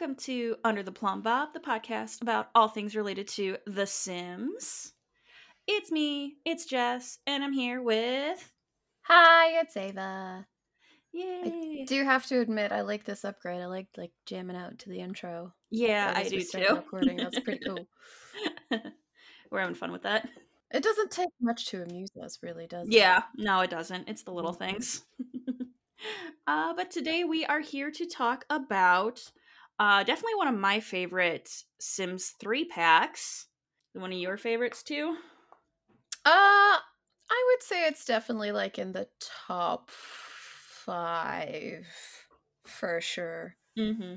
welcome 0.00 0.14
to 0.14 0.54
Under 0.62 0.84
the 0.84 0.92
Plumbob, 0.92 1.52
the 1.54 1.58
podcast 1.58 2.22
about 2.22 2.50
all 2.54 2.68
things 2.68 2.94
related 2.94 3.26
to 3.30 3.56
The 3.66 3.84
Sims. 3.84 4.92
It's 5.66 5.90
me, 5.90 6.36
it's 6.44 6.66
Jess, 6.66 7.18
and 7.26 7.42
I'm 7.42 7.52
here 7.52 7.82
with. 7.82 8.52
Hi, 9.02 9.60
it's 9.60 9.76
Ava. 9.76 10.46
Yay! 11.12 11.80
I 11.80 11.84
do 11.84 12.04
have 12.04 12.24
to 12.26 12.38
admit, 12.38 12.70
I 12.70 12.82
like 12.82 13.02
this 13.02 13.24
upgrade. 13.24 13.60
I 13.60 13.66
like 13.66 13.88
like 13.96 14.12
jamming 14.24 14.54
out 14.54 14.78
to 14.80 14.88
the 14.88 15.00
intro. 15.00 15.52
yeah, 15.68 16.12
I 16.14 16.20
as 16.22 16.30
do 16.30 16.42
too. 16.44 16.76
recording. 16.76 17.16
That's 17.16 17.40
pretty 17.40 17.64
cool. 17.66 17.88
We're 19.50 19.60
having 19.60 19.74
fun 19.74 19.90
with 19.90 20.02
that. 20.04 20.28
It 20.70 20.84
doesn't 20.84 21.10
take 21.10 21.30
much 21.40 21.66
to 21.70 21.82
amuse 21.82 22.10
us, 22.22 22.38
really, 22.40 22.68
does 22.68 22.86
it? 22.86 22.94
Yeah, 22.94 23.22
no, 23.36 23.62
it 23.62 23.70
doesn't. 23.70 24.08
It's 24.08 24.22
the 24.22 24.30
little 24.32 24.54
Mhm. 24.54 24.58
things. 24.58 25.04
uh, 26.46 26.72
but 26.74 26.92
today 26.92 27.24
we 27.24 27.44
are 27.46 27.60
here 27.60 27.90
to 27.90 28.06
talk 28.06 28.44
about 28.48 29.28
uh, 29.78 30.02
definitely 30.04 30.34
one 30.36 30.48
of 30.48 30.58
my 30.58 30.80
favorite 30.80 31.50
Sims 31.78 32.34
3 32.40 32.64
packs. 32.66 33.46
One 33.92 34.12
of 34.12 34.18
your 34.18 34.36
favorites 34.36 34.82
too? 34.82 35.16
Uh, 36.24 36.78
I 37.30 37.44
would 37.46 37.62
say 37.62 37.86
it's 37.86 38.04
definitely 38.04 38.52
like 38.52 38.78
in 38.78 38.92
the 38.92 39.08
top 39.46 39.90
five 39.90 41.86
for 42.64 43.00
sure. 43.00 43.56
Mm-hmm. 43.78 44.16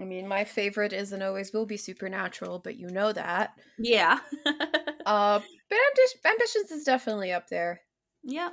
I 0.00 0.04
mean, 0.04 0.28
my 0.28 0.44
favorite 0.44 0.92
is 0.92 1.12
and 1.12 1.22
always 1.22 1.52
will 1.52 1.66
be 1.66 1.76
Supernatural, 1.76 2.60
but 2.60 2.76
you 2.76 2.88
know 2.88 3.12
that. 3.12 3.54
Yeah. 3.78 4.18
Uh, 5.06 5.40
but 5.70 5.78
Ambi- 5.78 6.30
Ambitions 6.30 6.70
is 6.70 6.84
definitely 6.84 7.32
up 7.32 7.48
there. 7.48 7.80
Yep. 8.24 8.52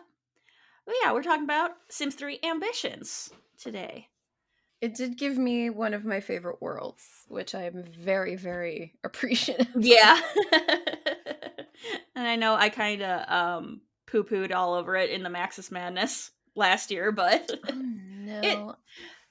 Well, 0.87 0.95
yeah, 1.03 1.11
we're 1.11 1.21
talking 1.21 1.43
about 1.43 1.71
Sims 1.89 2.15
3 2.15 2.39
Ambitions 2.45 3.30
today. 3.59 4.07
It 4.86 4.94
did 4.94 5.17
give 5.17 5.36
me 5.36 5.72
one 5.72 5.95
of 5.95 6.05
my 6.05 6.19
favorite 6.19 6.61
worlds, 6.61 7.03
which 7.28 7.55
I 7.55 7.64
am 7.64 7.83
very, 7.83 8.36
very 8.36 8.94
appreciative. 9.03 9.67
Yeah. 9.80 10.22
and 12.16 12.27
I 12.27 12.36
know 12.36 12.53
I 12.53 12.69
kind 12.69 13.02
of 13.02 13.27
um, 13.31 13.81
poo 14.05 14.23
pooed 14.23 14.53
all 14.53 14.75
over 14.75 14.95
it 14.95 15.09
in 15.09 15.23
the 15.23 15.30
Maxis 15.30 15.72
Madness 15.72 16.30
last 16.55 16.92
year, 16.92 17.11
but 17.11 17.50
Oh, 17.67 17.73
no, 17.75 18.75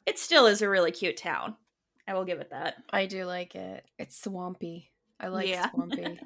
it 0.06 0.18
still 0.18 0.46
is 0.46 0.60
a 0.60 0.68
really 0.68 0.90
cute 0.90 1.16
town. 1.16 1.54
I 2.08 2.14
will 2.14 2.24
give 2.24 2.40
it 2.40 2.50
that. 2.50 2.74
I 2.92 3.06
do 3.06 3.24
like 3.24 3.54
it. 3.54 3.84
It's 3.96 4.20
swampy. 4.20 4.90
I 5.20 5.28
like 5.28 5.46
Yeah. 5.46 5.70
swampy. 5.70 6.18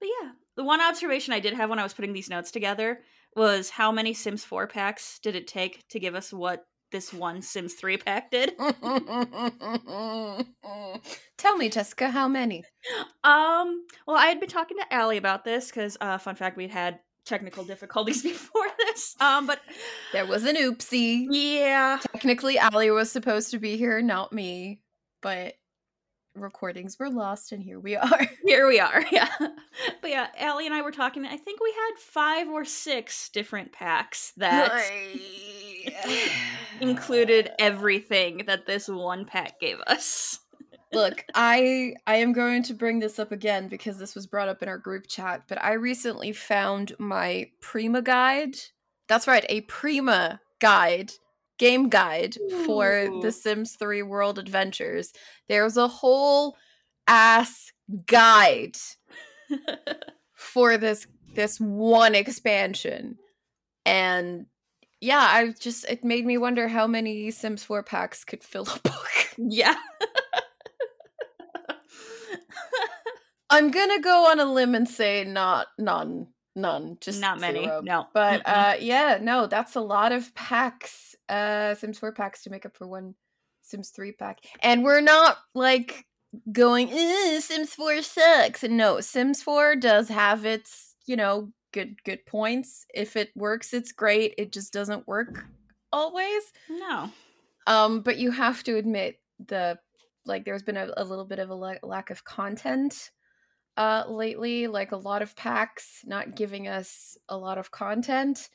But 0.00 0.08
yeah, 0.20 0.32
the 0.56 0.64
one 0.64 0.80
observation 0.80 1.32
I 1.32 1.38
did 1.38 1.54
have 1.54 1.70
when 1.70 1.78
I 1.78 1.84
was 1.84 1.94
putting 1.94 2.12
these 2.12 2.28
notes 2.28 2.50
together 2.50 3.02
was 3.36 3.70
how 3.70 3.92
many 3.92 4.14
Sims 4.14 4.42
4 4.42 4.66
packs 4.66 5.20
did 5.20 5.36
it 5.36 5.46
take 5.46 5.86
to 5.90 6.00
give 6.00 6.16
us 6.16 6.32
what 6.32 6.66
this 6.92 7.12
one 7.12 7.42
Sims 7.42 7.74
3 7.74 7.96
pack 7.98 8.30
did? 8.30 8.54
Tell 11.38 11.56
me, 11.56 11.68
Jessica, 11.68 12.10
how 12.10 12.28
many? 12.28 12.62
Um, 13.24 13.84
well, 14.06 14.16
I 14.16 14.26
had 14.26 14.38
been 14.40 14.48
talking 14.48 14.76
to 14.78 14.92
Allie 14.94 15.16
about 15.16 15.44
this 15.44 15.66
because, 15.68 15.96
uh, 16.00 16.18
fun 16.18 16.36
fact, 16.36 16.56
we'd 16.56 16.70
had 16.70 17.00
technical 17.24 17.64
difficulties 17.64 18.22
before 18.22 18.66
this. 18.86 19.16
Um, 19.20 19.46
but 19.46 19.60
There 20.12 20.26
was 20.26 20.44
an 20.44 20.56
oopsie. 20.56 21.26
yeah, 21.30 21.98
Technically, 22.12 22.58
Allie 22.58 22.90
was 22.90 23.10
supposed 23.10 23.50
to 23.52 23.58
be 23.58 23.76
here, 23.76 24.00
not 24.02 24.32
me, 24.32 24.80
but 25.20 25.54
recordings 26.34 26.98
were 26.98 27.10
lost, 27.10 27.52
and 27.52 27.62
here 27.62 27.78
we 27.80 27.94
are. 27.96 28.26
here 28.44 28.66
we 28.68 28.80
are. 28.80 29.04
Yeah, 29.12 29.28
but 30.00 30.10
yeah, 30.10 30.28
Allie 30.38 30.66
and 30.66 30.74
I 30.74 30.82
were 30.82 30.90
talking. 30.92 31.24
I 31.26 31.36
think 31.36 31.60
we 31.60 31.72
had 31.72 31.98
five 31.98 32.48
or 32.48 32.64
six 32.64 33.28
different 33.28 33.70
packs 33.72 34.32
that 34.38 34.72
included 36.82 37.50
everything 37.58 38.42
that 38.46 38.66
this 38.66 38.88
one 38.88 39.24
pack 39.24 39.60
gave 39.60 39.80
us. 39.86 40.40
Look, 40.92 41.24
I 41.34 41.94
I 42.06 42.16
am 42.16 42.32
going 42.32 42.62
to 42.64 42.74
bring 42.74 42.98
this 42.98 43.18
up 43.18 43.32
again 43.32 43.68
because 43.68 43.98
this 43.98 44.14
was 44.14 44.26
brought 44.26 44.48
up 44.48 44.62
in 44.62 44.68
our 44.68 44.76
group 44.76 45.06
chat, 45.06 45.44
but 45.48 45.62
I 45.62 45.72
recently 45.72 46.32
found 46.32 46.92
my 46.98 47.50
Prima 47.60 48.02
guide. 48.02 48.56
That's 49.08 49.26
right, 49.26 49.46
a 49.48 49.62
Prima 49.62 50.40
guide, 50.60 51.12
game 51.58 51.88
guide 51.88 52.36
for 52.66 52.98
Ooh. 52.98 53.22
The 53.22 53.32
Sims 53.32 53.76
3 53.76 54.02
World 54.02 54.38
Adventures. 54.38 55.12
There's 55.48 55.78
a 55.78 55.88
whole 55.88 56.56
ass 57.06 57.72
guide 58.06 58.76
for 60.34 60.76
this 60.76 61.06
this 61.34 61.58
one 61.58 62.14
expansion. 62.14 63.16
And 63.86 64.46
yeah, 65.02 65.18
I 65.20 65.52
just 65.58 65.84
it 65.90 66.02
made 66.04 66.24
me 66.24 66.38
wonder 66.38 66.68
how 66.68 66.86
many 66.86 67.30
Sims 67.30 67.62
4 67.64 67.82
packs 67.82 68.24
could 68.24 68.42
fill 68.42 68.62
a 68.62 68.78
book. 68.82 69.34
yeah. 69.36 69.74
I'm 73.50 73.70
gonna 73.70 74.00
go 74.00 74.30
on 74.30 74.40
a 74.40 74.46
limb 74.46 74.74
and 74.74 74.88
say 74.88 75.24
not 75.24 75.66
none, 75.78 76.28
none, 76.56 76.96
just 77.00 77.20
Not 77.20 77.38
many. 77.38 77.64
zero. 77.64 77.82
No. 77.84 78.06
But 78.14 78.40
uh, 78.46 78.76
yeah, 78.80 79.18
no, 79.20 79.46
that's 79.46 79.76
a 79.76 79.80
lot 79.80 80.12
of 80.12 80.34
packs, 80.34 81.14
uh, 81.28 81.74
Sims 81.74 81.98
4 81.98 82.12
packs 82.12 82.42
to 82.44 82.50
make 82.50 82.64
up 82.64 82.76
for 82.76 82.86
one 82.86 83.14
Sims 83.62 83.90
3 83.90 84.12
pack, 84.12 84.38
and 84.62 84.82
we're 84.84 85.02
not 85.02 85.36
like 85.54 86.06
going 86.50 86.88
"Eh, 86.90 87.40
Sims 87.40 87.74
4 87.74 88.00
sucks. 88.00 88.62
No, 88.62 89.00
Sims 89.00 89.42
4 89.42 89.76
does 89.76 90.08
have 90.08 90.46
its 90.46 90.94
you 91.04 91.16
know 91.16 91.50
good 91.72 92.02
good 92.04 92.24
points. 92.26 92.86
If 92.94 93.16
it 93.16 93.30
works, 93.34 93.72
it's 93.74 93.92
great. 93.92 94.34
It 94.38 94.52
just 94.52 94.72
doesn't 94.72 95.06
work 95.06 95.44
always. 95.92 96.42
no. 96.68 97.10
Um, 97.66 98.00
but 98.00 98.16
you 98.18 98.32
have 98.32 98.64
to 98.64 98.76
admit 98.76 99.20
the 99.46 99.78
like 100.24 100.44
there's 100.44 100.62
been 100.62 100.76
a, 100.76 100.90
a 100.96 101.04
little 101.04 101.24
bit 101.24 101.38
of 101.38 101.50
a 101.50 101.54
la- 101.54 101.74
lack 101.82 102.10
of 102.10 102.24
content 102.24 103.10
uh 103.76 104.04
lately, 104.08 104.66
like 104.66 104.92
a 104.92 104.96
lot 104.96 105.22
of 105.22 105.36
packs 105.36 106.00
not 106.04 106.36
giving 106.36 106.68
us 106.68 107.16
a 107.28 107.36
lot 107.36 107.58
of 107.58 107.70
content. 107.70 108.48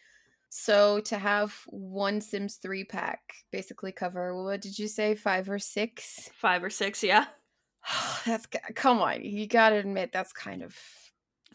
So 0.49 1.01
to 1.01 1.17
have 1.17 1.53
one 1.67 2.21
Sims 2.21 2.55
3 2.55 2.85
pack 2.85 3.19
basically 3.51 3.91
cover 3.91 4.41
what 4.43 4.61
did 4.61 4.77
you 4.79 4.87
say 4.87 5.15
5 5.15 5.49
or 5.49 5.59
6? 5.59 6.29
Five 6.33 6.63
or 6.63 6.69
six. 6.69 7.03
Yeah. 7.03 7.25
that's 8.25 8.47
come 8.75 8.99
on, 8.99 9.23
you 9.23 9.47
got 9.47 9.69
to 9.69 9.77
admit 9.77 10.11
that's 10.13 10.33
kind 10.33 10.63
of 10.63 10.75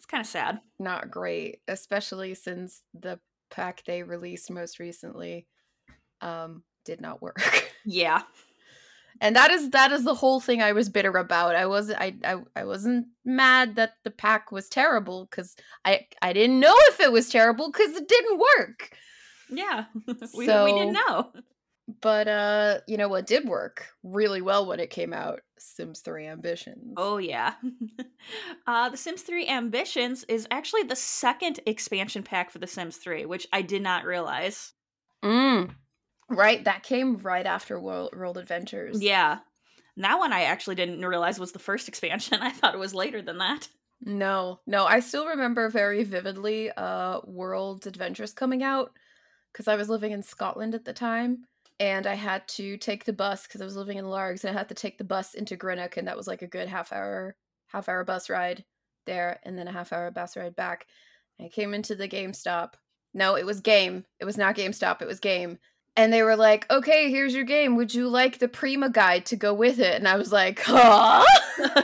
It's 0.03 0.07
kind 0.11 0.21
of 0.21 0.27
sad. 0.27 0.59
not 0.81 1.13
great, 1.13 1.61
especially 1.69 2.35
since 2.35 2.83
the 2.93 3.21
pack 3.53 3.85
they 3.85 4.03
released 4.03 4.51
most 4.51 4.81
recently 4.81 5.47
um 6.21 6.65
did 6.85 7.01
not 7.01 7.23
work. 7.23 7.41
Yeah. 7.85 8.23
and 9.21 9.37
that 9.37 9.51
is 9.53 9.71
that 9.71 9.93
is 9.93 10.03
the 10.05 10.15
whole 10.15 10.41
thing 10.41 10.61
I 10.61 10.73
was 10.73 10.89
bitter 10.89 11.17
about. 11.19 11.55
I 11.55 11.67
wasn't 11.67 12.01
I 12.01 12.15
I, 12.25 12.37
I 12.57 12.65
wasn't 12.65 13.07
mad 13.25 13.77
that 13.77 13.95
the 14.05 14.11
pack 14.11 14.51
was 14.51 14.69
terrible 14.69 15.29
because 15.31 15.55
I 15.85 16.07
I 16.21 16.33
didn't 16.33 16.59
know 16.61 16.75
if 16.91 16.99
it 17.01 17.13
was 17.13 17.29
terrible 17.29 17.71
because 17.71 17.95
it 17.97 18.09
didn't 18.09 18.41
work. 18.59 18.91
Yeah. 19.51 19.85
we, 20.35 20.47
we 20.47 20.47
didn't 20.47 20.95
know. 20.95 21.33
But 22.01 22.29
uh, 22.29 22.81
you 22.87 22.97
know 22.97 23.09
what 23.09 23.27
did 23.27 23.49
work 23.49 23.89
really 24.03 24.41
well 24.41 24.67
when 24.67 24.81
it 24.81 24.91
came 24.91 25.13
out? 25.13 25.41
Sims 25.59 26.01
3 26.01 26.27
Ambitions. 26.27 26.95
Oh 26.97 27.19
yeah. 27.19 27.55
uh 28.67 28.89
The 28.89 28.97
Sims 28.97 29.23
3 29.23 29.49
Ambitions 29.49 30.25
is 30.25 30.47
actually 30.51 30.85
the 30.85 30.97
second 30.97 31.61
expansion 31.67 32.23
pack 32.23 32.51
for 32.51 32.59
The 32.59 32.67
Sims 32.67 32.97
3, 32.99 33.27
which 33.27 33.47
I 33.53 33.63
did 33.63 33.83
not 33.83 34.05
realize. 34.05 34.73
Mm. 35.25 35.75
Right, 36.29 36.65
that 36.65 36.83
came 36.83 37.19
right 37.19 37.47
after 37.47 37.79
World, 37.79 38.15
World 38.17 38.39
Adventures. 38.39 39.03
Yeah. 39.03 39.39
That 39.97 40.19
one 40.19 40.33
I 40.33 40.43
actually 40.45 40.77
didn't 40.77 41.05
realize 41.05 41.39
was 41.39 41.53
the 41.53 41.59
first 41.59 41.89
expansion. 41.89 42.39
I 42.41 42.51
thought 42.51 42.75
it 42.75 42.81
was 42.81 42.95
later 42.95 43.23
than 43.23 43.39
that. 43.39 43.69
No, 44.01 44.61
no, 44.67 44.85
I 44.85 45.01
still 45.01 45.27
remember 45.27 45.69
very 45.69 46.05
vividly 46.05 46.71
uh 46.71 47.21
World 47.25 47.87
Adventures 47.89 48.33
coming 48.33 48.63
out 48.63 48.93
because 49.53 49.69
I 49.69 49.77
was 49.77 49.89
living 49.89 50.13
in 50.13 50.23
Scotland 50.23 50.75
at 50.75 50.85
the 50.85 50.93
time 50.93 51.45
and 51.83 52.07
I 52.07 52.15
had 52.15 52.47
to 52.49 52.77
take 52.77 53.07
the 53.07 53.13
bus 53.13 53.43
because 53.45 53.61
I 53.61 53.65
was 53.65 53.75
living 53.75 53.99
in 53.99 54.09
Largs 54.09 54.45
and 54.45 54.57
I 54.57 54.59
had 54.59 54.69
to 54.69 54.75
take 54.75 54.99
the 54.99 55.05
bus 55.05 55.35
into 55.35 55.57
Greenock 55.57 55.97
and 55.97 56.07
that 56.07 56.17
was 56.17 56.29
like 56.29 56.41
a 56.41 56.47
good 56.47 56.69
half 56.69 56.93
hour 56.93 57.35
half 57.67 57.89
hour 57.89 58.05
bus 58.05 58.31
ride 58.31 58.65
there 59.05 59.41
and 59.43 59.59
then 59.59 59.67
a 59.67 59.73
half 59.73 59.93
hour 59.93 60.09
bus 60.13 60.37
ride 60.37 60.55
back. 60.55 60.87
I 61.41 61.49
came 61.49 61.75
into 61.75 61.97
the 61.97 62.07
GameStop. 62.07 62.75
No, 63.15 63.35
it 63.35 63.45
was 63.45 63.61
game. 63.61 64.05
It 64.21 64.25
was 64.25 64.39
not 64.39 64.55
GameStop, 64.55 65.03
it 65.03 65.09
was 65.09 65.19
game. 65.19 65.59
And 65.97 66.13
they 66.13 66.23
were 66.23 66.37
like, 66.37 66.71
"Okay, 66.71 67.11
here's 67.11 67.35
your 67.35 67.45
game. 67.45 67.75
Would 67.75 67.93
you 67.93 68.09
like 68.09 68.39
the 68.39 68.49
Prima 68.49 68.89
guide 68.89 69.27
to 69.27 69.37
go 69.37 69.53
with 69.53 69.81
it?" 69.81 69.97
And 69.97 70.07
I 70.07 70.17
was 70.17 70.33
like, 70.33 70.61
"Huh?" 70.65 71.25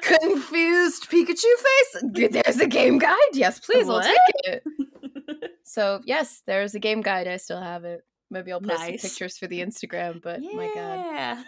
confused 0.00 1.10
Pikachu 1.10 1.34
face. 1.36 2.32
There's 2.42 2.58
a 2.58 2.66
game 2.66 2.98
guide. 2.98 3.16
Yes, 3.34 3.60
please, 3.60 3.88
I'll 3.88 4.00
take 4.00 4.18
it. 4.44 4.64
So 5.62 6.00
yes, 6.06 6.42
there's 6.46 6.74
a 6.74 6.80
game 6.80 7.02
guide. 7.02 7.28
I 7.28 7.36
still 7.36 7.60
have 7.60 7.84
it. 7.84 8.02
Maybe 8.30 8.52
I'll 8.52 8.60
post 8.60 8.80
Nice. 8.80 9.00
some 9.02 9.08
pictures 9.10 9.38
for 9.38 9.46
the 9.46 9.60
Instagram. 9.60 10.20
But 10.22 10.40
my 10.42 10.70
god. 10.74 11.06
yeah. 11.14 11.42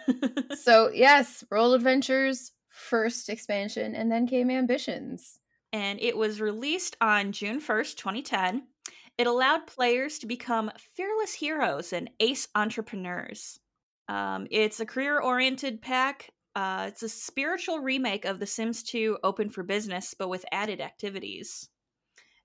So 0.55 0.89
yes, 0.93 1.43
World 1.51 1.75
Adventures 1.75 2.51
first 2.69 3.29
expansion, 3.29 3.95
and 3.95 4.11
then 4.11 4.25
came 4.27 4.49
Ambitions. 4.49 5.39
and 5.73 5.99
it 6.01 6.15
was 6.17 6.39
released 6.41 6.95
on 7.01 7.31
June 7.33 7.59
1st, 7.59 7.95
2010. 7.97 8.63
It 9.17 9.27
allowed 9.27 9.67
players 9.67 10.19
to 10.19 10.25
become 10.27 10.71
fearless 10.95 11.33
heroes 11.33 11.93
and 11.93 12.09
ace 12.19 12.47
entrepreneurs. 12.55 13.59
Um, 14.07 14.47
it's 14.49 14.79
a 14.79 14.85
career 14.85 15.19
oriented 15.19 15.81
pack. 15.81 16.31
Uh, 16.55 16.85
it's 16.87 17.03
a 17.03 17.09
spiritual 17.09 17.79
remake 17.79 18.25
of 18.25 18.39
The 18.39 18.47
Sims 18.47 18.83
2 18.83 19.19
Open 19.23 19.49
for 19.49 19.63
Business, 19.63 20.15
but 20.17 20.29
with 20.29 20.45
added 20.51 20.81
activities. 20.81 21.69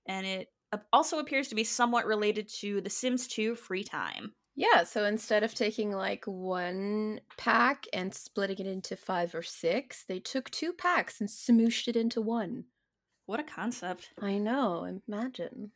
And 0.07 0.25
it 0.27 0.49
also 0.91 1.19
appears 1.19 1.47
to 1.49 1.55
be 1.55 1.63
somewhat 1.63 2.05
related 2.05 2.47
to 2.59 2.81
The 2.81 2.89
Sims 2.89 3.27
2 3.27 3.55
Free 3.55 3.83
Time. 3.83 4.33
Yeah, 4.55 4.83
so 4.83 5.05
instead 5.05 5.43
of 5.43 5.53
taking 5.53 5.91
like 5.91 6.25
one 6.25 7.21
pack 7.37 7.85
and 7.93 8.13
splitting 8.13 8.57
it 8.57 8.65
into 8.65 8.95
five 8.95 9.35
or 9.35 9.43
six, 9.43 10.03
they 10.03 10.19
took 10.19 10.49
two 10.49 10.73
packs 10.73 11.21
and 11.21 11.29
smooshed 11.29 11.87
it 11.87 11.95
into 11.95 12.21
one. 12.21 12.65
What 13.27 13.39
a 13.39 13.43
concept. 13.43 14.09
I 14.19 14.39
know, 14.39 14.99
imagine. 15.07 15.71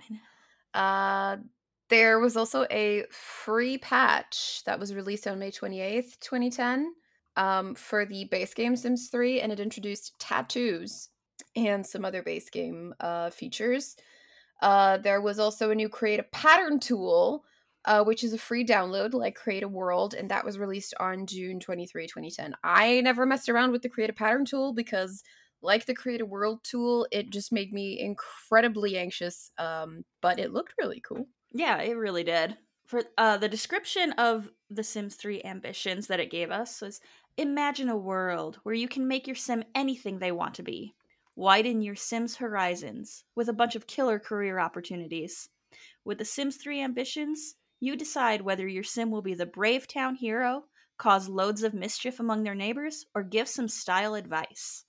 I 0.00 0.14
know. 0.14 0.80
Uh, 0.80 1.36
there 1.90 2.18
was 2.18 2.36
also 2.36 2.66
a 2.70 3.04
free 3.10 3.76
patch 3.76 4.62
that 4.64 4.80
was 4.80 4.94
released 4.94 5.26
on 5.26 5.38
May 5.38 5.50
28th, 5.50 6.18
2010, 6.20 6.94
um, 7.36 7.74
for 7.74 8.06
the 8.06 8.24
base 8.24 8.54
game 8.54 8.74
Sims 8.74 9.08
3, 9.08 9.42
and 9.42 9.52
it 9.52 9.60
introduced 9.60 10.18
tattoos 10.18 11.10
and 11.56 11.86
some 11.86 12.04
other 12.04 12.22
base 12.22 12.48
game 12.48 12.94
uh, 13.00 13.28
features. 13.28 13.96
Uh, 14.60 14.98
there 14.98 15.20
was 15.20 15.38
also 15.38 15.70
a 15.70 15.74
new 15.74 15.88
create 15.88 16.20
a 16.20 16.24
pattern 16.24 16.80
tool, 16.80 17.44
uh, 17.84 18.02
which 18.02 18.24
is 18.24 18.32
a 18.32 18.38
free 18.38 18.64
download 18.64 19.12
like 19.12 19.34
Create 19.34 19.62
a 19.62 19.68
World, 19.68 20.14
and 20.14 20.30
that 20.30 20.44
was 20.44 20.58
released 20.58 20.94
on 21.00 21.26
June 21.26 21.60
23, 21.60 22.06
2010. 22.06 22.54
I 22.64 23.00
never 23.02 23.26
messed 23.26 23.48
around 23.48 23.72
with 23.72 23.82
the 23.82 23.88
create 23.88 24.10
a 24.10 24.14
pattern 24.14 24.44
tool 24.44 24.72
because 24.72 25.22
like 25.64 25.86
the 25.86 25.94
create 25.94 26.20
a 26.20 26.26
world 26.26 26.60
tool 26.62 27.08
it 27.10 27.30
just 27.30 27.50
made 27.50 27.72
me 27.72 27.98
incredibly 27.98 28.96
anxious 28.98 29.50
um, 29.58 30.04
but 30.20 30.38
it 30.38 30.52
looked 30.52 30.74
really 30.78 31.00
cool. 31.00 31.26
Yeah 31.52 31.80
it 31.80 31.96
really 31.96 32.22
did. 32.22 32.56
For 32.86 33.02
uh, 33.16 33.38
the 33.38 33.48
description 33.48 34.12
of 34.12 34.50
the 34.70 34.84
sims 34.84 35.16
3 35.16 35.42
ambitions 35.42 36.06
that 36.06 36.20
it 36.20 36.30
gave 36.30 36.50
us 36.50 36.82
was 36.82 37.00
imagine 37.36 37.88
a 37.88 37.96
world 37.96 38.60
where 38.62 38.74
you 38.74 38.86
can 38.86 39.08
make 39.08 39.26
your 39.26 39.36
sim 39.36 39.64
anything 39.74 40.18
they 40.18 40.32
want 40.32 40.54
to 40.54 40.62
be 40.62 40.94
widen 41.36 41.82
your 41.82 41.94
sims 41.94 42.36
horizons 42.36 43.24
with 43.34 43.48
a 43.48 43.52
bunch 43.52 43.74
of 43.74 43.86
killer 43.86 44.18
career 44.18 44.58
opportunities 44.58 45.48
with 46.04 46.18
the 46.18 46.24
sims 46.24 46.56
3 46.56 46.80
ambitions 46.80 47.56
you 47.80 47.96
decide 47.96 48.40
whether 48.40 48.66
your 48.66 48.84
sim 48.84 49.10
will 49.10 49.22
be 49.22 49.34
the 49.34 49.46
brave 49.46 49.86
town 49.86 50.14
hero 50.14 50.64
cause 50.98 51.28
loads 51.28 51.62
of 51.62 51.74
mischief 51.74 52.20
among 52.20 52.42
their 52.42 52.54
neighbors 52.54 53.06
or 53.14 53.22
give 53.22 53.48
some 53.48 53.68
style 53.68 54.14
advice 54.14 54.84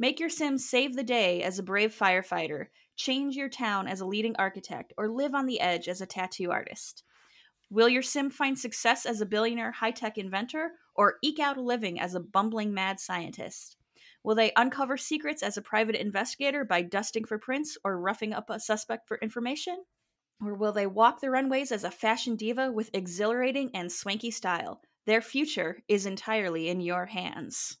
Make 0.00 0.18
your 0.18 0.30
sim 0.30 0.58
save 0.58 0.96
the 0.96 1.04
day 1.04 1.42
as 1.42 1.58
a 1.58 1.62
brave 1.62 1.94
firefighter, 1.94 2.68
change 2.96 3.36
your 3.36 3.48
town 3.48 3.86
as 3.86 4.00
a 4.00 4.06
leading 4.06 4.34
architect, 4.36 4.92
or 4.96 5.08
live 5.08 5.34
on 5.34 5.46
the 5.46 5.60
edge 5.60 5.88
as 5.88 6.00
a 6.00 6.06
tattoo 6.06 6.50
artist. 6.50 7.04
Will 7.70 7.88
your 7.88 8.02
sim 8.02 8.30
find 8.30 8.58
success 8.58 9.06
as 9.06 9.20
a 9.20 9.26
billionaire 9.26 9.72
high 9.72 9.92
tech 9.92 10.18
inventor, 10.18 10.72
or 10.94 11.18
eke 11.22 11.38
out 11.38 11.56
a 11.56 11.62
living 11.62 12.00
as 12.00 12.14
a 12.14 12.20
bumbling 12.20 12.74
mad 12.74 12.98
scientist? 12.98 13.76
Will 14.22 14.34
they 14.34 14.52
uncover 14.56 14.96
secrets 14.96 15.42
as 15.42 15.56
a 15.56 15.62
private 15.62 15.96
investigator 15.96 16.64
by 16.64 16.82
dusting 16.82 17.24
for 17.24 17.38
prints 17.38 17.78
or 17.84 17.98
roughing 17.98 18.32
up 18.32 18.50
a 18.50 18.60
suspect 18.60 19.08
for 19.08 19.18
information? 19.18 19.84
Or 20.44 20.54
will 20.54 20.72
they 20.72 20.86
walk 20.86 21.20
the 21.20 21.30
runways 21.30 21.72
as 21.72 21.84
a 21.84 21.90
fashion 21.90 22.36
diva 22.36 22.70
with 22.72 22.90
exhilarating 22.92 23.70
and 23.74 23.90
swanky 23.90 24.30
style? 24.30 24.82
Their 25.06 25.20
future 25.20 25.82
is 25.88 26.06
entirely 26.06 26.68
in 26.68 26.80
your 26.80 27.06
hands. 27.06 27.78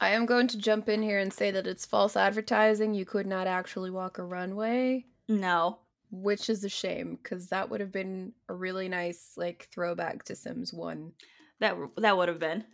I 0.00 0.10
am 0.10 0.26
going 0.26 0.46
to 0.48 0.58
jump 0.58 0.88
in 0.88 1.02
here 1.02 1.18
and 1.18 1.32
say 1.32 1.50
that 1.50 1.66
it's 1.66 1.84
false 1.84 2.16
advertising. 2.16 2.94
You 2.94 3.04
could 3.04 3.26
not 3.26 3.46
actually 3.46 3.90
walk 3.90 4.18
a 4.18 4.24
runway. 4.24 5.06
No. 5.28 5.80
Which 6.10 6.48
is 6.48 6.64
a 6.64 6.68
shame 6.68 7.18
because 7.22 7.48
that 7.48 7.68
would 7.68 7.80
have 7.80 7.92
been 7.92 8.32
a 8.48 8.54
really 8.54 8.88
nice 8.88 9.32
like 9.36 9.68
throwback 9.72 10.24
to 10.24 10.36
Sims 10.36 10.72
1. 10.72 11.12
That 11.60 11.76
that 11.96 12.16
would 12.16 12.28
have 12.28 12.38
been. 12.38 12.64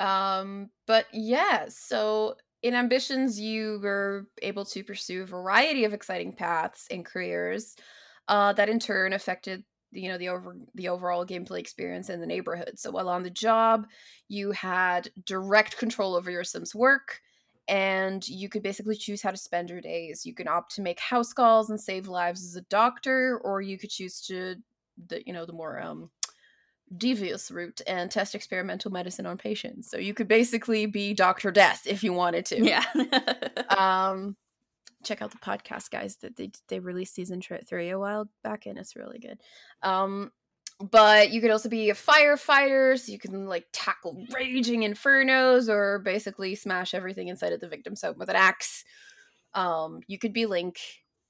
Um 0.00 0.70
but 0.86 1.06
yeah, 1.12 1.66
so 1.68 2.36
in 2.62 2.74
ambitions 2.74 3.40
you 3.40 3.80
were 3.82 4.28
able 4.42 4.64
to 4.66 4.84
pursue 4.84 5.22
a 5.22 5.26
variety 5.26 5.84
of 5.84 5.94
exciting 5.94 6.32
paths 6.34 6.86
and 6.90 7.04
careers 7.06 7.76
uh, 8.28 8.52
that 8.54 8.68
in 8.68 8.78
turn 8.80 9.12
affected 9.12 9.64
you 9.92 10.08
know 10.08 10.18
the 10.18 10.28
over 10.28 10.56
the 10.74 10.88
overall 10.88 11.26
gameplay 11.26 11.58
experience 11.58 12.10
in 12.10 12.20
the 12.20 12.26
neighborhood. 12.26 12.78
So 12.78 12.90
while 12.92 13.08
on 13.08 13.22
the 13.24 13.30
job 13.30 13.86
you 14.28 14.52
had 14.52 15.10
direct 15.26 15.78
control 15.78 16.14
over 16.16 16.30
your 16.30 16.44
sims 16.44 16.74
work 16.74 17.20
and 17.68 18.26
you 18.28 18.48
could 18.48 18.62
basically 18.62 18.96
choose 18.96 19.22
how 19.22 19.30
to 19.30 19.36
spend 19.36 19.70
your 19.70 19.80
days. 19.80 20.26
You 20.26 20.34
can 20.34 20.48
opt 20.48 20.74
to 20.76 20.82
make 20.82 21.00
house 21.00 21.32
calls 21.32 21.70
and 21.70 21.80
save 21.80 22.08
lives 22.08 22.44
as 22.44 22.56
a 22.56 22.62
doctor 22.62 23.40
or 23.44 23.60
you 23.62 23.78
could 23.78 23.90
choose 23.90 24.20
to 24.22 24.56
the 25.08 25.22
you 25.26 25.32
know 25.32 25.46
the 25.46 25.52
more 25.52 25.80
um 25.80 26.10
devious 26.96 27.50
route 27.50 27.80
and 27.86 28.10
test 28.10 28.34
experimental 28.34 28.90
medicine 28.90 29.26
on 29.26 29.38
patients. 29.38 29.90
So 29.90 29.98
you 29.98 30.14
could 30.14 30.28
basically 30.28 30.86
be 30.86 31.14
dr 31.14 31.50
death 31.52 31.82
if 31.86 32.02
you 32.02 32.12
wanted 32.12 32.46
to. 32.46 32.64
Yeah. 32.64 32.84
Um 33.76 34.36
check 35.02 35.22
out 35.22 35.30
the 35.30 35.38
podcast 35.38 35.90
guys 35.90 36.16
that 36.16 36.36
they 36.36 36.50
they 36.68 36.78
released 36.80 37.14
season 37.14 37.40
three 37.40 37.88
a 37.88 37.98
while 37.98 38.28
back 38.42 38.66
and 38.66 38.78
it's 38.78 38.96
really 38.96 39.18
good. 39.18 39.38
Um 39.82 40.32
but 40.80 41.30
you 41.30 41.40
could 41.40 41.50
also 41.50 41.68
be 41.68 41.90
a 41.90 41.94
firefighter 41.94 42.98
so 42.98 43.12
you 43.12 43.18
can 43.18 43.46
like 43.46 43.66
tackle 43.72 44.24
raging 44.34 44.80
infernos 44.80 45.68
or 45.68 46.00
basically 46.00 46.54
smash 46.54 46.94
everything 46.94 47.28
inside 47.28 47.52
of 47.52 47.60
the 47.60 47.68
victim's 47.68 48.02
home 48.02 48.16
with 48.18 48.28
an 48.28 48.36
axe. 48.36 48.84
Um 49.54 50.00
you 50.08 50.18
could 50.18 50.32
be 50.32 50.46
link. 50.46 50.78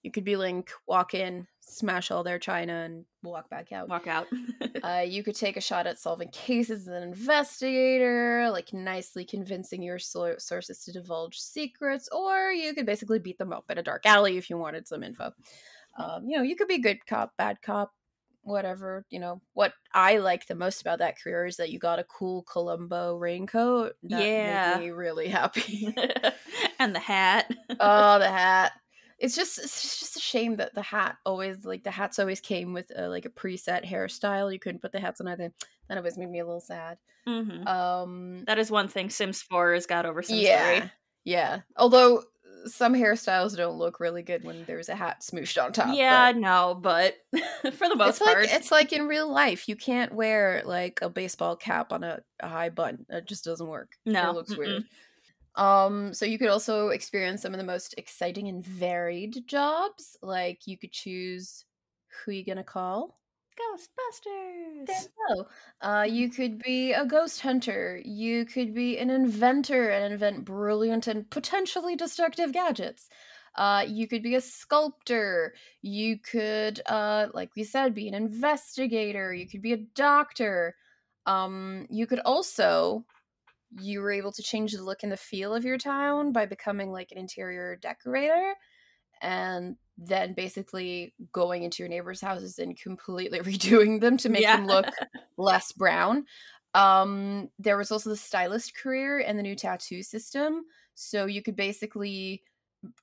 You 0.02 0.10
could 0.10 0.24
be 0.24 0.36
link 0.36 0.70
walk 0.86 1.12
in 1.12 1.46
smash 1.70 2.10
all 2.10 2.22
their 2.22 2.38
china 2.38 2.82
and 2.84 3.04
walk 3.22 3.48
back 3.50 3.72
out. 3.72 3.88
Walk 3.88 4.06
out. 4.06 4.26
Uh, 4.82 5.04
you 5.06 5.22
could 5.22 5.34
take 5.34 5.58
a 5.58 5.60
shot 5.60 5.86
at 5.86 5.98
solving 5.98 6.28
cases 6.30 6.82
as 6.82 6.94
an 6.94 7.02
investigator 7.02 8.48
like 8.50 8.72
nicely 8.72 9.26
convincing 9.26 9.82
your 9.82 9.98
so- 9.98 10.38
sources 10.38 10.82
to 10.82 10.92
divulge 10.92 11.38
secrets 11.38 12.08
or 12.12 12.50
you 12.50 12.72
could 12.72 12.86
basically 12.86 13.18
beat 13.18 13.36
them 13.36 13.52
up 13.52 13.64
in 13.68 13.76
a 13.76 13.82
dark 13.82 14.06
alley 14.06 14.38
if 14.38 14.48
you 14.48 14.56
wanted 14.56 14.88
some 14.88 15.02
info. 15.02 15.32
Um, 15.98 16.26
you 16.26 16.36
know 16.36 16.42
you 16.42 16.56
could 16.56 16.68
be 16.68 16.78
good 16.78 17.04
cop 17.06 17.36
bad 17.36 17.60
cop 17.60 17.92
whatever 18.42 19.04
you 19.10 19.18
know. 19.20 19.42
What 19.52 19.74
i 19.92 20.16
like 20.16 20.46
the 20.46 20.54
most 20.54 20.80
about 20.80 21.00
that 21.00 21.20
career 21.20 21.44
is 21.44 21.58
that 21.58 21.70
you 21.70 21.78
got 21.78 21.98
a 21.98 22.04
cool 22.04 22.42
columbo 22.44 23.16
raincoat 23.16 23.96
that 24.04 24.24
yeah. 24.24 24.76
made 24.78 24.86
me 24.86 24.90
really 24.92 25.28
happy. 25.28 25.94
And 26.78 26.94
the 26.94 27.00
hat. 27.00 27.54
Oh 27.78 28.18
the 28.18 28.30
hat 28.30 28.72
it's 29.20 29.36
just 29.36 29.58
it's 29.58 30.00
just 30.00 30.16
a 30.16 30.20
shame 30.20 30.56
that 30.56 30.74
the 30.74 30.82
hat 30.82 31.18
always 31.26 31.64
like 31.64 31.84
the 31.84 31.90
hats 31.90 32.18
always 32.18 32.40
came 32.40 32.72
with 32.72 32.90
a, 32.96 33.06
like 33.06 33.26
a 33.26 33.30
preset 33.30 33.84
hairstyle. 33.84 34.52
You 34.52 34.58
couldn't 34.58 34.80
put 34.80 34.92
the 34.92 35.00
hats 35.00 35.20
on 35.20 35.28
either. 35.28 35.52
That 35.88 35.98
always 35.98 36.16
made 36.16 36.30
me 36.30 36.40
a 36.40 36.44
little 36.44 36.60
sad. 36.60 36.96
Mm-hmm. 37.28 37.66
Um, 37.66 38.44
that 38.46 38.58
is 38.58 38.70
one 38.70 38.88
thing 38.88 39.10
Sims 39.10 39.42
Four 39.42 39.74
has 39.74 39.86
got 39.86 40.06
over 40.06 40.22
Sims 40.22 40.40
yeah, 40.40 40.80
3. 40.80 40.90
Yeah, 41.24 41.60
although 41.76 42.24
some 42.64 42.94
hairstyles 42.94 43.56
don't 43.56 43.76
look 43.76 44.00
really 44.00 44.22
good 44.22 44.42
when 44.42 44.64
there's 44.64 44.88
a 44.88 44.94
hat 44.94 45.20
smooshed 45.20 45.62
on 45.62 45.72
top. 45.72 45.94
Yeah, 45.94 46.32
no, 46.34 46.78
but 46.80 47.14
for 47.74 47.88
the 47.88 47.96
most 47.96 48.08
it's 48.08 48.18
part, 48.20 48.40
like, 48.40 48.54
it's 48.54 48.70
like 48.70 48.92
in 48.94 49.06
real 49.06 49.30
life. 49.30 49.68
You 49.68 49.76
can't 49.76 50.14
wear 50.14 50.62
like 50.64 51.00
a 51.02 51.10
baseball 51.10 51.56
cap 51.56 51.92
on 51.92 52.04
a, 52.04 52.20
a 52.40 52.48
high 52.48 52.70
bun. 52.70 53.04
It 53.10 53.26
just 53.26 53.44
doesn't 53.44 53.66
work. 53.66 53.92
No, 54.06 54.30
it 54.30 54.34
looks 54.34 54.54
Mm-mm. 54.54 54.58
weird. 54.58 54.84
Um, 55.56 56.14
so 56.14 56.24
you 56.24 56.38
could 56.38 56.48
also 56.48 56.88
experience 56.88 57.42
some 57.42 57.52
of 57.52 57.58
the 57.58 57.64
most 57.64 57.94
exciting 57.98 58.48
and 58.48 58.64
varied 58.64 59.46
jobs. 59.46 60.16
Like 60.22 60.66
you 60.66 60.78
could 60.78 60.92
choose 60.92 61.64
who 62.24 62.32
you're 62.32 62.44
gonna 62.44 62.64
call. 62.64 63.18
Ghostbusters. 63.58 64.86
There 64.86 65.02
you 65.02 65.36
go. 65.36 65.46
Uh, 65.80 66.04
you 66.04 66.30
could 66.36 66.58
be 66.62 66.92
a 66.92 67.04
ghost 67.04 67.40
hunter. 67.40 68.00
You 68.04 68.44
could 68.44 68.74
be 68.74 68.98
an 68.98 69.10
inventor 69.10 69.90
and 69.90 70.12
invent 70.12 70.44
brilliant 70.44 71.06
and 71.06 71.28
potentially 71.30 71.96
destructive 71.96 72.52
gadgets. 72.52 73.08
Uh, 73.56 73.84
you 73.86 74.06
could 74.06 74.22
be 74.22 74.36
a 74.36 74.40
sculptor. 74.40 75.54
You 75.82 76.18
could, 76.18 76.80
uh, 76.86 77.26
like 77.34 77.50
we 77.56 77.64
said, 77.64 77.94
be 77.94 78.08
an 78.08 78.14
investigator. 78.14 79.34
You 79.34 79.48
could 79.48 79.62
be 79.62 79.72
a 79.72 79.84
doctor. 79.94 80.76
Um, 81.26 81.86
you 81.90 82.06
could 82.06 82.20
also 82.20 83.04
you 83.78 84.00
were 84.00 84.12
able 84.12 84.32
to 84.32 84.42
change 84.42 84.72
the 84.72 84.82
look 84.82 85.02
and 85.02 85.12
the 85.12 85.16
feel 85.16 85.54
of 85.54 85.64
your 85.64 85.78
town 85.78 86.32
by 86.32 86.46
becoming 86.46 86.90
like 86.90 87.12
an 87.12 87.18
interior 87.18 87.76
decorator 87.76 88.54
and 89.22 89.76
then 89.98 90.32
basically 90.34 91.14
going 91.32 91.62
into 91.62 91.82
your 91.82 91.88
neighbors' 91.88 92.20
houses 92.20 92.58
and 92.58 92.80
completely 92.80 93.38
redoing 93.40 94.00
them 94.00 94.16
to 94.18 94.28
make 94.28 94.42
Yeah. 94.42 94.56
them 94.56 94.66
look 94.66 94.86
less 95.36 95.72
brown. 95.72 96.24
Um, 96.74 97.50
there 97.58 97.76
was 97.76 97.90
also 97.90 98.10
the 98.10 98.16
stylist 98.16 98.76
career 98.76 99.18
and 99.18 99.38
the 99.38 99.42
new 99.42 99.56
tattoo 99.56 100.02
system. 100.02 100.62
So 100.94 101.26
you 101.26 101.42
could 101.42 101.56
basically 101.56 102.42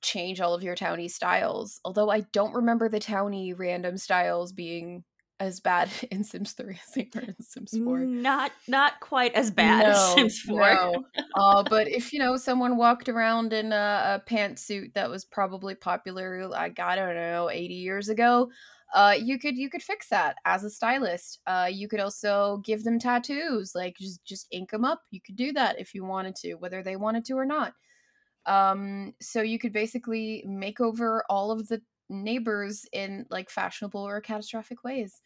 change 0.02 0.40
all 0.40 0.54
of 0.54 0.62
your 0.62 0.74
townie 0.74 1.10
styles. 1.10 1.80
Although 1.84 2.10
I 2.10 2.22
don't 2.32 2.54
remember 2.54 2.88
the 2.88 2.98
townie 3.00 3.54
random 3.56 3.96
styles 3.96 4.52
being 4.52 5.04
as 5.40 5.60
bad 5.60 5.90
in 6.10 6.24
Sims 6.24 6.52
3 6.52 6.78
as 6.86 6.92
they 6.94 7.08
were 7.14 7.22
in 7.22 7.36
Sims 7.40 7.76
4. 7.76 8.00
Not 8.00 8.52
not 8.66 9.00
quite 9.00 9.34
as 9.34 9.50
bad 9.50 9.86
as 9.86 10.14
Sims 10.14 10.40
4. 10.40 10.60
No. 10.60 11.04
Uh, 11.34 11.62
but 11.62 11.86
if 11.86 12.12
you 12.12 12.18
know 12.18 12.36
someone 12.36 12.76
walked 12.76 13.08
around 13.08 13.52
in 13.52 13.72
a, 13.72 14.20
a 14.26 14.30
pantsuit 14.30 14.92
that 14.94 15.08
was 15.08 15.24
probably 15.24 15.74
popular, 15.74 16.48
like 16.48 16.80
I 16.80 16.96
don't 16.96 17.14
know, 17.14 17.48
eighty 17.48 17.74
years 17.74 18.08
ago, 18.08 18.50
uh, 18.94 19.14
you 19.16 19.38
could 19.38 19.56
you 19.56 19.70
could 19.70 19.82
fix 19.82 20.08
that 20.08 20.36
as 20.44 20.64
a 20.64 20.70
stylist. 20.70 21.40
Uh, 21.46 21.68
you 21.70 21.88
could 21.88 22.00
also 22.00 22.60
give 22.64 22.82
them 22.82 22.98
tattoos, 22.98 23.72
like 23.74 23.96
just 23.98 24.24
just 24.24 24.48
ink 24.50 24.70
them 24.70 24.84
up. 24.84 25.02
You 25.10 25.20
could 25.20 25.36
do 25.36 25.52
that 25.52 25.78
if 25.78 25.94
you 25.94 26.04
wanted 26.04 26.34
to, 26.36 26.54
whether 26.54 26.82
they 26.82 26.96
wanted 26.96 27.24
to 27.26 27.34
or 27.34 27.46
not. 27.46 27.74
Um, 28.46 29.14
so 29.20 29.42
you 29.42 29.58
could 29.58 29.72
basically 29.72 30.42
make 30.46 30.80
over 30.80 31.22
all 31.28 31.50
of 31.50 31.68
the 31.68 31.82
neighbors 32.08 32.86
in 32.92 33.26
like 33.30 33.50
fashionable 33.50 34.06
or 34.06 34.20
catastrophic 34.20 34.84
ways. 34.84 35.20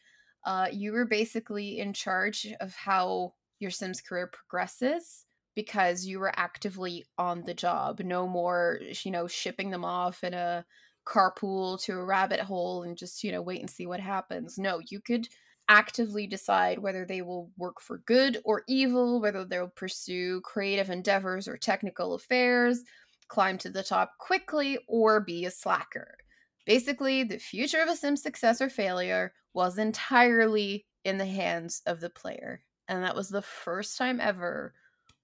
Uh, 0.45 0.67
you 0.73 0.93
were 0.93 1.05
basically 1.05 1.79
in 1.79 1.93
charge 1.93 2.49
of 2.61 2.75
how 2.75 3.33
your 3.61 3.71
Sims 3.71 4.01
career 4.01 4.31
progresses 4.33 5.25
because 5.55 6.05
you 6.05 6.19
were 6.19 6.33
actively 6.37 7.05
on 7.19 7.45
the 7.45 7.55
job. 7.55 8.01
No 8.01 8.27
more, 8.27 8.81
you 9.05 9.11
know, 9.11 9.29
shipping 9.29 9.71
them 9.71 9.85
off 9.85 10.25
in 10.25 10.35
a 10.35 10.65
carpool 11.07 11.81
to 11.83 11.93
a 11.93 12.05
rabbit 12.05 12.41
hole 12.41 12.83
and 12.83 12.97
just, 12.97 13.23
you 13.23 13.33
know, 13.33 13.43
wait 13.43 13.61
and 13.61 13.71
see 13.71 13.87
what 13.87 14.01
happens. 14.01 14.59
No, 14.59 14.81
you 14.89 15.01
could 15.01 15.29
actively 15.69 16.27
decide 16.27 16.79
whether 16.79 17.05
they 17.05 17.23
will 17.23 17.51
work 17.57 17.81
for 17.81 18.03
good 18.07 18.39
or 18.45 18.63
evil, 18.69 19.21
whether 19.21 19.45
they'll 19.45 19.69
pursue 19.69 20.41
creative 20.43 20.91
endeavors 20.91 21.47
or 21.47 21.57
technical 21.57 22.15
affairs, 22.15 22.83
climb 23.29 23.59
to 23.59 23.71
the 23.71 23.83
top 23.83 24.13
quickly, 24.19 24.79
or 24.89 25.21
be 25.21 25.45
a 25.45 25.51
slacker. 25.51 26.17
Basically, 26.65 27.25
the 27.25 27.39
future 27.39 27.81
of 27.81 27.89
a 27.89 27.97
Sim's 27.97 28.23
success 28.23 28.61
or 28.61 28.69
failure 28.69 29.33
was 29.55 29.79
entirely 29.79 30.87
in 31.05 31.19
the 31.19 31.27
hands 31.27 31.83
of 31.87 32.01
the 32.01 32.11
player. 32.11 32.63
And 32.89 33.03
that 33.03 33.17
was 33.17 33.29
the 33.29 33.43
first 33.43 33.99
time 33.99 34.21
ever 34.21 34.75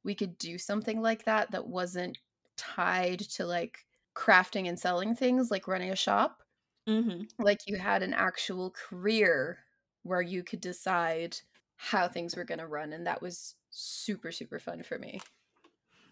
we 0.04 0.14
could 0.14 0.38
do 0.38 0.58
something 0.58 1.00
like 1.00 1.24
that 1.24 1.50
that 1.50 1.66
wasn't 1.66 2.18
tied 2.56 3.20
to 3.20 3.46
like 3.46 3.84
crafting 4.14 4.68
and 4.68 4.78
selling 4.78 5.14
things 5.14 5.50
like 5.50 5.68
running 5.68 5.90
a 5.90 5.96
shop. 5.96 6.42
Mm-hmm. 6.88 7.24
Like 7.38 7.60
you 7.66 7.76
had 7.76 8.02
an 8.02 8.14
actual 8.14 8.70
career 8.70 9.58
where 10.02 10.22
you 10.22 10.42
could 10.42 10.60
decide 10.60 11.36
how 11.76 12.08
things 12.08 12.34
were 12.34 12.44
going 12.44 12.58
to 12.58 12.66
run. 12.66 12.92
And 12.92 13.06
that 13.06 13.22
was 13.22 13.54
super, 13.70 14.32
super 14.32 14.58
fun 14.58 14.82
for 14.82 14.98
me. 14.98 15.20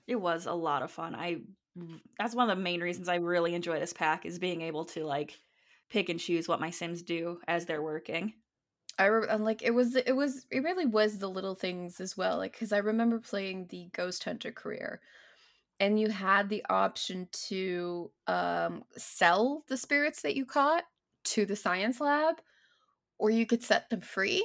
It 0.06 0.16
was 0.16 0.47
a 0.47 0.52
lot 0.52 0.83
of 0.83 0.90
fun. 0.90 1.14
I 1.14 1.38
that's 2.18 2.35
one 2.35 2.50
of 2.50 2.56
the 2.56 2.62
main 2.62 2.80
reasons 2.80 3.09
I 3.09 3.16
really 3.16 3.54
enjoy 3.54 3.78
this 3.78 3.92
pack 3.92 4.25
is 4.26 4.38
being 4.38 4.62
able 4.62 4.85
to 4.87 5.04
like 5.04 5.38
pick 5.90 6.09
and 6.09 6.18
choose 6.18 6.49
what 6.49 6.61
my 6.61 6.71
sims 6.71 7.02
do 7.02 7.40
as 7.47 7.66
they're 7.66 7.83
working. 7.83 8.35
I 8.99 9.06
re- 9.06 9.28
and 9.28 9.45
like 9.45 9.62
it 9.62 9.73
was 9.73 9.95
it 9.95 10.12
was 10.12 10.47
it 10.50 10.62
really 10.62 10.87
was 10.87 11.18
the 11.18 11.28
little 11.28 11.54
things 11.54 12.00
as 12.00 12.16
well 12.16 12.38
like 12.38 12.56
cuz 12.59 12.73
I 12.73 12.78
remember 12.78 13.18
playing 13.18 13.66
the 13.66 13.88
ghost 13.92 14.25
hunter 14.25 14.52
career 14.52 15.00
and 15.80 16.00
you 16.00 16.09
had 16.09 16.49
the 16.49 16.64
option 16.71 17.28
to 17.49 18.11
um 18.26 18.85
sell 18.97 19.64
the 19.68 19.76
spirits 19.76 20.23
that 20.23 20.37
you 20.37 20.47
caught 20.47 20.85
to 21.25 21.45
the 21.47 21.56
science 21.56 22.00
lab 22.00 22.40
or 23.18 23.30
you 23.30 23.47
could 23.47 23.62
set 23.62 23.90
them 23.90 24.00
free 24.00 24.45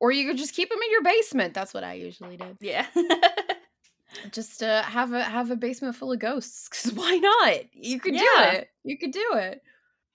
or 0.00 0.12
you 0.12 0.28
could 0.28 0.38
just 0.38 0.54
keep 0.54 0.68
them 0.70 0.82
in 0.82 0.90
your 0.92 1.02
basement 1.02 1.54
that's 1.54 1.74
what 1.74 1.84
I 1.84 1.94
usually 1.94 2.36
did 2.36 2.58
Yeah. 2.60 2.86
just 4.32 4.62
uh 4.62 4.82
have 4.82 5.12
a 5.12 5.22
have 5.22 5.50
a 5.50 5.56
basement 5.56 5.94
full 5.96 6.12
of 6.12 6.18
ghosts 6.18 6.68
cuz 6.68 6.92
why 6.94 7.16
not 7.16 7.74
you 7.74 7.98
could 8.00 8.14
Yeah. 8.14 8.22
do 8.22 8.58
it 8.58 8.68
you 8.84 8.98
could 8.98 9.12
do 9.12 9.32
it 9.34 9.62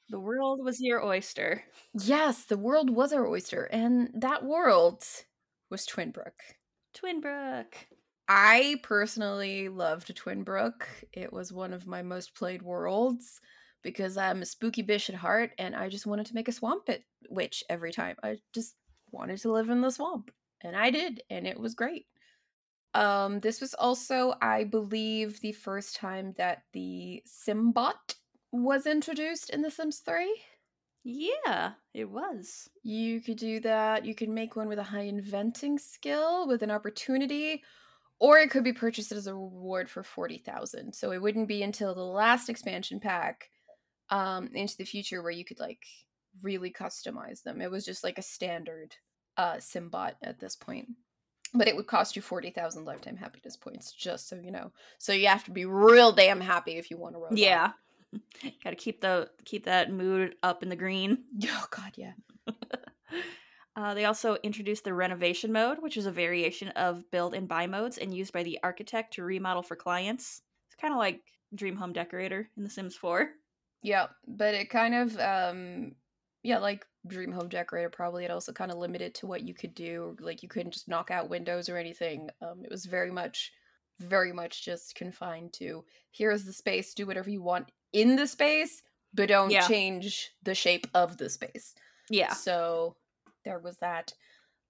the 0.09 0.19
world 0.19 0.63
was 0.63 0.81
your 0.81 1.03
oyster. 1.05 1.63
yes 1.93 2.45
the 2.45 2.57
world 2.57 2.89
was 2.89 3.13
our 3.13 3.25
oyster 3.27 3.63
and 3.65 4.09
that 4.13 4.43
world 4.43 5.03
was 5.69 5.85
Twinbrook 5.87 6.39
Twinbrook. 6.93 7.73
I 8.27 8.77
personally 8.83 9.67
loved 9.69 10.13
Twinbrook. 10.15 10.83
It 11.13 11.31
was 11.33 11.51
one 11.53 11.73
of 11.73 11.87
my 11.87 12.01
most 12.01 12.33
played 12.35 12.61
worlds 12.61 13.39
because 13.81 14.17
I'm 14.17 14.41
a 14.41 14.45
spooky 14.45 14.83
bitch 14.83 15.09
at 15.09 15.15
heart 15.15 15.51
and 15.57 15.75
I 15.75 15.89
just 15.89 16.05
wanted 16.05 16.25
to 16.27 16.35
make 16.35 16.47
a 16.47 16.51
swamp 16.53 16.89
witch 17.29 17.63
every 17.69 17.91
time. 17.91 18.15
I 18.23 18.37
just 18.53 18.75
wanted 19.11 19.37
to 19.39 19.51
live 19.51 19.69
in 19.69 19.81
the 19.81 19.89
swamp. 19.91 20.31
And 20.61 20.75
I 20.75 20.91
did, 20.91 21.23
and 21.29 21.47
it 21.47 21.59
was 21.59 21.73
great. 21.73 22.05
Um, 22.93 23.39
this 23.39 23.61
was 23.61 23.73
also, 23.75 24.35
I 24.41 24.65
believe, 24.65 25.39
the 25.39 25.53
first 25.53 25.95
time 25.95 26.33
that 26.37 26.63
the 26.73 27.23
Simbot 27.25 28.15
was 28.51 28.85
introduced 28.85 29.49
in 29.49 29.61
The 29.61 29.71
Sims 29.71 29.99
3. 29.99 30.41
Yeah, 31.03 31.73
it 31.93 32.09
was. 32.09 32.69
You 32.83 33.21
could 33.21 33.37
do 33.37 33.59
that. 33.61 34.05
You 34.05 34.13
could 34.13 34.29
make 34.29 34.55
one 34.55 34.67
with 34.67 34.77
a 34.77 34.83
high 34.83 35.01
inventing 35.03 35.79
skill 35.79 36.47
with 36.47 36.61
an 36.61 36.69
opportunity, 36.69 37.63
or 38.19 38.37
it 38.39 38.51
could 38.51 38.63
be 38.63 38.73
purchased 38.73 39.11
as 39.11 39.25
a 39.25 39.33
reward 39.33 39.89
for 39.89 40.03
40,000. 40.03 40.93
So 40.93 41.11
it 41.11 41.21
wouldn't 41.21 41.47
be 41.47 41.63
until 41.63 41.95
the 41.95 42.03
last 42.03 42.49
expansion 42.49 42.99
pack 42.99 43.49
um 44.09 44.49
into 44.53 44.75
the 44.77 44.83
future 44.83 45.21
where 45.23 45.31
you 45.31 45.45
could 45.45 45.59
like 45.59 45.85
really 46.41 46.71
customize 46.71 47.41
them. 47.43 47.61
It 47.61 47.71
was 47.71 47.85
just 47.85 48.03
like 48.03 48.17
a 48.17 48.23
standard 48.23 48.95
uh 49.37 49.55
Simbot 49.55 50.15
at 50.21 50.39
this 50.39 50.55
point. 50.55 50.89
But 51.53 51.67
it 51.67 51.75
would 51.75 51.87
cost 51.87 52.15
you 52.15 52.21
40,000 52.21 52.85
lifetime 52.85 53.17
happiness 53.17 53.57
points 53.57 53.91
just 53.91 54.29
so 54.29 54.37
you 54.37 54.51
know. 54.51 54.71
So 54.99 55.11
you 55.11 55.27
have 55.27 55.43
to 55.45 55.51
be 55.51 55.65
real 55.65 56.13
damn 56.13 56.39
happy 56.39 56.73
if 56.73 56.89
you 56.89 56.97
want 56.97 57.15
a 57.15 57.19
robot. 57.19 57.37
Yeah. 57.37 57.71
Got 58.63 58.69
to 58.71 58.75
keep 58.75 59.01
the 59.01 59.29
keep 59.45 59.65
that 59.65 59.91
mood 59.91 60.35
up 60.43 60.63
in 60.63 60.69
the 60.69 60.75
green. 60.75 61.23
Oh 61.47 61.65
god, 61.69 61.93
yeah. 61.95 62.13
Uh, 63.75 63.93
they 63.93 64.05
also 64.05 64.35
introduced 64.43 64.83
the 64.83 64.93
renovation 64.93 65.51
mode, 65.51 65.77
which 65.81 65.95
is 65.95 66.05
a 66.05 66.11
variation 66.11 66.67
of 66.69 67.09
build 67.09 67.33
and 67.33 67.47
buy 67.47 67.67
modes 67.67 67.97
and 67.97 68.13
used 68.13 68.33
by 68.33 68.43
the 68.43 68.59
architect 68.63 69.13
to 69.13 69.23
remodel 69.23 69.63
for 69.63 69.77
clients. 69.77 70.41
It's 70.67 70.75
kind 70.75 70.93
of 70.93 70.97
like 70.97 71.21
Dream 71.55 71.77
Home 71.77 71.93
Decorator 71.93 72.49
in 72.57 72.63
The 72.63 72.69
Sims 72.69 72.97
4. 72.97 73.29
Yeah, 73.81 74.07
but 74.27 74.53
it 74.53 74.69
kind 74.69 74.93
of 74.93 75.17
um 75.19 75.95
yeah, 76.43 76.57
like 76.59 76.85
Dream 77.07 77.31
Home 77.31 77.49
Decorator 77.49 77.89
probably 77.89 78.25
it 78.25 78.31
also 78.31 78.51
kind 78.53 78.71
of 78.71 78.77
limited 78.77 79.15
to 79.15 79.27
what 79.27 79.41
you 79.41 79.53
could 79.53 79.73
do. 79.73 80.15
Like 80.19 80.43
you 80.43 80.49
couldn't 80.49 80.71
just 80.73 80.87
knock 80.87 81.11
out 81.11 81.29
windows 81.29 81.69
or 81.69 81.77
anything. 81.77 82.29
Um 82.41 82.63
it 82.63 82.71
was 82.71 82.85
very 82.85 83.11
much 83.11 83.51
very 83.99 84.31
much 84.33 84.63
just 84.65 84.95
confined 84.95 85.53
to 85.53 85.85
here's 86.11 86.43
the 86.45 86.53
space, 86.53 86.93
do 86.93 87.05
whatever 87.05 87.29
you 87.29 87.41
want 87.41 87.71
in 87.93 88.15
the 88.15 88.27
space, 88.27 88.81
but 89.13 89.29
don't 89.29 89.51
Yeah. 89.51 89.67
change 89.67 90.31
the 90.43 90.55
shape 90.55 90.87
of 90.93 91.17
the 91.17 91.29
space. 91.29 91.75
Yeah. 92.09 92.33
So 92.33 92.97
there 93.45 93.59
was 93.59 93.77
that. 93.79 94.13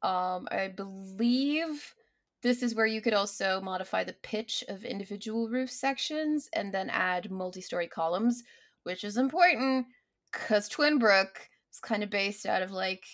Um, 0.01 0.47
I 0.51 0.67
believe 0.69 1.93
this 2.41 2.63
is 2.63 2.73
where 2.73 2.87
you 2.87 3.01
could 3.01 3.13
also 3.13 3.61
modify 3.61 4.03
the 4.03 4.13
pitch 4.23 4.63
of 4.67 4.83
individual 4.83 5.47
roof 5.49 5.69
sections 5.69 6.49
and 6.53 6.73
then 6.73 6.89
add 6.89 7.29
multi-story 7.29 7.87
columns, 7.87 8.43
which 8.83 9.03
is 9.03 9.15
important 9.17 9.85
because 10.31 10.67
Twinbrook 10.67 11.27
is 11.71 11.79
kind 11.79 12.03
of 12.03 12.09
based 12.09 12.45
out 12.45 12.61
of 12.61 12.71
like 12.71 13.05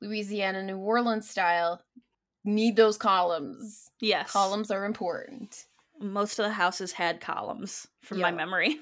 Louisiana, 0.00 0.62
New 0.62 0.78
Orleans 0.78 1.28
style. 1.28 1.82
Need 2.44 2.76
those 2.76 2.96
columns. 2.96 3.90
Yes. 4.00 4.30
Columns 4.30 4.70
are 4.70 4.84
important. 4.84 5.66
Most 6.00 6.38
of 6.38 6.44
the 6.44 6.52
houses 6.52 6.92
had 6.92 7.20
columns, 7.20 7.88
from 8.02 8.20
my 8.20 8.30
memory. 8.30 8.76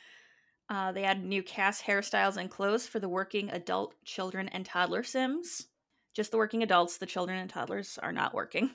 uh, 0.68 0.92
they 0.92 1.02
had 1.02 1.24
new 1.24 1.42
cast 1.42 1.82
hairstyles 1.84 2.36
and 2.36 2.50
clothes 2.50 2.86
for 2.86 3.00
the 3.00 3.08
working 3.08 3.50
adult, 3.50 3.94
children, 4.04 4.48
and 4.48 4.64
toddler 4.64 5.02
Sims. 5.02 5.66
Just 6.14 6.30
the 6.30 6.36
working 6.36 6.62
adults, 6.62 6.98
the 6.98 7.06
children 7.06 7.38
and 7.38 7.48
toddlers 7.48 7.98
are 8.02 8.12
not 8.12 8.34
working. 8.34 8.70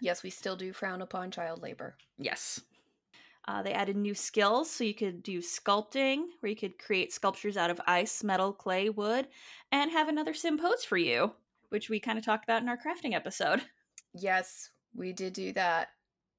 Yes, 0.00 0.22
we 0.22 0.30
still 0.30 0.56
do 0.56 0.72
frown 0.72 1.02
upon 1.02 1.30
child 1.30 1.60
labor. 1.62 1.96
Yes. 2.16 2.60
Uh, 3.46 3.62
they 3.62 3.72
added 3.72 3.96
new 3.96 4.14
skills, 4.14 4.70
so 4.70 4.84
you 4.84 4.94
could 4.94 5.22
do 5.22 5.40
sculpting, 5.40 6.24
where 6.40 6.48
you 6.48 6.56
could 6.56 6.78
create 6.78 7.12
sculptures 7.12 7.56
out 7.56 7.70
of 7.70 7.80
ice, 7.86 8.24
metal, 8.24 8.52
clay, 8.52 8.88
wood, 8.88 9.28
and 9.70 9.90
have 9.90 10.08
another 10.08 10.32
sim 10.32 10.58
pose 10.58 10.84
for 10.84 10.96
you, 10.96 11.32
which 11.68 11.90
we 11.90 12.00
kind 12.00 12.18
of 12.18 12.24
talked 12.24 12.44
about 12.44 12.62
in 12.62 12.68
our 12.68 12.78
crafting 12.78 13.14
episode. 13.14 13.62
Yes, 14.16 14.70
we 14.94 15.12
did 15.12 15.32
do 15.32 15.52
that. 15.54 15.88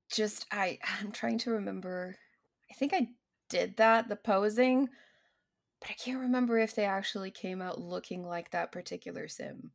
Just 0.09 0.45
I 0.49 0.79
I'm 1.01 1.11
trying 1.11 1.37
to 1.39 1.51
remember. 1.51 2.15
I 2.71 2.73
think 2.73 2.93
I 2.93 3.09
did 3.49 3.75
that, 3.75 4.07
the 4.07 4.15
posing, 4.15 4.87
but 5.81 5.89
I 5.89 5.93
can't 5.93 6.21
remember 6.21 6.57
if 6.57 6.73
they 6.73 6.85
actually 6.85 7.31
came 7.31 7.61
out 7.61 7.81
looking 7.81 8.25
like 8.25 8.51
that 8.51 8.71
particular 8.71 9.27
sim. 9.27 9.71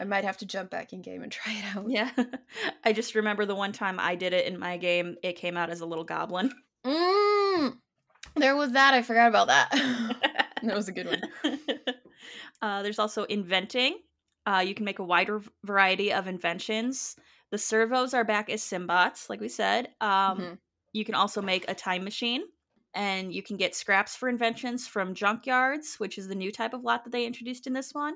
I 0.00 0.04
might 0.04 0.24
have 0.24 0.38
to 0.38 0.46
jump 0.46 0.70
back 0.70 0.92
in 0.92 1.02
game 1.02 1.22
and 1.22 1.30
try 1.38 1.52
it 1.52 1.76
out. 1.76 1.84
Yeah. 1.88 2.10
I 2.84 2.92
just 2.92 3.14
remember 3.14 3.44
the 3.44 3.54
one 3.54 3.72
time 3.72 4.00
I 4.00 4.14
did 4.16 4.32
it 4.32 4.46
in 4.46 4.58
my 4.58 4.76
game, 4.78 5.16
it 5.22 5.34
came 5.36 5.56
out 5.56 5.70
as 5.70 5.80
a 5.80 5.86
little 5.86 6.04
goblin. 6.04 6.52
Mm, 6.86 7.76
there 8.36 8.56
was 8.56 8.72
that. 8.72 8.94
I 8.94 9.02
forgot 9.02 9.28
about 9.28 9.48
that. 9.48 9.68
that 10.62 10.74
was 10.74 10.88
a 10.88 10.92
good 10.92 11.06
one. 11.06 11.58
uh, 12.62 12.82
there's 12.82 12.98
also 12.98 13.24
inventing. 13.24 13.98
Uh, 14.46 14.64
you 14.66 14.74
can 14.74 14.84
make 14.86 14.98
a 14.98 15.04
wider 15.04 15.42
variety 15.64 16.12
of 16.12 16.26
inventions. 16.26 17.16
The 17.50 17.58
servos 17.58 18.14
are 18.14 18.24
back 18.24 18.48
as 18.48 18.62
Simbots, 18.62 19.28
like 19.28 19.40
we 19.40 19.48
said. 19.48 19.88
Um, 20.00 20.38
Mhm. 20.38 20.58
You 20.92 21.04
can 21.04 21.14
also 21.14 21.40
make 21.40 21.66
a 21.68 21.74
time 21.74 22.02
machine, 22.02 22.42
and 22.94 23.32
you 23.32 23.42
can 23.42 23.56
get 23.56 23.74
scraps 23.74 24.16
for 24.16 24.28
inventions 24.28 24.86
from 24.86 25.14
junkyards, 25.14 25.98
which 25.98 26.18
is 26.18 26.28
the 26.28 26.34
new 26.34 26.50
type 26.52 26.74
of 26.74 26.82
lot 26.84 27.04
that 27.04 27.10
they 27.10 27.26
introduced 27.26 27.66
in 27.66 27.72
this 27.72 27.94
one. 27.94 28.14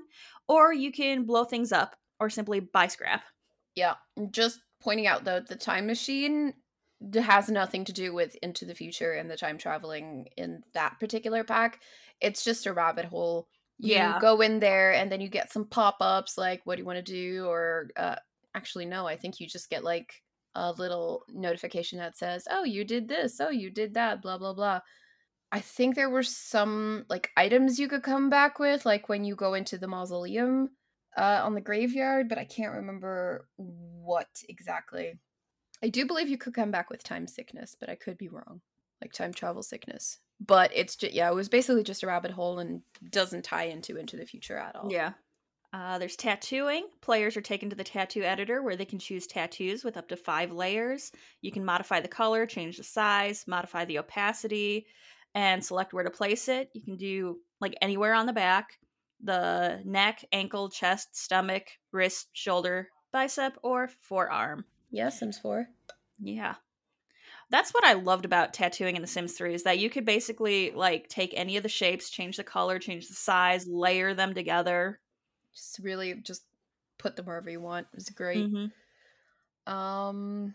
Or 0.49 0.73
you 0.73 0.93
can 0.93 1.25
blow 1.25 1.45
things 1.45 1.73
up, 1.73 1.97
or 2.21 2.31
simply 2.31 2.61
buy 2.61 2.89
scrap. 2.89 3.25
Yeah, 3.75 3.95
just 4.31 4.61
pointing 4.81 5.07
out 5.07 5.25
though, 5.25 5.41
the 5.41 5.57
time 5.57 5.87
machine 5.87 6.55
has 7.15 7.49
nothing 7.51 7.85
to 7.87 7.93
do 7.93 8.15
with 8.15 8.37
Into 8.37 8.65
the 8.65 8.75
Future 8.75 9.13
and 9.13 9.31
the 9.31 9.37
time 9.37 9.59
traveling 9.59 10.29
in 10.37 10.63
that 10.75 10.99
particular 11.01 11.45
pack. 11.45 11.83
It's 12.21 12.45
just 12.45 12.67
a 12.67 12.73
rabbit 12.73 13.05
hole 13.05 13.49
You 13.79 13.89
Yeah. 13.91 14.19
go 14.21 14.41
in 14.41 14.61
there 14.61 14.93
and 14.95 15.11
then 15.11 15.21
you 15.21 15.29
get 15.29 15.53
some 15.53 15.67
pop 15.67 15.97
ups 16.01 16.39
like, 16.39 16.63
what 16.65 16.77
do 16.77 16.83
you 16.83 16.87
want 16.87 17.05
to 17.05 17.13
do? 17.13 17.47
Or 17.47 17.91
uh, 17.97 18.17
actually, 18.55 18.87
no, 18.87 19.07
I 19.07 19.17
think 19.17 19.41
you 19.41 19.47
just 19.49 19.69
get 19.71 19.85
like 19.85 20.23
a 20.55 20.73
little 20.73 21.25
notification 21.29 21.99
that 21.99 22.17
says, 22.17 22.47
oh, 22.51 22.65
you 22.65 22.85
did 22.85 23.09
this. 23.09 23.41
Oh, 23.41 23.51
you 23.51 23.71
did 23.71 23.95
that. 23.95 24.23
Blah, 24.23 24.39
blah, 24.39 24.55
blah. 24.55 24.81
I 25.53 25.61
think 25.61 25.95
there 25.95 26.11
were 26.11 26.23
some 26.23 27.05
like 27.09 27.31
items 27.37 27.79
you 27.79 27.89
could 27.89 28.03
come 28.03 28.29
back 28.29 28.59
with, 28.59 28.85
like 28.85 29.09
when 29.09 29.25
you 29.25 29.37
go 29.37 29.55
into 29.55 29.79
the 29.79 29.87
mausoleum 29.87 30.71
uh, 31.17 31.41
on 31.45 31.55
the 31.55 31.61
graveyard, 31.61 32.29
but 32.29 32.39
I 32.39 32.45
can't 32.45 32.75
remember 32.75 33.47
what 33.57 34.29
exactly. 34.49 35.15
I 35.83 35.89
do 35.89 36.07
believe 36.07 36.29
you 36.29 36.39
could 36.39 36.55
come 36.55 36.71
back 36.71 36.91
with 36.91 37.05
time 37.05 37.27
sickness, 37.27 37.77
but 37.79 37.89
I 37.89 37.95
could 37.95 38.19
be 38.19 38.29
wrong. 38.29 38.63
Like 39.01 39.13
time 39.13 39.33
travel 39.33 39.63
sickness. 39.63 40.19
But 40.41 40.73
it's 40.75 40.97
just, 40.97 41.13
yeah, 41.13 41.31
it 41.31 41.35
was 41.35 41.49
basically 41.49 41.85
just 41.85 42.03
a 42.03 42.07
rabbit 42.07 42.31
hole 42.33 42.59
and 42.59 42.83
doesn't 43.11 43.45
tie 43.45 43.65
into 43.65 43.97
Into 43.97 44.17
the 44.17 44.25
Future 44.25 44.57
at 44.57 44.75
all. 44.75 44.91
Yeah. 44.91 45.13
Uh, 45.75 45.99
there's 45.99 46.15
tattooing. 46.15 46.87
Players 47.01 47.37
are 47.37 47.41
taken 47.41 47.69
to 47.69 47.75
the 47.75 47.83
tattoo 47.83 48.23
editor 48.23 48.63
where 48.63 48.77
they 48.77 48.85
can 48.85 49.01
choose 49.01 49.27
tattoos 49.27 49.83
with 49.83 49.97
up 49.97 50.07
to 50.07 50.17
five 50.17 50.53
layers. 50.53 51.11
You 51.41 51.51
can 51.51 51.65
modify 51.65 51.99
the 51.99 52.07
color, 52.07 52.47
change 52.47 52.77
the 52.77 52.85
size, 52.85 53.45
modify 53.49 53.85
the 53.85 53.99
opacity, 53.99 54.87
and 55.35 55.65
select 55.65 55.93
where 55.93 56.05
to 56.05 56.11
place 56.11 56.47
it. 56.47 56.71
You 56.75 56.83
can 56.83 56.97
do 56.97 57.41
like 57.61 57.75
anywhere 57.83 58.15
on 58.15 58.27
the 58.27 58.33
back, 58.33 58.79
the 59.21 59.81
neck, 59.85 60.25
ankle, 60.31 60.69
chest, 60.69 61.17
stomach, 61.17 61.67
wrist, 61.91 62.29
shoulder, 62.35 62.89
bicep, 63.13 63.59
or 63.65 63.89
forearm. 63.89 64.65
Yeah, 64.93 65.09
Sims 65.09 65.39
4. 65.39 65.67
Yeah. 66.23 66.55
That's 67.51 67.75
what 67.75 67.85
I 67.85 67.95
loved 67.95 68.25
about 68.25 68.55
tattooing 68.55 68.95
in 68.95 69.03
The 69.03 69.09
Sims 69.09 69.33
3 69.33 69.55
is 69.55 69.65
that 69.65 69.81
you 69.81 69.91
could 69.91 70.05
basically 70.05 70.71
like 70.71 71.09
take 71.09 71.35
any 71.35 71.57
of 71.57 71.65
the 71.65 71.69
shapes, 71.69 72.11
change 72.11 72.37
the 72.37 72.45
color, 72.45 72.79
change 72.79 73.09
the 73.09 73.15
size, 73.15 73.67
layer 73.67 74.15
them 74.15 74.35
together. 74.35 75.01
Just 75.55 75.79
really 75.81 76.15
just 76.17 76.47
put 76.99 77.17
them 77.17 77.27
wherever 77.27 77.51
you 77.51 77.61
want. 77.61 77.89
It 77.93 77.97
was 77.97 78.11
great. 78.11 78.51
Mhm. 78.51 78.73
Um 79.67 80.55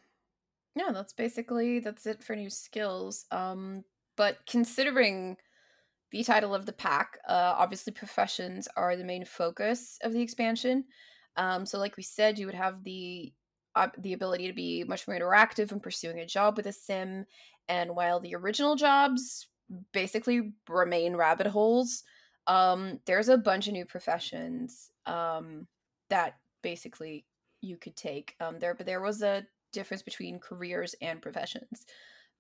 yeah, 0.75 0.91
that's 0.93 1.13
basically 1.13 1.79
that's 1.79 2.07
it 2.07 2.23
for 2.23 2.35
new 2.35 2.49
skills. 2.49 3.25
Um 3.31 3.85
but 4.17 4.45
considering 4.47 5.37
the 6.11 6.23
title 6.23 6.55
of 6.55 6.65
the 6.65 6.73
pack, 6.73 7.19
uh 7.27 7.55
obviously 7.57 7.93
professions 7.93 8.67
are 8.77 8.95
the 8.97 9.05
main 9.05 9.25
focus 9.25 9.99
of 10.03 10.13
the 10.13 10.21
expansion. 10.21 10.85
Um 11.37 11.65
so 11.65 11.79
like 11.79 11.97
we 11.97 12.03
said, 12.03 12.39
you 12.39 12.47
would 12.47 12.55
have 12.55 12.83
the 12.83 13.33
uh, 13.75 13.89
the 13.99 14.13
ability 14.13 14.47
to 14.47 14.53
be 14.53 14.83
much 14.85 15.07
more 15.07 15.17
interactive 15.19 15.71
in 15.71 15.79
pursuing 15.81 16.19
a 16.19 16.25
job 16.27 16.57
with 16.57 16.67
a 16.67 16.73
sim 16.73 17.25
and 17.69 17.95
while 17.95 18.19
the 18.19 18.35
original 18.35 18.75
jobs 18.75 19.47
basically 19.93 20.53
remain 20.69 21.15
rabbit 21.15 21.47
holes, 21.47 22.03
um 22.49 22.99
there's 23.05 23.29
a 23.29 23.37
bunch 23.37 23.67
of 23.67 23.73
new 23.73 23.85
professions 23.85 24.91
um 25.05 25.65
that 26.09 26.33
basically 26.61 27.25
you 27.61 27.77
could 27.77 27.95
take. 27.95 28.35
Um, 28.39 28.59
there, 28.59 28.73
but 28.73 28.85
there 28.85 29.01
was 29.01 29.21
a 29.21 29.45
difference 29.73 30.01
between 30.01 30.39
careers 30.39 30.95
and 31.01 31.21
professions. 31.21 31.85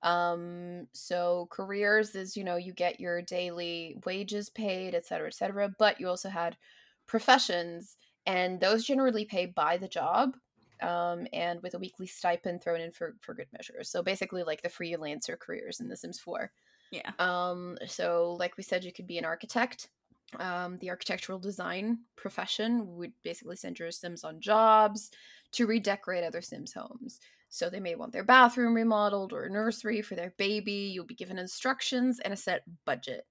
Um, 0.01 0.87
so 0.93 1.47
careers 1.51 2.15
is 2.15 2.37
you 2.37 2.43
know 2.43 2.55
you 2.55 2.73
get 2.73 2.99
your 2.99 3.21
daily 3.21 3.97
wages 4.05 4.49
paid, 4.49 4.95
et 4.95 5.05
cetera, 5.05 5.27
et 5.27 5.33
cetera. 5.33 5.73
But 5.77 5.99
you 5.99 6.07
also 6.07 6.29
had 6.29 6.57
professions, 7.05 7.97
and 8.25 8.59
those 8.59 8.85
generally 8.85 9.25
pay 9.25 9.45
by 9.45 9.77
the 9.77 9.87
job, 9.87 10.37
um, 10.81 11.27
and 11.33 11.61
with 11.61 11.73
a 11.73 11.79
weekly 11.79 12.07
stipend 12.07 12.63
thrown 12.63 12.81
in 12.81 12.91
for 12.91 13.15
for 13.21 13.33
good 13.33 13.47
measure. 13.51 13.83
So 13.83 14.01
basically, 14.01 14.43
like 14.43 14.61
the 14.61 14.69
freelancer 14.69 15.37
careers 15.37 15.81
in 15.81 15.89
The 15.89 15.97
Sims 15.97 16.19
Four. 16.19 16.51
Yeah. 16.91 17.11
Um, 17.19 17.77
so 17.85 18.35
like 18.39 18.57
we 18.57 18.63
said, 18.63 18.83
you 18.83 18.93
could 18.93 19.05
be 19.05 19.17
an 19.17 19.25
architect. 19.25 19.89
Um, 20.37 20.77
the 20.79 20.89
architectural 20.89 21.39
design 21.39 21.99
profession 22.15 22.95
would 22.95 23.13
basically 23.23 23.55
send 23.55 23.79
your 23.79 23.91
Sims 23.91 24.23
on 24.23 24.39
jobs 24.39 25.11
to 25.53 25.65
redecorate 25.65 26.23
other 26.23 26.41
Sims' 26.41 26.73
homes. 26.73 27.19
So 27.49 27.69
they 27.69 27.79
may 27.79 27.95
want 27.95 28.13
their 28.13 28.23
bathroom 28.23 28.75
remodeled 28.75 29.33
or 29.33 29.43
a 29.43 29.49
nursery 29.49 30.01
for 30.01 30.15
their 30.15 30.33
baby. 30.37 30.91
You'll 30.93 31.05
be 31.05 31.15
given 31.15 31.39
instructions 31.39 32.19
and 32.19 32.33
a 32.33 32.37
set 32.37 32.61
budget. 32.85 33.25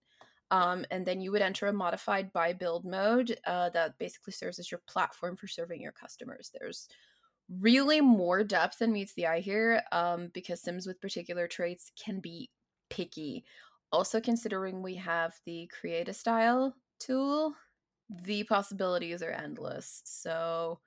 Um, 0.51 0.85
and 0.91 1.07
then 1.07 1.21
you 1.21 1.31
would 1.31 1.43
enter 1.43 1.67
a 1.67 1.73
modified 1.73 2.33
buy 2.33 2.53
build 2.53 2.85
mode 2.85 3.39
uh, 3.47 3.71
that 3.71 3.99
basically 3.99 4.33
serves 4.33 4.59
as 4.59 4.71
your 4.71 4.81
platform 4.89 5.37
for 5.37 5.47
serving 5.47 5.81
your 5.81 5.93
customers. 5.93 6.51
There's 6.53 6.89
really 7.61 8.01
more 8.01 8.43
depth 8.45 8.79
than 8.79 8.93
meets 8.93 9.15
the 9.15 9.27
eye 9.27 9.41
here 9.41 9.83
um, 9.93 10.31
because 10.33 10.63
Sims 10.63 10.87
with 10.87 11.01
particular 11.01 11.47
traits 11.47 11.93
can 12.03 12.21
be 12.21 12.51
picky. 12.91 13.45
Also, 13.93 14.21
considering 14.21 14.83
we 14.83 14.97
have 14.97 15.35
the 15.47 15.71
create 15.79 16.09
a 16.09 16.15
style 16.15 16.75
tool, 16.99 17.55
the 18.11 18.45
possibilities 18.45 19.23
are 19.23 19.31
endless. 19.31 20.03
So 20.05 20.81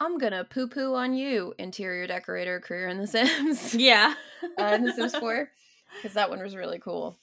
I'm 0.00 0.18
gonna 0.18 0.44
poo 0.44 0.68
poo 0.68 0.94
on 0.94 1.14
you, 1.14 1.54
interior 1.58 2.06
decorator 2.06 2.60
career 2.60 2.88
in 2.88 2.98
The 2.98 3.06
Sims. 3.06 3.74
Yeah. 3.74 4.14
uh, 4.58 4.72
in 4.74 4.84
The 4.84 4.92
Sims 4.92 5.14
4, 5.18 5.50
because 5.96 6.14
that 6.14 6.30
one 6.30 6.42
was 6.42 6.56
really 6.56 6.78
cool. 6.78 7.18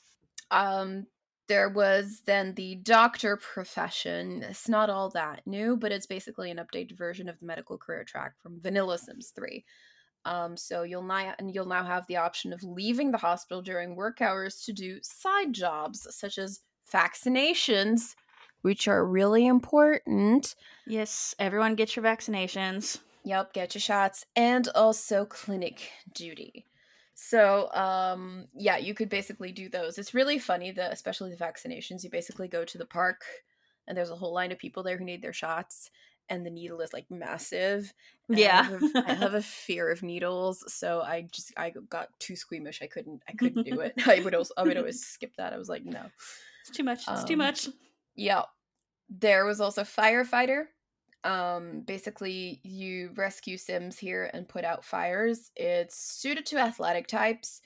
Um, 0.49 1.07
there 1.47 1.69
was 1.69 2.21
then 2.25 2.53
the 2.55 2.75
doctor 2.75 3.35
profession. 3.35 4.41
It's 4.43 4.69
not 4.69 4.89
all 4.89 5.09
that 5.09 5.45
new, 5.45 5.75
but 5.75 5.91
it's 5.91 6.05
basically 6.07 6.49
an 6.49 6.59
updated 6.59 6.97
version 6.97 7.27
of 7.27 7.39
the 7.39 7.45
medical 7.45 7.77
career 7.77 8.05
track 8.05 8.33
from 8.41 8.61
Vanilla 8.61 8.97
Sims 8.97 9.31
3. 9.35 9.65
Um, 10.23 10.55
so 10.55 10.83
you'll 10.83 11.01
now 11.03 11.33
and 11.39 11.53
you'll 11.53 11.65
now 11.65 11.83
have 11.83 12.05
the 12.07 12.17
option 12.17 12.53
of 12.53 12.63
leaving 12.63 13.11
the 13.11 13.17
hospital 13.17 13.61
during 13.61 13.95
work 13.95 14.21
hours 14.21 14.61
to 14.65 14.71
do 14.71 14.99
side 15.01 15.51
jobs 15.51 16.07
such 16.15 16.37
as 16.37 16.59
vaccinations, 16.93 18.15
which 18.61 18.87
are 18.87 19.05
really 19.05 19.45
important. 19.45 20.55
yes, 20.85 21.35
everyone 21.39 21.75
get 21.75 21.95
your 21.95 22.03
vaccinations. 22.05 22.99
Yep, 23.23 23.53
get 23.53 23.75
your 23.75 23.81
shots, 23.81 24.25
and 24.35 24.67
also 24.69 25.25
clinic 25.25 25.91
duty. 26.11 26.65
So, 27.13 27.71
um, 27.73 28.47
yeah, 28.53 28.77
you 28.77 28.95
could 28.95 29.09
basically 29.09 29.51
do 29.51 29.69
those. 29.69 29.99
It's 29.99 30.13
really 30.15 30.39
funny 30.39 30.71
that, 30.71 30.91
especially 30.91 31.29
the 31.29 31.37
vaccinations, 31.37 32.03
you 32.03 32.09
basically 32.09 32.47
go 32.47 32.65
to 32.65 32.77
the 32.79 32.85
park, 32.85 33.23
and 33.87 33.95
there's 33.95 34.09
a 34.09 34.15
whole 34.15 34.33
line 34.33 34.51
of 34.51 34.57
people 34.57 34.81
there 34.81 34.97
who 34.97 35.05
need 35.05 35.21
their 35.21 35.33
shots, 35.33 35.91
and 36.29 36.43
the 36.45 36.49
needle 36.49 36.81
is 36.81 36.93
like 36.93 37.11
massive. 37.11 37.93
and 38.33 38.43
I 38.43 38.47
have 38.47 38.71
a- 38.71 38.83
I 39.05 39.13
have 39.13 39.33
a 39.35 39.41
fear 39.41 39.91
of 39.91 40.01
needles, 40.01 40.63
so 40.73 41.01
I 41.01 41.23
just 41.31 41.51
I 41.57 41.71
got 41.89 42.07
too 42.19 42.35
squeamish. 42.35 42.81
I 42.81 42.87
couldn't 42.87 43.21
I 43.27 43.33
couldn't 43.33 43.63
do 43.63 43.81
it. 43.81 43.93
I 44.07 44.19
would 44.21 44.33
also 44.33 44.53
I 44.57 44.63
would 44.63 44.77
always 44.77 44.99
skip 45.05 45.35
that. 45.37 45.53
I 45.53 45.57
was 45.57 45.69
like, 45.69 45.85
no. 45.85 46.09
Too 46.73 46.83
much. 46.83 47.07
It's 47.07 47.23
too 47.23 47.33
Um, 47.33 47.39
much. 47.39 47.67
Yeah. 48.15 48.43
There 49.09 49.45
was 49.45 49.59
also 49.61 49.83
firefighter. 49.83 50.65
Um, 51.23 51.81
basically, 51.81 52.61
you 52.63 53.11
rescue 53.15 53.57
Sims 53.57 53.99
here 53.99 54.29
and 54.33 54.47
put 54.49 54.63
out 54.63 54.83
fires. 54.85 55.51
It's 55.55 55.97
suited 55.97 56.45
to 56.47 56.57
athletic 56.57 57.07
types. 57.07 57.61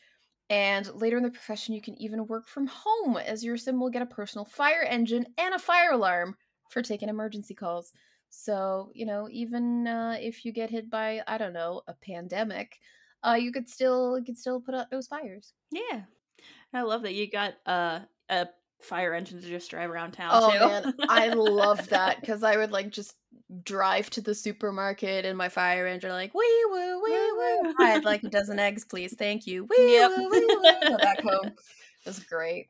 And 0.49 0.93
later 0.93 1.17
in 1.17 1.23
the 1.23 1.31
profession, 1.31 1.73
you 1.73 1.81
can 1.81 1.99
even 2.01 2.27
work 2.27 2.47
from 2.47 2.67
home 2.67 3.17
as 3.17 3.43
your 3.43 3.57
Sim 3.57 3.79
will 3.79 3.89
get 3.89 4.01
a 4.01 4.07
personal 4.07 4.45
fire 4.45 4.83
engine 4.83 5.25
and 5.37 5.55
a 5.55 5.59
fire 5.59 5.91
alarm 5.91 6.35
for 6.69 6.81
taking 6.81 7.09
emergency 7.09 7.55
calls. 7.55 7.93
So, 8.29 8.91
you 8.93 9.05
know, 9.05 9.27
even 9.31 9.87
uh, 9.87 10.17
if 10.19 10.45
you 10.45 10.51
get 10.51 10.69
hit 10.69 10.89
by, 10.89 11.21
I 11.27 11.37
don't 11.37 11.53
know, 11.53 11.81
a 11.87 11.93
pandemic, 11.93 12.77
uh, 13.23 13.37
you 13.39 13.51
could 13.51 13.69
still 13.69 14.19
you 14.19 14.25
could 14.25 14.37
still 14.37 14.59
put 14.59 14.75
out 14.75 14.91
those 14.91 15.07
fires. 15.07 15.53
Yeah. 15.71 16.03
I 16.73 16.81
love 16.81 17.03
that 17.03 17.13
you 17.15 17.29
got 17.31 17.53
uh, 17.65 18.01
a 18.29 18.47
fire 18.85 19.13
engine 19.13 19.41
to 19.41 19.47
just 19.47 19.69
drive 19.69 19.89
around 19.89 20.11
town 20.13 20.33
Oh 20.33 20.51
too. 20.51 20.59
man, 20.59 20.93
I 21.09 21.29
love 21.29 21.85
that 21.89 22.21
because 22.21 22.43
I 22.43 22.57
would 22.57 22.71
like 22.71 22.89
just 22.91 23.15
drive 23.63 24.09
to 24.11 24.21
the 24.21 24.33
supermarket 24.35 25.25
in 25.25 25.35
my 25.35 25.49
fire 25.49 25.87
engine, 25.87 26.11
like 26.11 26.33
wee 26.33 26.65
woo 26.69 27.03
wee 27.03 27.31
Woo. 27.37 27.73
I'd 27.79 28.05
like 28.05 28.23
a 28.23 28.29
dozen 28.29 28.59
eggs, 28.59 28.85
please, 28.85 29.13
thank 29.13 29.45
you. 29.47 29.65
Wee 29.65 29.93
Yep. 29.99 30.11
woo 30.15 30.29
wee 30.31 30.47
woo. 30.47 30.89
Go 30.89 30.97
back 30.99 31.21
home. 31.21 31.53
It 32.05 32.09
was 32.09 32.19
great. 32.19 32.69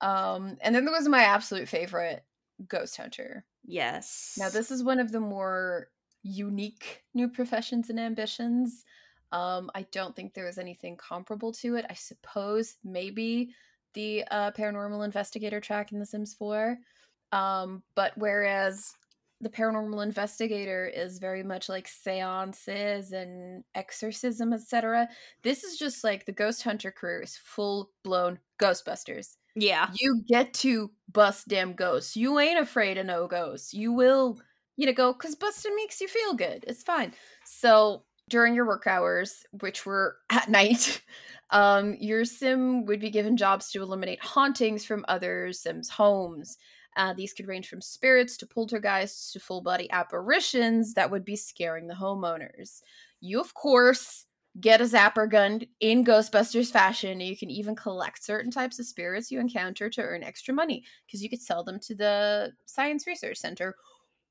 Um, 0.00 0.58
and 0.60 0.72
then 0.74 0.84
there 0.84 0.94
was 0.94 1.08
my 1.08 1.24
absolute 1.24 1.68
favorite, 1.68 2.24
Ghost 2.68 2.96
Hunter. 2.96 3.44
yes. 3.64 4.34
Now 4.38 4.48
this 4.48 4.70
is 4.70 4.84
one 4.84 5.00
of 5.00 5.10
the 5.10 5.18
more 5.20 5.88
unique 6.22 7.02
new 7.14 7.28
professions 7.28 7.90
and 7.90 7.98
ambitions. 7.98 8.84
Um, 9.32 9.70
I 9.74 9.82
don't 9.90 10.14
think 10.14 10.34
there 10.34 10.46
is 10.48 10.58
anything 10.58 10.96
comparable 10.96 11.52
to 11.54 11.74
it. 11.74 11.84
I 11.90 11.94
suppose 11.94 12.76
maybe 12.84 13.52
the 13.94 14.24
uh, 14.30 14.50
paranormal 14.52 15.04
investigator 15.04 15.60
track 15.60 15.92
in 15.92 15.98
The 15.98 16.06
Sims 16.06 16.34
4. 16.34 16.76
Um, 17.32 17.82
but 17.96 18.12
whereas 18.16 18.92
the 19.40 19.48
paranormal 19.48 20.02
investigator 20.02 20.86
is 20.86 21.18
very 21.18 21.42
much 21.42 21.68
like 21.68 21.88
seances 21.88 23.12
and 23.12 23.64
exorcism, 23.74 24.52
etc., 24.52 25.08
this 25.42 25.64
is 25.64 25.76
just 25.76 26.04
like 26.04 26.24
the 26.24 26.32
ghost 26.32 26.62
hunter 26.62 26.90
career 26.90 27.22
is 27.22 27.36
full 27.36 27.90
blown 28.04 28.38
Ghostbusters. 28.60 29.36
yeah. 29.56 29.88
You 30.00 30.22
get 30.26 30.54
to 30.54 30.90
bust 31.12 31.48
damn 31.48 31.74
ghosts. 31.74 32.16
You 32.16 32.38
ain't 32.38 32.58
afraid 32.58 32.98
of 32.98 33.06
no 33.06 33.26
ghosts. 33.26 33.74
You 33.74 33.92
will, 33.92 34.40
you 34.76 34.86
know, 34.86 34.92
go 34.92 35.12
because 35.12 35.34
busting 35.34 35.74
makes 35.76 36.00
you 36.00 36.08
feel 36.08 36.34
good. 36.34 36.64
It's 36.66 36.82
fine. 36.82 37.12
So 37.44 38.04
during 38.28 38.54
your 38.54 38.66
work 38.66 38.86
hours, 38.86 39.44
which 39.60 39.84
were 39.84 40.16
at 40.30 40.48
night, 40.48 41.02
um, 41.50 41.94
your 41.98 42.24
sim 42.24 42.86
would 42.86 43.00
be 43.00 43.10
given 43.10 43.36
jobs 43.36 43.70
to 43.70 43.82
eliminate 43.82 44.22
hauntings 44.22 44.84
from 44.84 45.04
other 45.08 45.52
sims' 45.52 45.90
homes. 45.90 46.56
Uh, 46.96 47.12
these 47.12 47.32
could 47.32 47.48
range 47.48 47.68
from 47.68 47.80
spirits 47.80 48.36
to 48.36 48.46
poltergeists 48.46 49.32
to 49.32 49.40
full 49.40 49.60
body 49.60 49.90
apparitions 49.90 50.94
that 50.94 51.10
would 51.10 51.24
be 51.24 51.34
scaring 51.34 51.88
the 51.88 51.94
homeowners. 51.94 52.82
You, 53.20 53.40
of 53.40 53.52
course, 53.54 54.26
get 54.60 54.80
a 54.80 54.84
zapper 54.84 55.28
gun 55.28 55.62
in 55.80 56.04
Ghostbusters 56.04 56.70
fashion. 56.70 57.20
You 57.20 57.36
can 57.36 57.50
even 57.50 57.74
collect 57.74 58.24
certain 58.24 58.52
types 58.52 58.78
of 58.78 58.86
spirits 58.86 59.30
you 59.30 59.40
encounter 59.40 59.90
to 59.90 60.02
earn 60.02 60.22
extra 60.22 60.54
money 60.54 60.84
because 61.06 61.20
you 61.20 61.28
could 61.28 61.42
sell 61.42 61.64
them 61.64 61.80
to 61.80 61.96
the 61.96 62.52
Science 62.66 63.06
Research 63.08 63.38
Center 63.38 63.74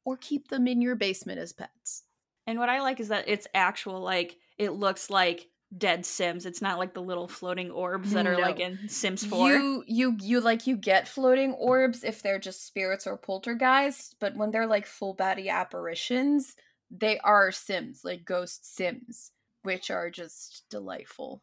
or 0.05 0.15
keep 0.17 0.47
them 0.47 0.67
in 0.67 0.81
your 0.81 0.95
basement 0.95 1.39
as 1.39 1.51
pets. 1.51 2.03
And 2.47 2.59
what 2.59 2.69
I 2.69 2.81
like 2.81 2.99
is 2.99 3.07
that 3.09 3.25
it's 3.27 3.47
actual, 3.53 4.01
like, 4.01 4.37
it 4.57 4.71
looks 4.71 5.09
like 5.09 5.47
dead 5.75 6.05
Sims. 6.05 6.45
It's 6.45 6.61
not 6.61 6.77
like 6.77 6.93
the 6.93 7.01
little 7.01 7.27
floating 7.27 7.71
orbs 7.71 8.11
that 8.11 8.27
are 8.27 8.33
No. 8.33 8.39
like 8.39 8.59
in 8.59 8.87
Sims 8.87 9.25
4. 9.25 9.49
You 9.49 9.83
you 9.87 10.17
you 10.21 10.39
like 10.39 10.67
you 10.67 10.77
get 10.77 11.07
floating 11.07 11.53
orbs 11.53 12.03
if 12.03 12.21
they're 12.21 12.37
just 12.39 12.65
spirits 12.65 13.07
or 13.07 13.17
poltergeists, 13.17 14.15
but 14.19 14.35
when 14.35 14.51
they're 14.51 14.67
like 14.67 14.85
full 14.85 15.13
body 15.15 15.49
apparitions, 15.49 16.55
they 16.91 17.17
are 17.19 17.51
Sims, 17.51 18.01
like 18.03 18.23
ghost 18.23 18.75
Sims, 18.75 19.31
which 19.63 19.89
are 19.89 20.11
just 20.11 20.65
delightful. 20.69 21.41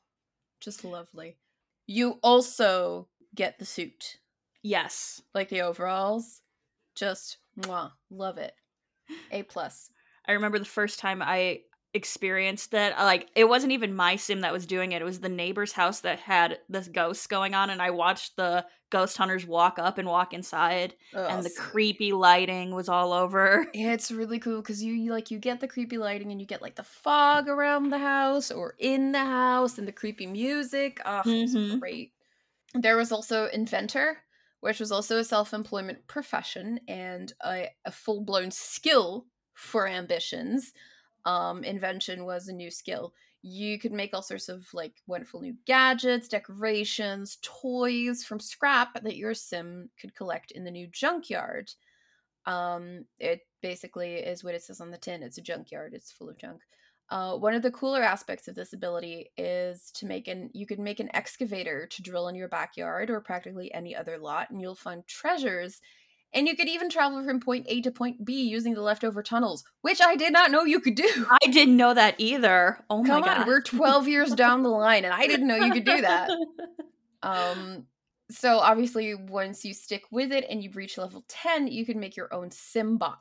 Just 0.61 0.85
lovely. 0.85 1.37
You 1.89 2.21
also 2.23 3.09
get 3.35 3.59
the 3.59 3.65
suit, 3.65 4.19
yes. 4.63 5.23
like 5.35 5.49
the 5.49 5.63
overalls. 5.63 6.43
Just 6.95 7.39
mwah, 7.59 7.93
love 8.11 8.39
it. 8.39 8.55
A 9.33 9.43
plus. 9.43 9.91
I 10.31 10.35
remember 10.35 10.59
the 10.59 10.65
first 10.65 10.99
time 10.99 11.23
I 11.23 11.63
experienced 11.95 12.71
that. 12.71 12.97
Like, 12.99 13.31
it 13.35 13.49
wasn't 13.49 13.73
even 13.73 13.95
my 13.95 14.17
sim 14.17 14.41
that 14.43 14.53
was 14.53 14.67
doing 14.67 14.93
it. 14.93 15.03
It 15.03 15.05
was 15.05 15.21
the 15.21 15.29
neighbor's 15.29 15.73
house 15.73 16.01
that 16.01 16.21
had 16.21 16.61
this 16.69 16.89
ghost 16.89 17.29
going 17.29 17.55
on, 17.55 17.71
and 17.71 17.83
I 17.83 17.91
watched 17.91 18.37
the 18.37 18.67
ghost 18.91 19.17
hunters 19.17 19.47
walk 19.47 19.79
up 19.79 19.99
and 19.99 20.09
walk 20.09 20.33
inside, 20.33 20.95
and 21.27 21.45
the 21.45 21.51
creepy 21.51 22.13
lighting 22.13 22.75
was 22.75 22.89
all 22.89 23.13
over. 23.13 23.67
It's 23.73 24.11
really 24.11 24.41
cool 24.41 24.61
because 24.63 24.83
you, 24.83 24.93
you 24.93 25.13
like 25.13 25.31
you 25.31 25.39
get 25.39 25.61
the 25.61 25.69
creepy 25.69 25.97
lighting 25.97 26.33
and 26.33 26.41
you 26.41 26.47
get 26.47 26.61
like 26.63 26.75
the 26.75 26.83
fog 26.83 27.49
around 27.49 27.91
the 27.91 27.99
house 27.99 28.51
or 28.51 28.75
in 28.79 29.13
the 29.13 29.25
house 29.25 29.79
and 29.79 29.87
the 29.87 29.93
creepy 29.93 30.27
music. 30.27 31.01
Oh, 31.05 31.23
it's 31.41 31.55
Mhm. 31.55 31.81
great. 31.81 32.13
There 32.75 32.97
was 32.97 33.13
also 33.13 33.47
inventor, 33.49 34.25
which 34.61 34.81
was 34.81 34.93
also 34.93 35.19
a 35.19 35.25
self-employment 35.25 36.09
profession 36.09 36.81
and 36.89 37.33
a, 37.45 37.69
a 37.85 37.93
full-blown 37.93 38.51
skill 38.53 39.27
for 39.61 39.87
ambitions. 39.87 40.73
Um, 41.27 41.63
invention 41.65 42.25
was 42.25 42.49
a 42.49 42.53
new 42.53 42.71
skill. 42.71 43.13
You 43.43 43.79
could 43.79 43.93
make 43.93 44.15
all 44.15 44.23
sorts 44.23 44.49
of 44.49 44.67
like 44.73 44.95
wonderful 45.07 45.41
new 45.41 45.55
gadgets, 45.67 46.29
decorations, 46.29 47.39
toys 47.43 48.25
from 48.25 48.41
scrap 48.41 49.03
that 49.03 49.17
your 49.17 49.35
sim 49.35 49.91
could 50.01 50.15
collect 50.15 50.51
in 50.51 50.65
the 50.65 50.71
new 50.71 50.87
junkyard. 50.87 51.71
Um, 52.47 53.05
it 53.19 53.43
basically 53.61 54.15
is 54.15 54.43
what 54.43 54.55
it 54.55 54.63
says 54.63 54.81
on 54.81 54.91
the 54.91 54.99
tin. 54.99 55.23
It's 55.23 55.39
a 55.39 55.43
junkyard. 55.43 55.93
It's 55.95 56.11
full 56.11 56.31
of 56.31 56.39
junk. 56.39 56.63
Uh, 57.11 57.37
one 57.37 57.55
of 57.55 57.63
the 57.63 57.73
cooler 57.73 58.03
aspects 58.03 58.49
of 58.49 58.55
this 58.55 58.73
ability 58.73 59.31
is 59.37 59.91
to 59.93 60.07
make 60.07 60.29
an 60.29 60.49
you 60.55 60.65
could 60.65 60.79
make 60.79 61.01
an 61.01 61.15
excavator 61.15 61.87
to 61.87 62.03
drill 62.03 62.29
in 62.29 62.37
your 62.37 62.49
backyard 62.49 63.11
or 63.11 63.21
practically 63.21 63.73
any 63.75 63.95
other 63.95 64.17
lot, 64.17 64.49
and 64.51 64.61
you'll 64.61 64.75
find 64.75 65.07
treasures. 65.07 65.81
And 66.33 66.47
you 66.47 66.55
could 66.55 66.69
even 66.69 66.91
travel 66.91 67.25
from 67.25 67.41
point 67.41 67.67
A 67.69 67.81
to 67.83 67.91
point 67.91 68.25
B 68.25 68.43
using 68.43 68.75
the 68.75 68.83
leftover 68.83 69.23
tunnels, 69.23 69.65
which 69.81 70.01
I 70.01 70.15
did 70.15 70.33
not 70.33 70.51
know 70.51 70.63
you 70.65 70.81
could 70.81 70.95
do. 70.95 71.27
I 71.31 71.51
didn't 71.51 71.77
know 71.77 71.93
that 71.93 72.15
either. 72.19 72.85
Oh 72.89 73.03
Come 73.05 73.21
my 73.21 73.27
god. 73.27 73.41
on, 73.41 73.47
we're 73.47 73.63
12 73.63 74.09
years 74.09 74.35
down 74.35 74.63
the 74.63 74.69
line, 74.71 75.05
and 75.05 75.13
I 75.13 75.27
didn't 75.27 75.49
know 75.49 75.57
you 75.57 75.73
could 75.73 75.85
do 75.85 76.01
that. 76.03 76.31
Um, 77.23 77.87
so 78.31 78.59
obviously, 78.59 79.15
once 79.15 79.65
you 79.65 79.75
stick 79.75 80.05
with 80.11 80.33
it 80.33 80.45
and 80.49 80.63
you 80.63 80.71
reach 80.71 80.97
level 80.97 81.25
10, 81.29 81.69
you 81.69 81.85
can 81.85 81.99
make 81.99 82.17
your 82.17 82.33
own 82.33 82.51
Simbot. 82.51 83.17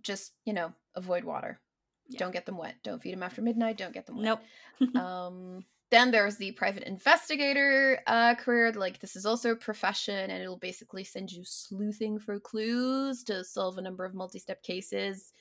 Just, 0.00 0.32
you 0.44 0.52
know, 0.52 0.72
avoid 0.94 1.24
water. 1.24 1.60
Yeah. 2.08 2.18
Don't 2.18 2.32
get 2.32 2.46
them 2.46 2.58
wet. 2.58 2.76
Don't 2.82 3.00
feed 3.00 3.12
them 3.12 3.22
after 3.22 3.42
midnight. 3.42 3.78
Don't 3.78 3.92
get 3.92 4.06
them 4.06 4.16
wet. 4.16 4.40
Nope. 4.80 4.96
um, 4.96 5.64
then 5.92 6.10
there's 6.10 6.36
the 6.36 6.52
private 6.52 6.84
investigator 6.84 8.00
uh, 8.06 8.34
career. 8.34 8.72
Like, 8.72 8.98
this 8.98 9.14
is 9.14 9.26
also 9.26 9.52
a 9.52 9.56
profession, 9.56 10.30
and 10.30 10.42
it'll 10.42 10.56
basically 10.56 11.04
send 11.04 11.30
you 11.30 11.44
sleuthing 11.44 12.18
for 12.18 12.40
clues 12.40 13.22
to 13.24 13.44
solve 13.44 13.76
a 13.76 13.82
number 13.82 14.06
of 14.06 14.14
multi 14.14 14.38
step 14.38 14.62
cases. 14.62 15.34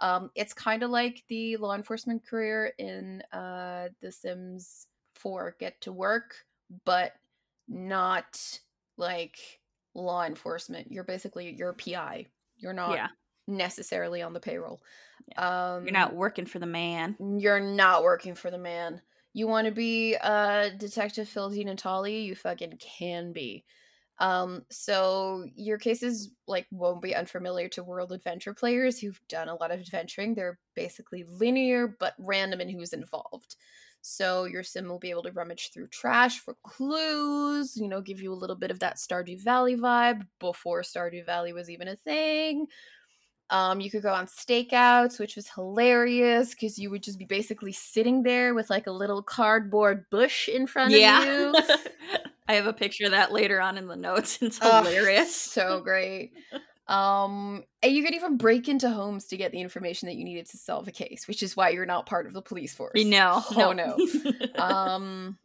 Um, 0.00 0.30
it's 0.36 0.54
kind 0.54 0.84
of 0.84 0.90
like 0.90 1.24
the 1.28 1.56
law 1.56 1.74
enforcement 1.74 2.24
career 2.24 2.72
in 2.78 3.20
uh, 3.32 3.88
The 4.00 4.12
Sims 4.12 4.86
4 5.16 5.56
Get 5.58 5.80
to 5.80 5.92
Work, 5.92 6.36
but 6.84 7.14
not 7.66 8.60
like 8.96 9.38
law 9.94 10.24
enforcement. 10.24 10.92
You're 10.92 11.02
basically 11.02 11.52
you're 11.58 11.70
a 11.70 11.74
PI. 11.74 12.26
You're 12.58 12.72
not 12.72 12.92
yeah. 12.92 13.08
necessarily 13.48 14.22
on 14.22 14.34
the 14.34 14.40
payroll. 14.40 14.80
Um, 15.36 15.82
You're 15.82 15.92
not 15.92 16.14
working 16.14 16.46
for 16.46 16.60
the 16.60 16.66
man. 16.66 17.16
You're 17.40 17.58
not 17.58 18.04
working 18.04 18.36
for 18.36 18.52
the 18.52 18.58
man. 18.58 19.02
You 19.36 19.46
want 19.46 19.66
to 19.66 19.70
be 19.70 20.16
uh, 20.18 20.70
Detective 20.78 21.28
Phil 21.28 21.50
Di 21.50 21.62
Natale? 21.62 22.22
You 22.22 22.34
fucking 22.34 22.78
can 22.80 23.34
be. 23.34 23.66
Um, 24.18 24.62
so 24.70 25.44
your 25.54 25.76
cases 25.76 26.30
like 26.48 26.66
won't 26.70 27.02
be 27.02 27.14
unfamiliar 27.14 27.68
to 27.68 27.84
World 27.84 28.12
Adventure 28.12 28.54
players 28.54 28.98
who've 28.98 29.20
done 29.28 29.50
a 29.50 29.54
lot 29.54 29.72
of 29.72 29.80
adventuring. 29.80 30.34
They're 30.34 30.58
basically 30.74 31.24
linear 31.28 31.86
but 31.86 32.14
random 32.18 32.62
in 32.62 32.70
who's 32.70 32.94
involved. 32.94 33.56
So 34.00 34.46
your 34.46 34.62
sim 34.62 34.88
will 34.88 34.98
be 34.98 35.10
able 35.10 35.24
to 35.24 35.32
rummage 35.32 35.68
through 35.70 35.88
trash 35.88 36.38
for 36.38 36.56
clues, 36.62 37.76
you 37.76 37.88
know, 37.88 38.00
give 38.00 38.22
you 38.22 38.32
a 38.32 38.34
little 38.34 38.56
bit 38.56 38.70
of 38.70 38.78
that 38.78 38.96
Stardew 38.96 39.44
Valley 39.44 39.76
vibe 39.76 40.22
before 40.40 40.80
Stardew 40.80 41.26
Valley 41.26 41.52
was 41.52 41.68
even 41.68 41.88
a 41.88 41.96
thing. 41.96 42.68
Um, 43.50 43.80
you 43.80 43.90
could 43.90 44.02
go 44.02 44.12
on 44.12 44.26
stakeouts, 44.26 45.20
which 45.20 45.36
was 45.36 45.48
hilarious 45.48 46.50
because 46.50 46.78
you 46.78 46.90
would 46.90 47.02
just 47.02 47.18
be 47.18 47.24
basically 47.24 47.72
sitting 47.72 48.22
there 48.22 48.54
with 48.54 48.70
like 48.70 48.86
a 48.86 48.92
little 48.92 49.22
cardboard 49.22 50.08
bush 50.10 50.48
in 50.48 50.66
front 50.66 50.92
of 50.92 50.98
you. 50.98 51.04
I 52.48 52.54
have 52.54 52.66
a 52.66 52.72
picture 52.72 53.06
of 53.06 53.12
that 53.12 53.32
later 53.32 53.60
on 53.60 53.78
in 53.78 53.86
the 53.86 53.96
notes. 53.96 54.38
It's 54.42 54.58
hilarious. 54.58 55.34
so 55.34 55.80
great. 55.80 56.32
Um, 56.88 57.64
and 57.82 57.92
you 57.92 58.04
could 58.04 58.14
even 58.14 58.36
break 58.36 58.68
into 58.68 58.88
homes 58.88 59.24
to 59.26 59.36
get 59.36 59.50
the 59.50 59.60
information 59.60 60.06
that 60.06 60.14
you 60.14 60.22
needed 60.24 60.46
to 60.50 60.56
solve 60.56 60.86
a 60.86 60.92
case, 60.92 61.26
which 61.26 61.42
is 61.42 61.56
why 61.56 61.70
you're 61.70 61.84
not 61.84 62.06
part 62.06 62.26
of 62.26 62.32
the 62.32 62.40
police 62.40 62.74
force. 62.74 63.04
no. 63.04 63.42
Oh 63.56 63.72
no. 63.72 63.96
um, 64.54 65.36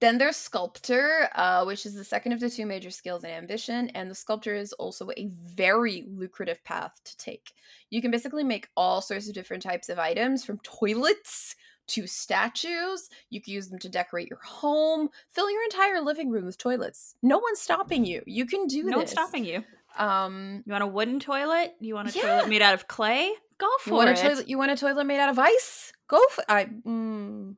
then 0.00 0.18
there's 0.18 0.36
sculptor, 0.36 1.28
uh, 1.34 1.64
which 1.64 1.84
is 1.86 1.94
the 1.94 2.04
second 2.04 2.32
of 2.32 2.40
the 2.40 2.50
two 2.50 2.66
major 2.66 2.90
skills 2.90 3.22
in 3.24 3.30
ambition, 3.30 3.90
and 3.90 4.10
the 4.10 4.14
sculptor 4.14 4.54
is 4.54 4.72
also 4.74 5.10
a 5.16 5.26
very 5.54 6.04
lucrative 6.08 6.62
path 6.64 6.92
to 7.04 7.16
take. 7.18 7.52
You 7.90 8.00
can 8.02 8.10
basically 8.10 8.44
make 8.44 8.68
all 8.76 9.00
sorts 9.00 9.28
of 9.28 9.34
different 9.34 9.62
types 9.62 9.88
of 9.88 9.98
items, 9.98 10.44
from 10.44 10.58
toilets 10.62 11.54
to 11.88 12.06
statues. 12.06 13.10
You 13.30 13.40
can 13.42 13.52
use 13.52 13.68
them 13.68 13.78
to 13.80 13.88
decorate 13.88 14.28
your 14.28 14.38
home, 14.44 15.08
fill 15.28 15.50
your 15.50 15.62
entire 15.64 16.00
living 16.00 16.30
room 16.30 16.46
with 16.46 16.56
toilets. 16.56 17.16
No 17.22 17.38
one's 17.38 17.60
stopping 17.60 18.04
you. 18.04 18.22
You 18.26 18.46
can 18.46 18.66
do 18.66 18.84
that. 18.84 18.90
no 18.90 18.98
one's 18.98 19.10
stopping 19.10 19.44
you. 19.44 19.64
Um, 19.98 20.62
You 20.66 20.72
want 20.72 20.84
a 20.84 20.86
wooden 20.86 21.18
toilet? 21.20 21.74
You 21.80 21.94
want 21.94 22.14
a 22.14 22.16
Yeah. 22.16 22.22
toilet 22.22 22.48
made 22.48 22.62
out 22.62 22.74
of 22.74 22.86
clay? 22.86 23.32
Go 23.58 23.68
for 23.80 23.90
you 23.90 23.96
want 23.96 24.10
it. 24.10 24.18
a 24.18 24.22
toilet? 24.22 24.48
You 24.48 24.56
want 24.56 24.70
a 24.70 24.76
toilet 24.76 25.04
made 25.04 25.18
out 25.20 25.30
of 25.30 25.38
ice? 25.38 25.92
Go 26.08 26.20
for. 26.30 26.44
I 26.48 26.64
mm, 26.66 27.56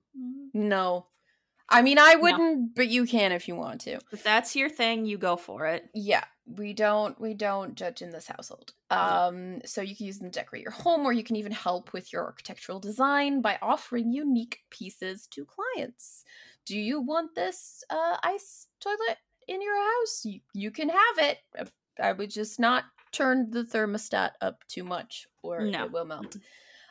no. 0.55 1.07
I 1.69 1.83
mean, 1.83 1.99
I 1.99 2.17
wouldn't, 2.17 2.75
but 2.75 2.89
you 2.89 3.07
can 3.07 3.33
if 3.33 3.49
you 3.49 3.57
want 3.57 3.83
to. 3.83 3.99
If 4.13 4.23
that's 4.23 4.55
your 4.55 4.69
thing, 4.69 5.07
you 5.07 5.17
go 5.19 5.37
for 5.37 5.67
it. 5.67 5.89
Yeah, 5.95 6.25
we 6.47 6.73
don't 6.75 7.19
we 7.21 7.35
don't 7.35 7.75
judge 7.75 8.03
in 8.03 8.11
this 8.11 8.27
household. 8.27 8.73
Um, 8.91 9.61
so 9.65 9.81
you 9.81 9.97
can 9.97 10.07
use 10.07 10.19
them 10.19 10.31
to 10.31 10.39
decorate 10.39 10.63
your 10.63 10.73
home, 10.73 11.07
or 11.07 11.13
you 11.13 11.25
can 11.25 11.37
even 11.37 11.53
help 11.53 11.93
with 11.93 12.13
your 12.13 12.25
architectural 12.25 12.79
design 12.81 13.41
by 13.41 13.59
offering 13.63 14.13
unique 14.13 14.61
pieces 14.71 15.27
to 15.29 15.47
clients. 15.47 16.25
Do 16.67 16.79
you 16.79 17.01
want 17.01 17.35
this 17.35 17.83
uh, 17.91 18.17
ice 18.23 18.67
toilet 18.81 19.19
in 19.49 19.63
your 19.63 19.77
house? 19.77 20.25
You, 20.25 20.41
you 20.55 20.71
can 20.71 20.89
have 20.91 21.19
it. 21.19 21.39
Uh, 21.59 21.65
I 22.01 22.13
would 22.13 22.31
just 22.31 22.61
not 22.61 22.85
turn 23.13 23.51
the 23.51 23.65
thermostat 23.65 24.31
up 24.41 24.65
too 24.69 24.85
much, 24.85 25.27
or 25.43 25.63
No. 25.63 25.85
it 25.85 25.93
will 25.93 26.05
melt. 26.05 26.37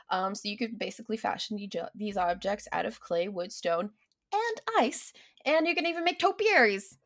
Um, 0.10 0.36
so 0.36 0.50
you 0.50 0.58
could 0.58 0.78
basically 0.78 1.18
fashion 1.18 1.56
these 1.56 1.70
these 1.96 2.18
objects 2.18 2.68
out 2.72 2.86
of 2.86 3.00
clay, 3.00 3.28
wood, 3.30 3.52
stone, 3.52 3.92
and 4.34 4.62
ice, 4.80 5.14
and 5.46 5.68
you 5.68 5.76
can 5.76 5.86
even 5.86 6.04
make 6.04 6.20
topiaries 6.20 6.98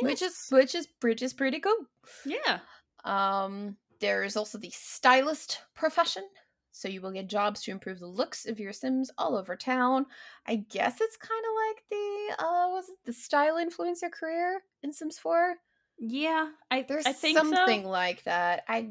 which 0.00 0.22
is 0.22 0.46
which 0.50 0.74
is 0.74 0.88
which 1.00 1.22
is 1.22 1.32
pretty 1.32 1.60
cool. 1.60 1.76
yeah. 2.24 2.60
Um, 3.04 3.76
there 4.00 4.24
is 4.24 4.36
also 4.36 4.58
the 4.58 4.70
stylist 4.70 5.60
profession, 5.74 6.24
so 6.70 6.88
you 6.88 7.00
will 7.00 7.12
get 7.12 7.28
jobs 7.28 7.62
to 7.62 7.70
improve 7.70 7.98
the 7.98 8.06
looks 8.06 8.46
of 8.46 8.60
your 8.60 8.72
Sims 8.72 9.10
all 9.18 9.36
over 9.36 9.56
town. 9.56 10.06
I 10.46 10.56
guess 10.56 11.00
it's 11.00 11.16
kind 11.16 11.44
of 11.44 11.68
like 11.68 11.84
the 11.90 12.44
uh, 12.44 12.68
was 12.70 12.88
it 12.88 12.98
the 13.04 13.12
style 13.12 13.56
influencer 13.56 14.10
career 14.10 14.62
in 14.82 14.92
Sims 14.92 15.18
Four? 15.18 15.56
Yeah. 15.98 16.48
I 16.70 16.82
There's 16.88 17.06
I 17.06 17.12
think 17.12 17.36
something 17.36 17.82
so. 17.82 17.88
like 17.88 18.22
that. 18.24 18.64
I, 18.68 18.76
I 18.78 18.84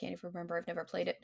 can't 0.00 0.12
even 0.12 0.30
remember. 0.30 0.56
I've 0.56 0.66
never 0.66 0.84
played 0.84 1.08
it. 1.08 1.18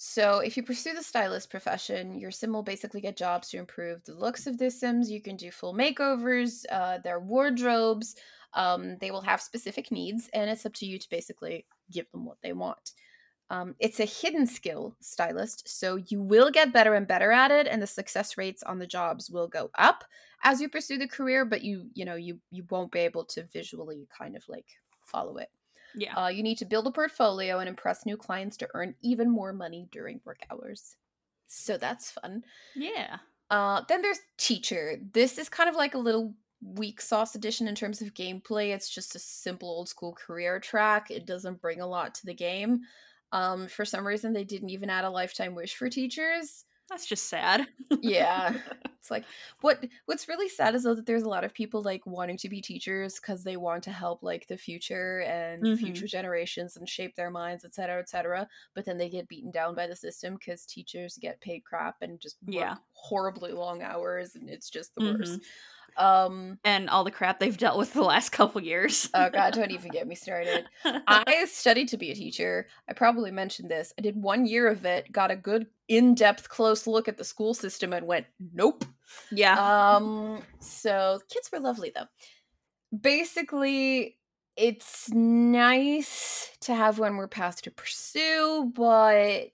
So, 0.00 0.38
if 0.38 0.56
you 0.56 0.62
pursue 0.62 0.94
the 0.94 1.02
stylist 1.02 1.50
profession, 1.50 2.18
your 2.20 2.30
sim 2.30 2.52
will 2.52 2.62
basically 2.62 3.00
get 3.00 3.16
jobs 3.16 3.50
to 3.50 3.56
improve 3.58 4.04
the 4.04 4.14
looks 4.14 4.46
of 4.46 4.56
their 4.56 4.70
sims. 4.70 5.10
You 5.10 5.20
can 5.20 5.36
do 5.36 5.50
full 5.50 5.74
makeovers, 5.74 6.64
uh, 6.70 6.98
their 6.98 7.18
wardrobes. 7.18 8.14
Um, 8.54 8.96
they 8.98 9.10
will 9.10 9.22
have 9.22 9.40
specific 9.42 9.90
needs, 9.90 10.30
and 10.32 10.48
it's 10.48 10.64
up 10.64 10.74
to 10.74 10.86
you 10.86 10.98
to 11.00 11.08
basically 11.10 11.66
give 11.90 12.08
them 12.12 12.24
what 12.24 12.38
they 12.42 12.52
want. 12.52 12.92
Um, 13.50 13.76
it's 13.80 14.00
a 14.00 14.06
hidden 14.06 14.46
skill, 14.46 14.96
stylist, 15.00 15.68
so 15.68 15.96
you 15.96 16.22
will 16.22 16.50
get 16.50 16.72
better 16.72 16.94
and 16.94 17.06
better 17.08 17.32
at 17.32 17.50
it, 17.50 17.66
and 17.68 17.82
the 17.82 17.86
success 17.88 18.38
rates 18.38 18.62
on 18.64 18.78
the 18.78 18.86
jobs 18.86 19.30
will 19.30 19.48
go 19.48 19.70
up 19.76 20.04
as 20.44 20.60
you 20.60 20.68
pursue 20.68 20.98
the 20.98 21.08
career. 21.08 21.44
But 21.44 21.62
you, 21.64 21.90
you 21.94 22.04
know, 22.04 22.16
you 22.16 22.40
you 22.50 22.64
won't 22.70 22.92
be 22.92 23.00
able 23.00 23.24
to 23.26 23.44
visually 23.44 24.08
kind 24.16 24.36
of 24.36 24.48
like 24.48 24.68
follow 25.04 25.38
it. 25.38 25.50
Yeah. 25.94 26.14
Uh, 26.16 26.28
you 26.28 26.42
need 26.42 26.58
to 26.58 26.64
build 26.64 26.86
a 26.86 26.90
portfolio 26.90 27.58
and 27.58 27.68
impress 27.68 28.06
new 28.06 28.16
clients 28.16 28.56
to 28.58 28.68
earn 28.74 28.94
even 29.02 29.30
more 29.30 29.52
money 29.52 29.88
during 29.90 30.20
work 30.24 30.40
hours. 30.50 30.96
So 31.46 31.78
that's 31.78 32.10
fun. 32.10 32.44
yeah. 32.74 33.18
Uh, 33.50 33.82
then 33.88 34.02
there's 34.02 34.20
teacher. 34.36 34.98
This 35.12 35.38
is 35.38 35.48
kind 35.48 35.70
of 35.70 35.76
like 35.76 35.94
a 35.94 35.98
little 35.98 36.34
weak 36.60 37.00
sauce 37.00 37.34
edition 37.34 37.66
in 37.68 37.74
terms 37.74 38.02
of 38.02 38.12
gameplay. 38.14 38.74
It's 38.74 38.90
just 38.90 39.14
a 39.14 39.18
simple 39.18 39.68
old 39.68 39.88
school 39.88 40.12
career 40.12 40.60
track. 40.60 41.10
It 41.10 41.26
doesn't 41.26 41.62
bring 41.62 41.80
a 41.80 41.86
lot 41.86 42.14
to 42.16 42.26
the 42.26 42.34
game. 42.34 42.80
Um, 43.32 43.66
for 43.68 43.84
some 43.84 44.06
reason, 44.06 44.32
they 44.32 44.44
didn't 44.44 44.70
even 44.70 44.90
add 44.90 45.04
a 45.04 45.10
lifetime 45.10 45.54
wish 45.54 45.76
for 45.76 45.88
teachers. 45.88 46.64
That's 46.88 47.06
just 47.06 47.26
sad. 47.28 47.66
Yeah, 48.02 48.54
it's 49.00 49.10
like 49.10 49.24
what 49.60 49.84
what's 50.06 50.28
really 50.28 50.48
sad 50.48 50.74
is 50.74 50.82
though 50.82 50.94
that 50.94 51.06
there's 51.06 51.22
a 51.22 51.28
lot 51.28 51.44
of 51.44 51.54
people 51.54 51.82
like 51.82 52.04
wanting 52.06 52.36
to 52.38 52.48
be 52.48 52.60
teachers 52.60 53.16
because 53.20 53.44
they 53.44 53.56
want 53.56 53.84
to 53.84 53.92
help 53.92 54.22
like 54.22 54.46
the 54.48 54.56
future 54.58 55.20
and 55.20 55.66
Mhm. 55.66 55.68
future 55.72 56.06
generations 56.06 56.76
and 56.76 56.88
shape 56.88 57.14
their 57.14 57.30
minds, 57.30 57.64
et 57.64 57.74
cetera, 57.74 58.00
et 58.00 58.08
cetera. 58.08 58.48
But 58.74 58.84
then 58.84 58.98
they 58.98 59.08
get 59.08 59.28
beaten 59.28 59.50
down 59.50 59.74
by 59.74 59.86
the 59.86 59.96
system 59.96 60.34
because 60.34 60.66
teachers 60.66 61.18
get 61.20 61.40
paid 61.40 61.60
crap 61.64 62.02
and 62.02 62.20
just 62.20 62.38
work 62.52 62.70
Yeah. 62.70 62.78
horribly 62.92 63.52
long 63.52 63.82
hours, 63.82 64.34
and 64.34 64.50
it's 64.50 64.70
just 64.70 64.94
the 64.94 65.00
Mhm. 65.00 65.02
worst. 65.02 65.44
Um, 65.98 66.58
and 66.64 66.88
all 66.88 67.02
the 67.02 67.10
crap 67.10 67.40
they've 67.40 67.56
dealt 67.56 67.76
with 67.76 67.92
the 67.92 68.02
last 68.02 68.30
couple 68.32 68.60
years. 68.62 69.10
oh 69.14 69.30
god, 69.30 69.52
don't 69.52 69.72
even 69.72 69.90
get 69.90 70.06
me 70.06 70.14
started. 70.14 70.64
I 70.84 71.44
studied 71.46 71.88
to 71.88 71.96
be 71.96 72.10
a 72.10 72.14
teacher. 72.14 72.68
I 72.88 72.92
probably 72.92 73.30
mentioned 73.30 73.70
this. 73.70 73.92
I 73.98 74.02
did 74.02 74.16
one 74.16 74.46
year 74.46 74.68
of 74.68 74.84
it, 74.84 75.10
got 75.12 75.30
a 75.30 75.36
good 75.36 75.66
in-depth 75.88 76.48
close 76.48 76.86
look 76.86 77.08
at 77.08 77.16
the 77.16 77.24
school 77.24 77.54
system 77.54 77.92
and 77.92 78.06
went, 78.06 78.26
nope. 78.54 78.84
yeah. 79.32 79.96
Um 79.96 80.42
so 80.60 81.20
kids 81.28 81.50
were 81.52 81.60
lovely 81.60 81.92
though. 81.94 82.06
Basically, 82.98 84.16
it's 84.56 85.08
nice 85.10 86.50
to 86.62 86.74
have 86.74 86.98
one 86.98 87.14
more 87.14 87.28
path 87.28 87.62
to 87.62 87.70
pursue, 87.70 88.72
but 88.74 89.50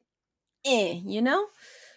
eh, 0.64 1.00
you 1.04 1.20
know? 1.20 1.46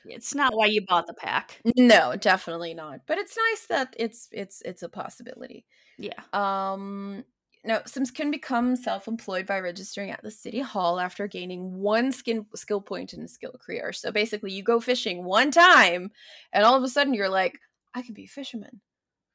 It's 0.10 0.34
not 0.36 0.56
why 0.56 0.66
you 0.68 0.86
bought 0.88 1.08
the 1.08 1.14
pack. 1.14 1.62
No, 1.78 2.16
definitely 2.16 2.74
not. 2.74 3.02
But 3.08 3.18
it's 3.18 3.38
nice 3.52 3.66
that 3.68 3.96
it's 3.98 4.28
it's 4.32 4.62
it's 4.64 4.84
a 4.84 4.90
possibility. 4.90 5.66
Yeah. 5.98 6.22
Um, 6.34 7.24
no, 7.66 7.82
Sims 7.86 8.12
can 8.12 8.32
become 8.32 8.76
self-employed 8.76 9.46
by 9.46 9.60
registering 9.60 10.12
at 10.12 10.22
the 10.24 10.32
city 10.32 10.62
hall 10.62 11.00
after 11.00 11.28
gaining 11.28 11.80
one 11.80 12.12
skin 12.12 12.46
skill 12.56 12.80
point 12.82 13.14
in 13.14 13.22
a 13.24 13.28
skill 13.28 13.56
career. 13.66 13.92
So 13.94 14.12
basically, 14.12 14.52
you 14.54 14.64
go 14.64 14.80
fishing 14.80 15.24
one 15.26 15.52
time, 15.52 16.12
and 16.54 16.64
all 16.64 16.76
of 16.76 16.84
a 16.84 16.88
sudden 16.90 17.14
you're 17.14 17.30
like, 17.30 17.60
I 17.94 18.02
can 18.04 18.14
be 18.14 18.26
a 18.26 18.28
fisherman, 18.28 18.80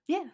Yeah. 0.08 0.24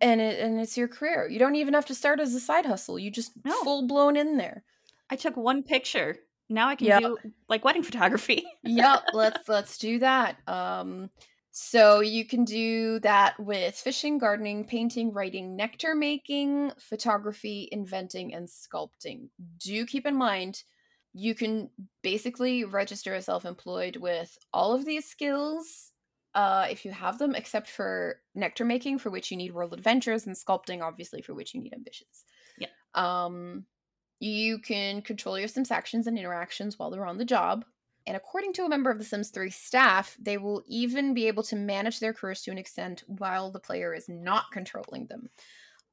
and 0.00 0.20
it 0.20 0.38
and 0.40 0.60
it's 0.60 0.76
your 0.76 0.88
career. 0.88 1.26
You 1.28 1.38
don't 1.38 1.56
even 1.56 1.74
have 1.74 1.86
to 1.86 1.94
start 1.94 2.20
as 2.20 2.34
a 2.34 2.40
side 2.40 2.66
hustle. 2.66 2.98
You 2.98 3.10
just 3.10 3.32
No. 3.44 3.52
full 3.64 3.86
blown 3.86 4.16
in 4.16 4.36
there. 4.36 4.62
I 5.10 5.16
took 5.16 5.36
one 5.36 5.62
picture. 5.62 6.18
Now 6.48 6.68
I 6.68 6.76
can 6.76 6.88
Yep. 6.88 7.02
do 7.02 7.18
like 7.48 7.64
wedding 7.64 7.82
photography. 7.84 8.46
yep 8.62 9.04
let's 9.12 9.48
let's 9.48 9.78
do 9.78 9.98
that 9.98 10.36
um 10.48 11.10
so 11.50 12.00
you 12.00 12.24
can 12.24 12.44
do 12.44 13.00
that 13.00 13.38
with 13.40 13.74
fishing 13.74 14.18
gardening 14.18 14.66
painting 14.66 15.12
writing 15.12 15.56
nectar 15.56 15.94
making 15.94 16.70
photography 16.78 17.68
inventing 17.72 18.34
and 18.34 18.48
sculpting 18.48 19.28
do 19.58 19.86
keep 19.86 20.06
in 20.06 20.16
mind 20.16 20.64
you 21.14 21.34
can 21.34 21.70
basically 22.02 22.64
register 22.64 23.14
as 23.14 23.24
self-employed 23.26 23.96
with 23.96 24.36
all 24.52 24.72
of 24.74 24.84
these 24.84 25.08
skills 25.08 25.92
uh, 26.34 26.68
if 26.70 26.84
you 26.84 26.92
have 26.92 27.18
them 27.18 27.34
except 27.34 27.68
for 27.68 28.20
nectar 28.34 28.64
making 28.64 28.98
for 28.98 29.10
which 29.10 29.30
you 29.30 29.36
need 29.36 29.52
world 29.52 29.72
adventures 29.72 30.26
and 30.26 30.36
sculpting 30.36 30.82
obviously 30.82 31.22
for 31.22 31.34
which 31.34 31.54
you 31.54 31.60
need 31.60 31.72
ambitions 31.72 32.24
Yeah. 32.56 32.68
um 32.94 33.66
you 34.20 34.58
can 34.58 35.02
control 35.02 35.38
your 35.38 35.48
Sims 35.48 35.70
actions 35.70 36.06
and 36.06 36.18
interactions 36.18 36.78
while 36.78 36.90
they're 36.90 37.06
on 37.06 37.18
the 37.18 37.24
job. 37.24 37.64
And 38.06 38.16
according 38.16 38.54
to 38.54 38.64
a 38.64 38.68
member 38.68 38.90
of 38.90 38.98
the 38.98 39.04
Sims 39.04 39.28
3 39.30 39.50
staff, 39.50 40.16
they 40.18 40.38
will 40.38 40.62
even 40.66 41.12
be 41.12 41.28
able 41.28 41.42
to 41.44 41.56
manage 41.56 42.00
their 42.00 42.14
careers 42.14 42.42
to 42.42 42.50
an 42.50 42.58
extent 42.58 43.04
while 43.06 43.50
the 43.50 43.60
player 43.60 43.94
is 43.94 44.08
not 44.08 44.50
controlling 44.50 45.06
them. 45.06 45.28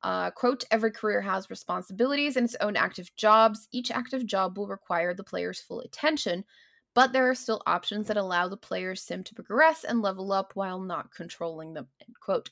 Uh, 0.02 0.32
quote, 0.32 0.64
every 0.72 0.92
career 0.92 1.20
has 1.20 1.50
responsibilities 1.50 2.38
and 2.38 2.46
its 2.46 2.56
own 2.62 2.76
active 2.76 3.14
jobs. 3.16 3.68
Each 3.72 3.92
active 3.92 4.26
job 4.26 4.58
will 4.58 4.68
require 4.68 5.14
the 5.14 5.24
player's 5.24 5.60
full 5.60 5.82
attention, 5.82 6.46
but 6.94 7.12
there 7.12 7.30
are 7.30 7.36
still 7.36 7.62
options 7.66 8.08
that 8.08 8.16
allow 8.16 8.48
the 8.48 8.56
player's 8.56 9.02
sim 9.02 9.24
to 9.24 9.36
progress 9.36 9.84
and 9.84 10.02
level 10.02 10.32
up 10.32 10.52
while 10.54 10.80
not 10.80 11.12
controlling 11.12 11.74
them. 11.74 11.88
End 12.02 12.16
quote. 12.20 12.50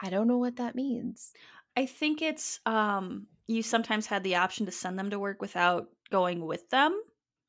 I 0.00 0.10
don't 0.10 0.28
know 0.28 0.38
what 0.38 0.56
that 0.56 0.74
means. 0.74 1.32
I 1.80 1.86
think 1.86 2.20
it's 2.20 2.60
um 2.66 3.26
you 3.46 3.62
sometimes 3.62 4.06
had 4.06 4.22
the 4.22 4.36
option 4.36 4.66
to 4.66 4.72
send 4.72 4.98
them 4.98 5.08
to 5.10 5.18
work 5.18 5.40
without 5.40 5.88
going 6.10 6.44
with 6.44 6.68
them. 6.68 7.00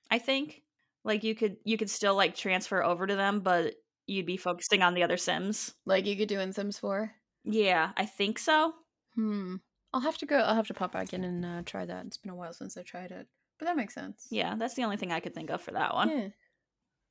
I 0.10 0.20
think 0.20 0.62
like 1.04 1.26
you 1.26 1.36
could 1.36 1.58
you 1.65 1.78
could 1.78 1.89
still 1.89 2.15
like 2.15 2.34
transfer 2.34 2.82
over 2.82 3.06
to 3.06 3.15
them, 3.17 3.41
but 3.41 3.76
you'd 4.08 4.26
be 4.26 4.38
focusing 4.38 4.84
on 4.84 4.94
the 4.94 5.04
other 5.04 5.17
Sims. 5.17 5.74
Like 5.86 6.06
you 6.06 6.15
could 6.15 6.30
do 6.30 6.39
in 6.39 6.54
Sims 6.54 6.80
4? 6.80 7.12
Yeah, 7.44 7.91
I 7.98 8.06
think 8.06 8.39
so. 8.39 8.74
Hmm. 9.15 9.58
I'll 9.94 10.00
have 10.00 10.17
to 10.20 10.26
go. 10.26 10.38
I'll 10.38 10.56
have 10.56 10.67
to 10.67 10.74
pop 10.74 10.94
back 10.94 11.12
in 11.12 11.26
and 11.26 11.46
uh, 11.46 11.62
try 11.65 11.86
that. 11.86 12.06
It's 12.06 12.17
been 12.17 12.32
a 12.32 12.36
while 12.36 12.54
since 12.54 12.78
I 12.78 12.84
tried 12.84 13.12
it, 13.12 13.28
but 13.60 13.65
that 13.65 13.76
makes 13.76 13.94
sense. 13.94 14.28
Yeah, 14.32 14.56
that's 14.58 14.76
the 14.76 14.86
only 14.86 14.96
thing 14.96 15.12
I 15.12 15.20
could 15.20 15.36
think 15.36 15.50
of 15.50 15.62
for 15.62 15.72
that 15.72 15.94
one. 15.94 16.10
Yeah. 16.10 16.28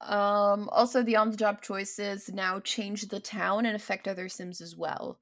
Um. 0.01 0.71
Also, 0.71 1.03
the 1.03 1.17
on-the-job 1.17 1.61
choices 1.61 2.31
now 2.33 2.61
change 2.61 3.09
the 3.09 3.21
town 3.21 3.67
and 3.67 3.77
affect 3.77 4.09
other 4.09 4.31
Sims 4.31 4.63
as 4.63 4.75
well. 4.75 5.19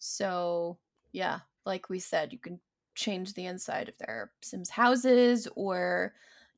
So 0.00 0.78
yeah, 1.12 1.40
like 1.64 1.88
we 1.88 1.98
said, 1.98 2.32
you 2.32 2.38
can 2.38 2.60
change 2.94 3.34
the 3.34 3.46
inside 3.46 3.88
of 3.88 3.98
their 3.98 4.32
Sims 4.40 4.70
houses 4.70 5.46
or 5.54 6.14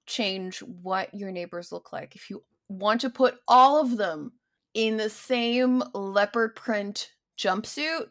change 0.06 0.60
what 0.60 1.12
your 1.14 1.30
neighbors 1.30 1.72
look 1.72 1.92
like. 1.92 2.16
If 2.16 2.30
you 2.30 2.42
want 2.68 3.00
to 3.02 3.10
put 3.10 3.40
all 3.46 3.80
of 3.80 3.96
them 3.96 4.32
in 4.74 4.96
the 4.96 5.10
same 5.10 5.82
leopard 5.92 6.54
print 6.56 7.12
jumpsuit, 7.36 8.08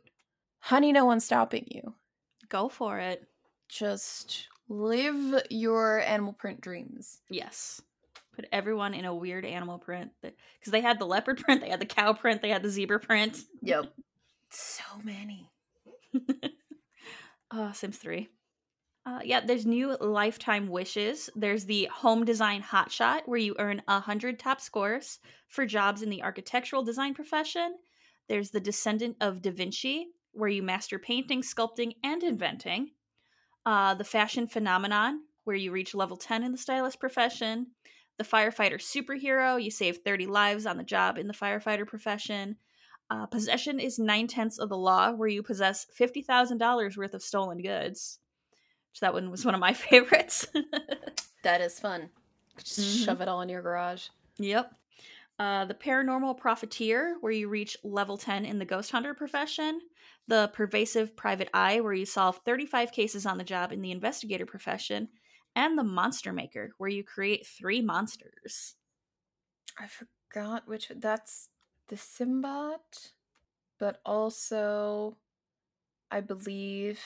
honey, 0.59 0.91
no 0.91 1.05
one's 1.05 1.25
stopping 1.25 1.65
you. 1.69 1.93
Go 2.49 2.69
for 2.69 2.99
it. 2.99 3.27
Just 3.67 4.47
live 4.69 5.43
your 5.49 5.99
animal 6.01 6.33
print 6.33 6.61
dreams. 6.61 7.21
Yes. 7.29 7.81
Put 8.35 8.45
everyone 8.51 8.93
in 8.93 9.05
a 9.05 9.15
weird 9.15 9.45
animal 9.45 9.79
print 9.79 10.11
because 10.21 10.71
they 10.71 10.81
had 10.81 10.99
the 10.99 11.05
leopard 11.05 11.39
print, 11.43 11.61
they 11.61 11.69
had 11.69 11.79
the 11.79 11.85
cow 11.85 12.13
print, 12.13 12.41
they 12.41 12.49
had 12.49 12.63
the 12.63 12.69
zebra 12.69 12.99
print. 12.99 13.39
Yep. 13.61 13.85
So 14.49 14.83
many. 15.03 15.49
Oh, 17.51 17.71
Sims 17.73 17.97
3. 17.97 18.29
Uh, 19.05 19.21
yeah, 19.23 19.39
there's 19.39 19.65
new 19.65 19.95
lifetime 19.97 20.67
wishes. 20.67 21.29
There's 21.35 21.65
the 21.65 21.85
home 21.85 22.25
design 22.25 22.61
hotshot, 22.61 23.21
where 23.25 23.39
you 23.39 23.55
earn 23.57 23.81
100 23.87 24.37
top 24.37 24.59
scores 24.59 25.19
for 25.47 25.65
jobs 25.65 26.01
in 26.01 26.09
the 26.09 26.23
architectural 26.23 26.83
design 26.83 27.13
profession. 27.13 27.77
There's 28.27 28.51
the 28.51 28.59
descendant 28.59 29.15
of 29.21 29.41
Da 29.41 29.51
Vinci, 29.51 30.07
where 30.33 30.49
you 30.49 30.61
master 30.61 30.99
painting, 30.99 31.41
sculpting, 31.41 31.93
and 32.03 32.21
inventing. 32.21 32.91
Uh, 33.65 33.93
the 33.93 34.03
fashion 34.03 34.47
phenomenon, 34.47 35.21
where 35.45 35.55
you 35.55 35.71
reach 35.71 35.95
level 35.95 36.17
10 36.17 36.43
in 36.43 36.51
the 36.51 36.57
stylist 36.57 36.99
profession. 36.99 37.67
The 38.17 38.23
firefighter 38.25 38.79
superhero, 38.79 39.61
you 39.61 39.71
save 39.71 39.97
30 39.99 40.25
lives 40.25 40.65
on 40.65 40.77
the 40.77 40.83
job 40.83 41.17
in 41.17 41.27
the 41.27 41.33
firefighter 41.33 41.87
profession. 41.87 42.57
Uh, 43.09 43.25
possession 43.25 43.79
is 43.79 43.97
nine 43.99 44.27
tenths 44.27 44.59
of 44.59 44.69
the 44.69 44.77
law, 44.77 45.11
where 45.11 45.29
you 45.29 45.41
possess 45.41 45.85
fifty 45.93 46.21
thousand 46.21 46.57
dollars 46.57 46.97
worth 46.97 47.13
of 47.13 47.21
stolen 47.23 47.61
goods. 47.61 48.19
So 48.93 49.05
that 49.05 49.13
one 49.13 49.31
was 49.31 49.45
one 49.45 49.53
of 49.53 49.61
my 49.61 49.73
favorites. 49.87 50.47
That 51.43 51.61
is 51.61 51.79
fun. 51.79 52.09
Just 52.57 52.79
Mhm. 52.79 53.05
shove 53.05 53.21
it 53.21 53.27
all 53.27 53.41
in 53.41 53.49
your 53.49 53.61
garage. 53.61 54.07
yep. 54.37 54.73
Uh, 55.39 55.65
the 55.65 55.73
paranormal 55.75 56.35
profiteer, 56.37 57.15
where 57.21 57.31
you 57.31 57.47
reach 57.47 57.77
level 57.83 58.17
ten 58.17 58.43
in 58.43 58.57
the 58.59 58.65
ghost 58.65 58.91
hunter 58.91 59.13
profession. 59.13 59.79
The 60.27 60.49
pervasive 60.53 61.15
private 61.15 61.49
eye, 61.53 61.79
where 61.79 61.93
you 61.93 62.05
solve 62.05 62.39
thirty-five 62.43 62.91
cases 62.91 63.25
on 63.25 63.37
the 63.37 63.43
job 63.45 63.71
in 63.71 63.81
the 63.81 63.91
investigator 63.91 64.45
profession. 64.45 65.09
And 65.55 65.77
the 65.77 65.83
monster 65.83 66.33
maker, 66.33 66.71
where 66.77 66.89
you 66.89 67.03
create 67.03 67.47
three 67.47 67.81
monsters. 67.81 68.75
I 69.79 69.87
forgot 69.87 70.67
which 70.67 70.91
that's 70.95 71.49
the 71.87 71.95
Simbot, 71.95 73.11
but 73.79 73.99
also 74.05 75.17
I 76.11 76.21
believe 76.21 76.99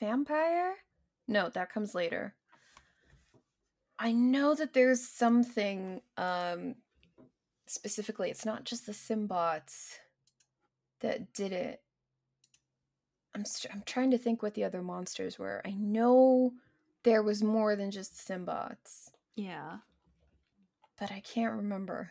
vampire? 0.00 0.74
No, 1.28 1.48
that 1.50 1.72
comes 1.72 1.94
later. 1.94 2.34
I 3.98 4.12
know 4.12 4.54
that 4.54 4.72
there's 4.72 5.06
something 5.06 6.00
um 6.16 6.74
specifically 7.66 8.30
it's 8.30 8.44
not 8.44 8.64
just 8.64 8.86
the 8.86 8.92
Simbots 8.92 9.98
that 11.00 11.32
did 11.32 11.52
it. 11.52 11.80
I'm 13.34 13.44
st- 13.44 13.74
I'm 13.74 13.82
trying 13.86 14.10
to 14.10 14.18
think 14.18 14.42
what 14.42 14.54
the 14.54 14.64
other 14.64 14.82
monsters 14.82 15.38
were. 15.38 15.62
I 15.64 15.70
know 15.72 16.52
there 17.02 17.22
was 17.22 17.42
more 17.42 17.74
than 17.76 17.90
just 17.90 18.14
Simbots, 18.28 19.10
Yeah. 19.36 19.78
but 21.00 21.10
I 21.10 21.20
can't 21.20 21.54
remember. 21.56 22.10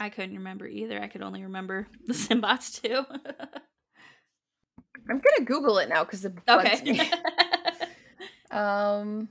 I 0.00 0.08
couldn't 0.08 0.36
remember 0.36 0.66
either. 0.66 1.00
I 1.00 1.08
could 1.08 1.22
only 1.22 1.42
remember 1.42 1.86
the 2.06 2.14
Simbots 2.14 2.80
too. 2.82 3.04
I'm 5.08 5.20
gonna 5.20 5.44
Google 5.44 5.78
it 5.78 5.88
now 5.88 6.04
because 6.04 6.24
it 6.24 6.44
bugs 6.46 6.80
okay. 6.80 6.92
me. 6.92 7.12
um, 8.50 9.28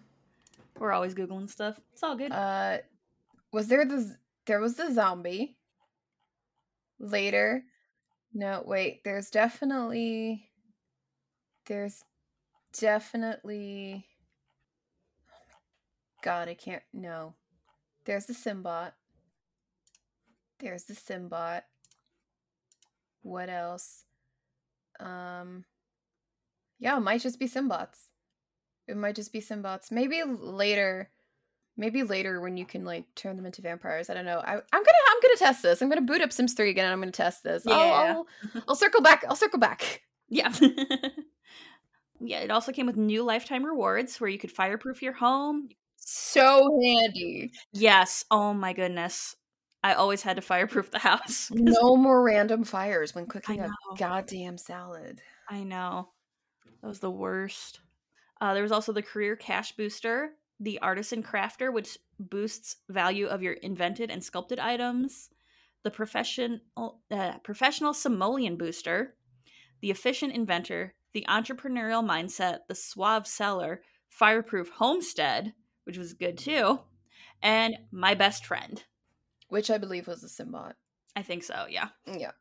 We're 0.77 0.91
always 0.91 1.15
Googling 1.15 1.49
stuff. 1.49 1.79
It's 1.91 2.03
all 2.03 2.15
good. 2.15 2.31
uh, 2.31 2.77
was 3.51 3.67
there 3.67 3.83
the 3.85 4.15
there 4.45 4.59
was 4.59 4.75
the 4.75 4.93
zombie 4.93 5.57
later? 6.99 7.63
No, 8.33 8.63
wait. 8.65 9.03
There's 9.03 9.29
definitely 9.31 10.49
there's 11.69 12.03
definitely. 12.77 14.05
God, 16.21 16.49
I 16.49 16.53
can't. 16.55 16.83
No, 16.93 17.33
there's 18.05 18.25
the 18.25 18.33
Simbot. 18.33 18.91
There's 20.59 20.83
the 20.85 20.93
Simbot. 20.93 21.61
What 23.21 23.49
else? 23.49 24.03
Um, 24.99 25.65
yeah, 26.79 26.97
it 26.97 27.01
might 27.01 27.21
just 27.21 27.39
be 27.39 27.47
Simbots. 27.47 28.07
It 28.87 28.97
might 28.97 29.15
just 29.15 29.31
be 29.31 29.41
Simbots. 29.41 29.91
Maybe 29.91 30.21
later. 30.23 31.09
Maybe 31.77 32.03
later 32.03 32.41
when 32.41 32.57
you 32.57 32.65
can 32.65 32.83
like 32.83 33.05
turn 33.15 33.37
them 33.37 33.45
into 33.45 33.61
vampires. 33.61 34.09
I 34.09 34.13
don't 34.13 34.25
know. 34.25 34.39
I, 34.39 34.51
I'm 34.53 34.59
gonna 34.83 34.97
I'm 35.09 35.21
gonna 35.21 35.35
test 35.37 35.63
this. 35.63 35.81
I'm 35.81 35.87
gonna 35.87 36.01
boot 36.01 36.21
up 36.21 36.33
Sims 36.33 36.53
3 36.53 36.69
again 36.69 36.85
and 36.85 36.93
I'm 36.93 36.99
gonna 36.99 37.11
test 37.11 37.43
this. 37.43 37.65
I'll- 37.65 37.77
Yeah. 37.87 38.13
I'll, 38.55 38.63
I'll 38.69 38.75
circle 38.75 39.01
back. 39.01 39.23
I'll 39.29 39.35
circle 39.37 39.59
back. 39.59 40.01
yeah. 40.27 40.53
yeah, 42.19 42.39
it 42.39 42.51
also 42.51 42.73
came 42.73 42.85
with 42.85 42.97
new 42.97 43.23
lifetime 43.23 43.63
rewards 43.65 44.19
where 44.19 44.29
you 44.29 44.37
could 44.37 44.51
fireproof 44.51 45.01
your 45.01 45.13
home. 45.13 45.69
So 45.95 46.77
handy. 46.83 47.51
Yes. 47.71 48.25
Oh 48.29 48.53
my 48.53 48.73
goodness. 48.73 49.35
I 49.83 49.93
always 49.93 50.21
had 50.21 50.35
to 50.35 50.41
fireproof 50.41 50.91
the 50.91 50.99
house. 50.99 51.49
No 51.55 51.95
more 51.95 52.21
random 52.21 52.63
fires 52.63 53.15
when 53.15 53.25
cooking 53.25 53.61
a 53.61 53.69
goddamn 53.97 54.57
salad. 54.57 55.21
I 55.49 55.63
know. 55.63 56.09
That 56.81 56.87
was 56.87 56.99
the 56.99 57.11
worst. 57.11 57.79
Uh, 58.41 58.53
there 58.53 58.63
was 58.63 58.71
also 58.71 58.91
the 58.91 59.01
career 59.01 59.35
cash 59.35 59.73
booster, 59.73 60.31
the 60.59 60.79
artisan 60.79 61.23
crafter, 61.23 61.71
which 61.71 61.97
boosts 62.19 62.77
value 62.89 63.27
of 63.27 63.41
your 63.41 63.53
invented 63.53 64.11
and 64.11 64.23
sculpted 64.23 64.59
items, 64.59 65.29
the 65.83 65.91
professional 65.91 66.59
uh, 67.11 67.37
professional 67.39 67.93
simoleon 67.93 68.57
booster, 68.57 69.15
the 69.81 69.91
efficient 69.91 70.33
inventor, 70.33 70.93
the 71.13 71.25
entrepreneurial 71.29 72.05
mindset, 72.05 72.59
the 72.67 72.75
suave 72.75 73.27
seller, 73.27 73.81
fireproof 74.09 74.69
homestead, 74.69 75.53
which 75.85 75.97
was 75.97 76.13
good 76.13 76.37
too, 76.37 76.79
and 77.41 77.77
my 77.91 78.13
best 78.13 78.45
friend. 78.45 78.83
Which 79.49 79.69
I 79.71 79.77
believe 79.77 80.07
was 80.07 80.23
a 80.23 80.27
Simbot. 80.27 80.73
I 81.15 81.21
think 81.23 81.43
so. 81.43 81.65
Yeah. 81.69 81.89
Yeah. 82.07 82.31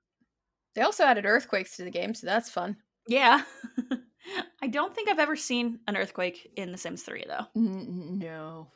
They 0.75 0.83
also 0.83 1.05
added 1.05 1.25
earthquakes 1.27 1.77
to 1.77 1.85
the 1.85 1.91
game, 1.91 2.15
so 2.15 2.27
that's 2.27 2.51
fun. 2.51 2.77
Yeah. 3.09 3.43
I 4.63 4.67
don't 4.69 4.95
think 4.95 5.09
I've 5.09 5.19
ever 5.19 5.37
seen 5.37 5.81
an 5.89 5.97
earthquake 5.97 6.51
in 6.57 6.71
The 6.73 6.79
Sims 6.79 7.03
3 7.03 7.25
though. 7.27 7.47
no. 7.61 8.69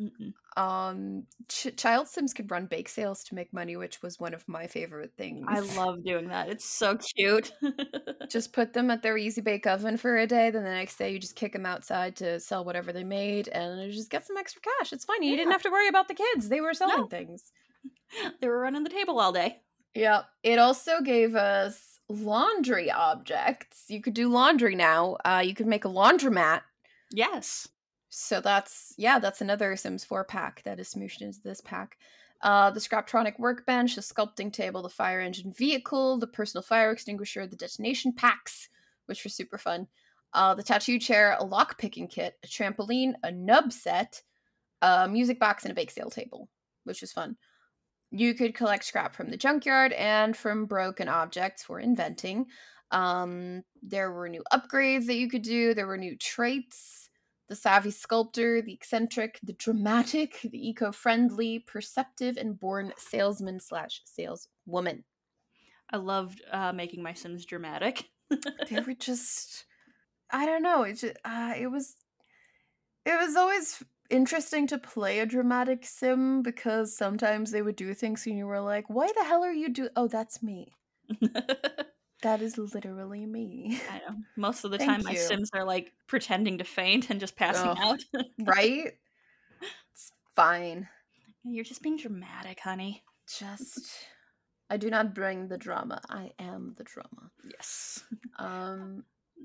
Mm-mm. 0.00 0.34
Um, 0.58 1.22
Ch- 1.48 1.74
Child 1.74 2.06
Sims 2.08 2.34
could 2.34 2.50
run 2.50 2.66
bake 2.66 2.88
sales 2.88 3.24
to 3.24 3.34
make 3.34 3.52
money, 3.54 3.76
which 3.76 4.02
was 4.02 4.20
one 4.20 4.34
of 4.34 4.46
my 4.46 4.66
favorite 4.66 5.12
things. 5.16 5.46
I 5.48 5.60
love 5.60 6.04
doing 6.04 6.28
that. 6.28 6.50
It's 6.50 6.68
so 6.68 6.98
cute. 7.16 7.50
just 8.30 8.52
put 8.52 8.74
them 8.74 8.90
at 8.90 9.02
their 9.02 9.16
easy 9.16 9.40
bake 9.40 9.66
oven 9.66 9.96
for 9.96 10.18
a 10.18 10.26
day. 10.26 10.50
Then 10.50 10.64
the 10.64 10.70
next 10.70 10.96
day, 10.96 11.12
you 11.12 11.18
just 11.18 11.34
kick 11.34 11.54
them 11.54 11.64
outside 11.64 12.16
to 12.16 12.40
sell 12.40 12.62
whatever 12.62 12.92
they 12.92 13.04
made, 13.04 13.48
and 13.48 13.80
you 13.86 13.92
just 13.92 14.10
get 14.10 14.26
some 14.26 14.36
extra 14.36 14.60
cash. 14.60 14.92
It's 14.92 15.06
fine. 15.06 15.22
You 15.22 15.34
didn't 15.34 15.52
have 15.52 15.62
to 15.62 15.70
worry 15.70 15.88
about 15.88 16.08
the 16.08 16.14
kids; 16.14 16.50
they 16.50 16.60
were 16.60 16.74
selling 16.74 17.00
No. 17.02 17.06
things. 17.06 17.50
they 18.40 18.48
were 18.48 18.60
running 18.60 18.84
the 18.84 18.90
table 18.90 19.18
all 19.20 19.32
day. 19.32 19.60
Yeah. 19.94 20.22
It 20.42 20.58
also 20.58 21.00
gave 21.00 21.34
us 21.34 21.98
laundry 22.08 22.90
objects. 22.90 23.84
You 23.88 24.00
could 24.00 24.14
do 24.14 24.28
laundry 24.28 24.74
now. 24.74 25.16
Uh, 25.24 25.42
you 25.44 25.54
could 25.54 25.66
make 25.66 25.84
a 25.84 25.88
laundromat. 25.88 26.62
Yes. 27.10 27.68
So 28.08 28.40
that's 28.40 28.94
yeah, 28.96 29.18
that's 29.18 29.40
another 29.40 29.76
Sims 29.76 30.04
4 30.04 30.24
pack 30.24 30.62
that 30.64 30.80
is 30.80 30.92
smooshed 30.92 31.20
into 31.20 31.40
this 31.42 31.60
pack. 31.60 31.98
Uh, 32.42 32.70
the 32.70 32.80
Scraptronic 32.80 33.38
workbench, 33.38 33.94
the 33.94 34.02
sculpting 34.02 34.52
table, 34.52 34.82
the 34.82 34.88
fire 34.88 35.20
engine 35.20 35.52
vehicle, 35.52 36.18
the 36.18 36.26
personal 36.26 36.62
fire 36.62 36.90
extinguisher, 36.90 37.46
the 37.46 37.56
detonation 37.56 38.12
packs, 38.12 38.68
which 39.06 39.24
were 39.24 39.30
super 39.30 39.58
fun. 39.58 39.86
Uh, 40.32 40.54
the 40.54 40.62
tattoo 40.62 40.98
chair, 40.98 41.36
a 41.38 41.44
lock 41.44 41.78
picking 41.78 42.06
kit, 42.06 42.34
a 42.44 42.46
trampoline, 42.46 43.14
a 43.22 43.32
nub 43.32 43.72
set, 43.72 44.22
a 44.82 45.08
music 45.08 45.40
box, 45.40 45.64
and 45.64 45.72
a 45.72 45.74
bake 45.74 45.90
sale 45.90 46.10
table, 46.10 46.48
which 46.84 47.00
was 47.00 47.12
fun. 47.12 47.36
You 48.10 48.34
could 48.34 48.54
collect 48.54 48.84
scrap 48.84 49.14
from 49.14 49.30
the 49.30 49.36
junkyard 49.36 49.92
and 49.92 50.36
from 50.36 50.66
broken 50.66 51.08
objects 51.08 51.64
for 51.64 51.80
inventing. 51.80 52.46
Um, 52.90 53.62
there 53.82 54.12
were 54.12 54.28
new 54.28 54.44
upgrades 54.52 55.06
that 55.06 55.16
you 55.16 55.28
could 55.28 55.42
do. 55.42 55.74
There 55.74 55.86
were 55.86 55.98
new 55.98 56.16
traits 56.16 57.06
the 57.48 57.56
savvy 57.56 57.90
sculptor, 57.90 58.60
the 58.60 58.72
eccentric, 58.72 59.38
the 59.42 59.52
dramatic, 59.52 60.40
the 60.42 60.68
eco-friendly, 60.68 61.60
perceptive, 61.60 62.36
and 62.36 62.58
born 62.58 62.92
salesman 62.96 63.60
slash 63.60 64.02
saleswoman. 64.04 65.04
I 65.90 65.98
loved 65.98 66.42
uh, 66.50 66.72
making 66.72 67.02
my 67.02 67.12
Sims 67.12 67.44
dramatic. 67.44 68.08
They 68.68 68.80
were 68.80 68.94
just, 68.98 69.66
I 70.30 70.44
don't 70.46 70.62
know. 70.62 70.82
It 70.82 70.94
just, 70.94 71.16
uh, 71.24 71.54
it 71.56 71.68
was, 71.68 71.94
it 73.04 73.16
was 73.16 73.36
always 73.36 73.82
interesting 74.10 74.66
to 74.68 74.78
play 74.78 75.18
a 75.20 75.26
dramatic 75.26 75.84
sim 75.86 76.42
because 76.42 76.96
sometimes 76.96 77.50
they 77.50 77.62
would 77.62 77.76
do 77.76 77.94
things 77.94 78.26
and 78.26 78.36
you 78.38 78.46
were 78.46 78.60
like, 78.60 78.88
"Why 78.88 79.08
the 79.16 79.24
hell 79.24 79.42
are 79.44 79.52
you 79.52 79.68
do?" 79.68 79.88
Oh, 79.96 80.08
that's 80.08 80.42
me. 80.42 80.74
That 82.22 82.40
is 82.40 82.56
literally 82.56 83.26
me. 83.26 83.78
I 83.90 83.98
know. 83.98 84.16
Most 84.36 84.64
of 84.64 84.70
the 84.70 84.78
time, 84.78 85.02
my. 85.04 85.14
Sims 85.14 85.50
are 85.52 85.64
like 85.64 85.92
pretending 86.06 86.58
to 86.58 86.64
faint 86.64 87.10
and 87.10 87.20
just 87.20 87.36
passing 87.36 87.70
Ugh. 87.70 87.78
out. 87.78 88.00
right? 88.40 88.92
It's 89.92 90.12
fine. 90.34 90.88
You're 91.44 91.64
just 91.64 91.82
being 91.82 91.96
dramatic, 91.96 92.60
honey. 92.60 93.04
Just 93.38 93.90
I 94.70 94.76
do 94.76 94.90
not 94.90 95.14
bring 95.14 95.48
the 95.48 95.58
drama. 95.58 96.00
I 96.08 96.32
am 96.38 96.74
the 96.76 96.84
drama. 96.84 97.30
Yes. 97.44 98.02
Um 98.38 99.04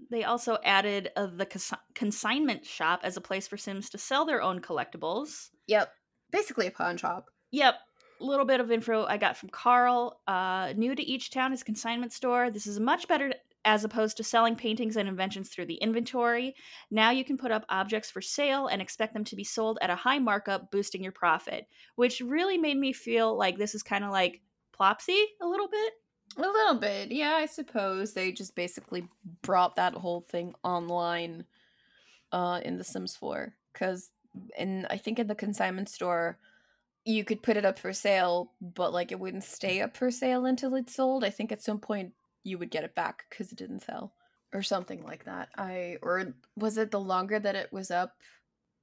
They 0.09 0.23
also 0.23 0.57
added 0.63 1.11
uh, 1.15 1.27
the 1.27 1.45
consi- 1.45 1.77
consignment 1.95 2.65
shop 2.65 3.01
as 3.03 3.17
a 3.17 3.21
place 3.21 3.47
for 3.47 3.57
Sims 3.57 3.89
to 3.91 3.97
sell 3.97 4.25
their 4.25 4.41
own 4.41 4.59
collectibles. 4.61 5.49
yep. 5.67 5.91
Basically 6.31 6.67
a 6.67 6.71
pawn 6.71 6.95
shop. 6.95 7.29
Yep. 7.51 7.75
A 8.21 8.23
little 8.23 8.45
bit 8.45 8.61
of 8.61 8.71
info 8.71 9.05
I 9.05 9.17
got 9.17 9.35
from 9.35 9.49
Carl. 9.49 10.21
Uh, 10.27 10.73
new 10.77 10.95
to 10.95 11.03
each 11.03 11.29
town 11.31 11.51
is 11.51 11.61
consignment 11.61 12.13
store. 12.13 12.49
This 12.49 12.67
is 12.67 12.79
much 12.79 13.07
better 13.07 13.33
as 13.65 13.83
opposed 13.83 14.17
to 14.17 14.23
selling 14.23 14.55
paintings 14.55 14.95
and 14.97 15.07
inventions 15.07 15.49
through 15.49 15.65
the 15.65 15.75
inventory. 15.75 16.55
Now 16.89 17.11
you 17.11 17.23
can 17.23 17.37
put 17.37 17.51
up 17.51 17.65
objects 17.69 18.09
for 18.09 18.21
sale 18.21 18.67
and 18.67 18.81
expect 18.81 19.13
them 19.13 19.23
to 19.25 19.35
be 19.35 19.43
sold 19.43 19.77
at 19.81 19.89
a 19.89 19.95
high 19.95 20.19
markup, 20.19 20.71
boosting 20.71 21.03
your 21.03 21.11
profit, 21.11 21.67
which 21.95 22.21
really 22.21 22.57
made 22.57 22.77
me 22.77 22.93
feel 22.93 23.37
like 23.37 23.57
this 23.57 23.75
is 23.75 23.83
kind 23.83 24.03
of 24.03 24.11
like 24.11 24.41
Plopsy 24.77 25.21
a 25.41 25.47
little 25.47 25.67
bit. 25.67 25.93
A 26.37 26.41
little 26.41 26.75
bit. 26.75 27.11
Yeah, 27.11 27.33
I 27.33 27.45
suppose 27.45 28.13
they 28.13 28.31
just 28.31 28.55
basically 28.55 29.07
brought 29.41 29.75
that 29.75 29.93
whole 29.93 30.21
thing 30.21 30.53
online 30.63 31.45
uh 32.31 32.61
in 32.63 32.77
the 32.77 32.83
Sims 32.83 33.15
4 33.15 33.53
cuz 33.73 34.09
in 34.57 34.85
I 34.89 34.97
think 34.97 35.19
in 35.19 35.27
the 35.27 35.35
consignment 35.35 35.89
store 35.89 36.37
you 37.03 37.23
could 37.25 37.41
put 37.41 37.57
it 37.57 37.65
up 37.65 37.79
for 37.79 37.91
sale, 37.93 38.53
but 38.61 38.93
like 38.93 39.11
it 39.11 39.19
wouldn't 39.19 39.43
stay 39.43 39.81
up 39.81 39.97
for 39.97 40.11
sale 40.11 40.45
until 40.45 40.75
it's 40.75 40.95
sold. 40.95 41.23
I 41.23 41.31
think 41.31 41.51
at 41.51 41.63
some 41.63 41.79
point 41.79 42.13
you 42.43 42.57
would 42.57 42.71
get 42.71 42.83
it 42.83 42.95
back 42.95 43.25
cuz 43.29 43.51
it 43.51 43.57
didn't 43.57 43.81
sell 43.81 44.13
or 44.53 44.61
something 44.63 45.03
like 45.03 45.25
that. 45.25 45.49
I 45.57 45.97
or 46.01 46.35
was 46.55 46.77
it 46.77 46.91
the 46.91 46.99
longer 46.99 47.39
that 47.39 47.55
it 47.55 47.73
was 47.73 47.91
up, 47.91 48.17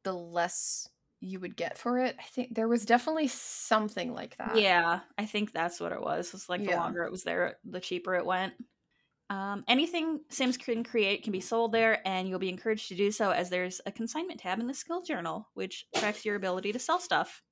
the 0.02 0.12
less 0.12 0.90
you 1.20 1.40
would 1.40 1.56
get 1.56 1.78
for 1.78 1.98
it? 1.98 2.16
I 2.18 2.22
think 2.22 2.54
there 2.54 2.68
was 2.68 2.84
definitely 2.84 3.28
something 3.28 4.12
like 4.12 4.36
that. 4.38 4.56
Yeah, 4.56 5.00
I 5.16 5.26
think 5.26 5.52
that's 5.52 5.80
what 5.80 5.92
it 5.92 6.00
was. 6.00 6.32
It's 6.34 6.48
like 6.48 6.60
the 6.60 6.70
Yeah. 6.70 6.80
longer 6.80 7.02
it 7.04 7.10
was 7.10 7.24
there, 7.24 7.58
the 7.64 7.80
cheaper 7.80 8.14
it 8.14 8.26
went. 8.26 8.54
Um, 9.30 9.64
anything 9.68 10.20
Sims 10.30 10.56
can 10.56 10.82
create 10.84 11.22
can 11.22 11.32
be 11.32 11.40
sold 11.40 11.72
there, 11.72 12.00
and 12.06 12.28
you'll 12.28 12.38
be 12.38 12.48
encouraged 12.48 12.88
to 12.88 12.94
do 12.96 13.10
so 13.10 13.30
as 13.30 13.50
there's 13.50 13.80
a 13.84 13.92
consignment 13.92 14.40
tab 14.40 14.58
in 14.58 14.66
the 14.66 14.74
skill 14.74 15.02
journal, 15.02 15.48
which 15.54 15.86
tracks 15.94 16.24
your 16.24 16.36
ability 16.36 16.72
to 16.72 16.78
sell 16.78 16.98
stuff. 16.98 17.42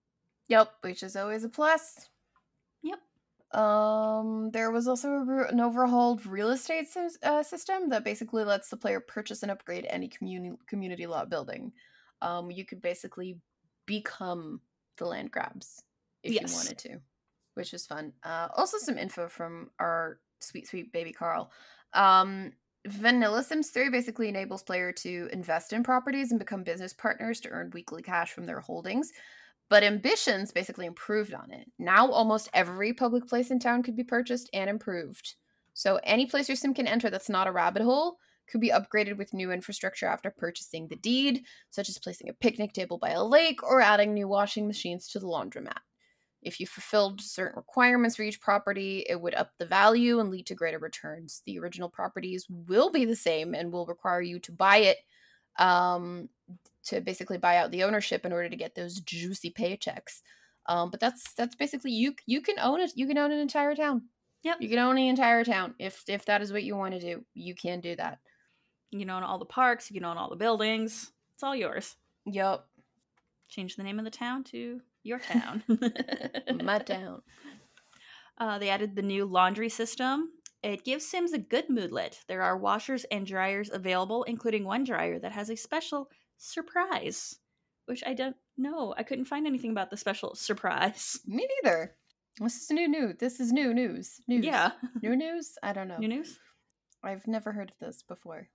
Yep, 0.48 0.72
which 0.80 1.02
is 1.02 1.16
always 1.16 1.44
a 1.44 1.48
plus. 1.48 2.08
Yep. 2.82 3.00
Um, 3.60 4.50
there 4.52 4.70
was 4.70 4.88
also 4.88 5.10
a, 5.10 5.46
an 5.48 5.60
overhauled 5.60 6.24
real 6.24 6.50
estate 6.50 6.88
uh, 7.22 7.42
system 7.42 7.90
that 7.90 8.04
basically 8.04 8.44
lets 8.44 8.70
the 8.70 8.76
player 8.76 9.00
purchase 9.00 9.42
and 9.42 9.52
upgrade 9.52 9.86
any 9.90 10.08
community 10.08 10.56
community 10.66 11.06
lot 11.06 11.28
building. 11.28 11.72
Um, 12.22 12.50
you 12.50 12.64
could 12.64 12.80
basically 12.80 13.38
become 13.86 14.60
the 14.98 15.06
land 15.06 15.30
grabs 15.30 15.82
if 16.22 16.32
Yes. 16.32 16.50
you 16.50 16.56
wanted 16.56 16.78
to, 16.78 17.00
which 17.54 17.72
was 17.72 17.86
fun. 17.86 18.12
Uh, 18.22 18.48
also, 18.56 18.78
some 18.78 18.98
info 18.98 19.28
from 19.28 19.70
our 19.78 20.20
sweet, 20.40 20.66
sweet 20.66 20.92
baby 20.92 21.12
Carl. 21.12 21.50
Um, 21.92 22.52
Vanilla 22.86 23.42
Sims 23.42 23.70
3 23.70 23.88
basically 23.88 24.28
enables 24.28 24.62
player 24.62 24.92
to 24.92 25.28
invest 25.32 25.72
in 25.72 25.82
properties 25.82 26.30
and 26.30 26.38
become 26.38 26.62
business 26.62 26.92
partners 26.92 27.40
to 27.40 27.48
earn 27.48 27.70
weekly 27.70 28.02
cash 28.02 28.32
from 28.32 28.46
their 28.46 28.60
holdings. 28.60 29.12
But 29.68 29.82
Ambitions 29.82 30.52
basically 30.52 30.86
improved 30.86 31.34
on 31.34 31.50
it. 31.50 31.66
Now 31.78 32.08
almost 32.10 32.48
every 32.54 32.92
public 32.92 33.26
place 33.26 33.50
in 33.50 33.58
town 33.58 33.82
could 33.82 33.96
be 33.96 34.04
purchased 34.04 34.48
and 34.52 34.70
improved. 34.70 35.34
So 35.74 35.98
any 36.04 36.26
place 36.26 36.48
your 36.48 36.56
sim 36.56 36.74
can 36.74 36.86
enter 36.86 37.10
that's 37.10 37.28
not 37.28 37.48
a 37.48 37.52
rabbit 37.52 37.82
hole 37.82 38.18
could 38.48 38.60
be 38.60 38.70
upgraded 38.70 39.16
with 39.16 39.34
new 39.34 39.50
infrastructure 39.50 40.06
after 40.06 40.30
purchasing 40.30 40.88
the 40.88 40.96
deed, 40.96 41.44
such 41.70 41.88
as 41.88 41.98
placing 41.98 42.28
a 42.28 42.34
picnic 42.34 42.72
table 42.72 42.98
by 42.98 43.10
a 43.10 43.24
lake 43.24 43.62
or 43.62 43.80
adding 43.80 44.14
new 44.14 44.28
washing 44.28 44.66
machines 44.66 45.08
to 45.08 45.18
the 45.18 45.26
laundromat. 45.26 45.78
If 46.42 46.60
you 46.60 46.66
fulfilled 46.66 47.20
certain 47.20 47.56
requirements 47.56 48.16
for 48.16 48.22
each 48.22 48.40
property, 48.40 49.04
it 49.08 49.20
would 49.20 49.34
up 49.34 49.50
the 49.58 49.66
value 49.66 50.20
and 50.20 50.30
lead 50.30 50.46
to 50.46 50.54
greater 50.54 50.78
returns. 50.78 51.42
The 51.44 51.58
original 51.58 51.88
properties 51.88 52.46
will 52.48 52.90
be 52.90 53.04
the 53.04 53.16
same 53.16 53.54
and 53.54 53.72
will 53.72 53.86
require 53.86 54.22
you 54.22 54.38
to 54.40 54.52
buy 54.52 54.76
it 54.78 54.98
um, 55.58 56.28
to 56.84 57.00
basically 57.00 57.38
buy 57.38 57.56
out 57.56 57.70
the 57.70 57.84
ownership 57.84 58.24
in 58.24 58.32
order 58.32 58.48
to 58.48 58.56
get 58.56 58.74
those 58.74 59.00
juicy 59.00 59.50
paychecks. 59.50 60.22
Um, 60.66 60.90
but 60.90 61.00
that's 61.00 61.32
that's 61.34 61.54
basically 61.54 61.92
you 61.92 62.14
you 62.26 62.40
can 62.40 62.58
own 62.58 62.80
it. 62.80 62.92
You 62.94 63.06
can 63.06 63.18
own 63.18 63.32
an 63.32 63.38
entire 63.38 63.74
town. 63.74 64.02
Yep. 64.42 64.58
You 64.60 64.68
can 64.68 64.78
own 64.78 64.96
the 64.96 65.08
entire 65.08 65.44
town 65.44 65.74
if 65.78 66.04
if 66.08 66.24
that 66.26 66.42
is 66.42 66.52
what 66.52 66.64
you 66.64 66.76
want 66.76 66.94
to 66.94 67.00
do. 67.00 67.24
You 67.34 67.54
can 67.54 67.80
do 67.80 67.96
that. 67.96 68.18
You 68.90 68.98
can 69.00 69.10
own 69.10 69.22
all 69.22 69.38
the 69.38 69.44
parks, 69.44 69.90
you 69.90 69.94
can 69.94 70.04
own 70.04 70.16
all 70.16 70.30
the 70.30 70.36
buildings. 70.36 71.12
It's 71.34 71.42
all 71.42 71.56
yours. 71.56 71.96
Yup. 72.24 72.68
Change 73.48 73.76
the 73.76 73.82
name 73.82 73.98
of 73.98 74.04
the 74.04 74.10
town 74.10 74.44
to 74.44 74.80
your 75.02 75.18
town. 75.32 75.62
My 76.64 76.78
town. 76.78 77.22
Uh, 78.38 78.58
they 78.58 78.68
added 78.70 78.94
the 78.96 79.02
new 79.02 79.24
laundry 79.24 79.68
system. 79.68 80.30
It 80.62 80.84
gives 80.84 81.06
Sims 81.06 81.32
a 81.32 81.38
good 81.38 81.68
moodlet. 81.68 82.24
There 82.26 82.42
are 82.42 82.56
washers 82.58 83.04
and 83.10 83.26
dryers 83.26 83.70
available, 83.72 84.24
including 84.24 84.64
one 84.64 84.84
dryer 84.84 85.18
that 85.20 85.32
has 85.32 85.48
a 85.50 85.56
special 85.56 86.10
surprise, 86.38 87.36
which 87.86 88.02
I 88.06 88.14
don't 88.14 88.36
know. 88.56 88.94
I 88.96 89.02
couldn't 89.02 89.26
find 89.26 89.46
anything 89.46 89.70
about 89.70 89.90
the 89.90 89.96
special 89.96 90.34
surprise. 90.34 91.20
Me 91.26 91.46
neither. 91.62 91.94
This 92.40 92.56
is 92.62 92.70
new 92.70 92.88
news. 92.88 93.16
This 93.18 93.40
is 93.40 93.52
new 93.52 93.72
news. 93.72 94.20
News. 94.26 94.44
Yeah, 94.44 94.72
New 95.02 95.16
news? 95.16 95.56
I 95.62 95.72
don't 95.72 95.88
know. 95.88 95.98
new 95.98 96.08
news. 96.08 96.38
I've 97.02 97.26
never 97.26 97.52
heard 97.52 97.70
of 97.70 97.78
this 97.78 98.02
before. 98.02 98.48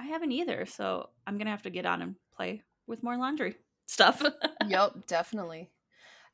I 0.00 0.04
haven't 0.04 0.32
either, 0.32 0.66
so 0.66 1.10
I'm 1.26 1.38
gonna 1.38 1.50
have 1.50 1.62
to 1.62 1.70
get 1.70 1.86
on 1.86 2.02
and 2.02 2.16
play 2.34 2.62
with 2.88 3.02
more 3.04 3.16
laundry 3.18 3.56
stuff. 3.86 4.22
yep, 4.66 5.06
definitely. 5.06 5.70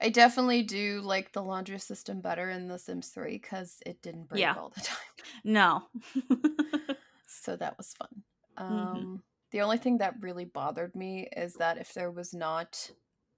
I 0.01 0.11
definitely 0.11 0.63
do 0.63 1.01
like 1.03 1.33
the 1.33 1.43
laundry 1.43 1.79
system 1.79 2.21
better 2.21 2.51
in 2.51 2.69
The 2.69 2.79
Sims 2.79 3.09
3 3.11 3.35
because 3.39 3.79
it 3.87 4.03
didn't 4.03 4.25
break 4.27 4.41
Yeah. 4.41 4.57
all 4.57 4.71
the 4.71 4.81
time. 4.83 4.99
no. 5.45 5.85
So 7.27 7.57
that 7.57 7.77
was 7.77 7.95
fun. 7.95 8.25
Um, 8.57 9.11
Mhm. 9.13 9.23
The 9.53 9.61
only 9.61 9.79
thing 9.79 9.99
that 9.99 10.21
really 10.21 10.45
bothered 10.45 10.95
me 10.97 11.29
is 11.37 11.55
that 11.57 11.79
if 11.79 11.95
there 11.95 12.11
was 12.11 12.35
not 12.35 12.91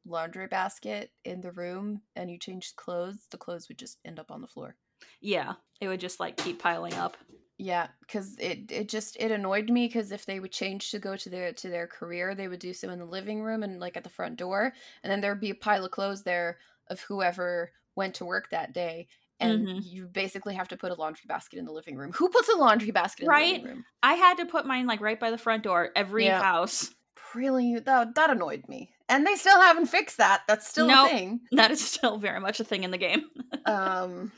laundry 0.05 0.47
basket 0.47 1.13
in 1.25 1.41
the 1.43 1.53
room 1.53 2.03
and 2.17 2.31
you 2.31 2.39
changed 2.39 2.77
clothes, 2.77 3.27
the 3.31 3.39
clothes 3.39 3.69
would 3.69 3.79
just 3.79 3.99
end 4.05 4.19
up 4.19 4.31
on 4.31 4.41
the 4.41 4.49
floor. 4.49 4.77
yeah, 5.21 5.55
it 5.81 5.89
would 5.89 6.01
just 6.01 6.21
like 6.21 6.37
keep 6.37 6.59
piling 6.59 6.95
up. 6.95 7.17
Yeah, 7.61 7.89
because 8.01 8.37
it 8.39 8.71
it 8.71 8.89
just 8.89 9.17
it 9.19 9.33
annoyed 9.33 9.69
me 9.69 9.87
because 9.89 10.13
if 10.13 10.27
they 10.27 10.39
would 10.39 10.53
change 10.53 10.93
to 10.93 11.01
go 11.01 11.17
to 11.17 11.29
their 11.29 11.53
to 11.55 11.69
their 11.69 11.89
career, 11.89 12.35
they 12.35 12.47
would 12.47 12.61
do 12.61 12.73
so 12.73 12.89
in 12.91 13.01
the 13.01 13.05
living 13.05 13.43
room 13.43 13.65
and 13.65 13.81
like 13.81 13.97
at 13.97 14.05
the 14.05 14.11
front 14.11 14.37
door, 14.37 14.73
and 15.03 15.11
then 15.11 15.21
there 15.21 15.33
would 15.33 15.41
be 15.41 15.51
a 15.51 15.55
pile 15.57 15.85
of 15.85 15.91
clothes 15.91 16.23
there 16.23 16.59
of 16.87 17.01
whoever 17.01 17.73
went 17.97 18.15
to 18.17 18.25
work 18.25 18.51
that 18.51 18.73
day, 18.73 19.09
and 19.41 19.69
Mhm. 19.69 19.81
you 19.81 20.07
basically 20.07 20.55
have 20.55 20.69
to 20.69 20.77
put 20.77 20.93
a 20.93 20.95
laundry 20.95 21.27
basket 21.27 21.59
in 21.59 21.65
the 21.65 21.73
living 21.73 21.97
room. 21.97 22.13
Who 22.13 22.29
puts 22.29 22.49
a 22.49 22.57
laundry 22.57 22.93
basket 22.93 23.25
in 23.25 23.33
the 23.33 23.37
Right? 23.37 23.41
living 23.41 23.63
room? 23.63 23.87
I 24.03 24.15
had 24.15 24.39
to 24.39 24.47
put 24.47 24.67
mine 24.67 24.87
like 24.87 25.01
right 25.01 25.19
by 25.19 25.31
the 25.31 25.39
front 25.39 25.63
door 25.65 25.91
every 25.97 26.29
Yeah. 26.29 26.31
house. 26.31 26.95
Really, 27.35 27.79
that 27.81 28.15
that 28.15 28.31
annoyed 28.31 28.67
me, 28.69 28.95
and 29.09 29.27
they 29.27 29.37
still 29.37 29.61
haven't 29.61 29.87
fixed 29.87 30.17
that. 30.17 30.43
That's 30.49 30.67
still 30.67 30.91
Nope. 30.91 30.99
a 31.05 31.09
thing. 31.09 31.41
That 31.53 31.71
is 31.71 31.87
still 31.93 32.19
very 32.19 32.41
much 32.41 32.61
a 32.61 32.65
thing 32.65 32.85
in 32.85 32.91
the 32.91 32.99
game. 32.99 33.29
Um, 33.65 34.33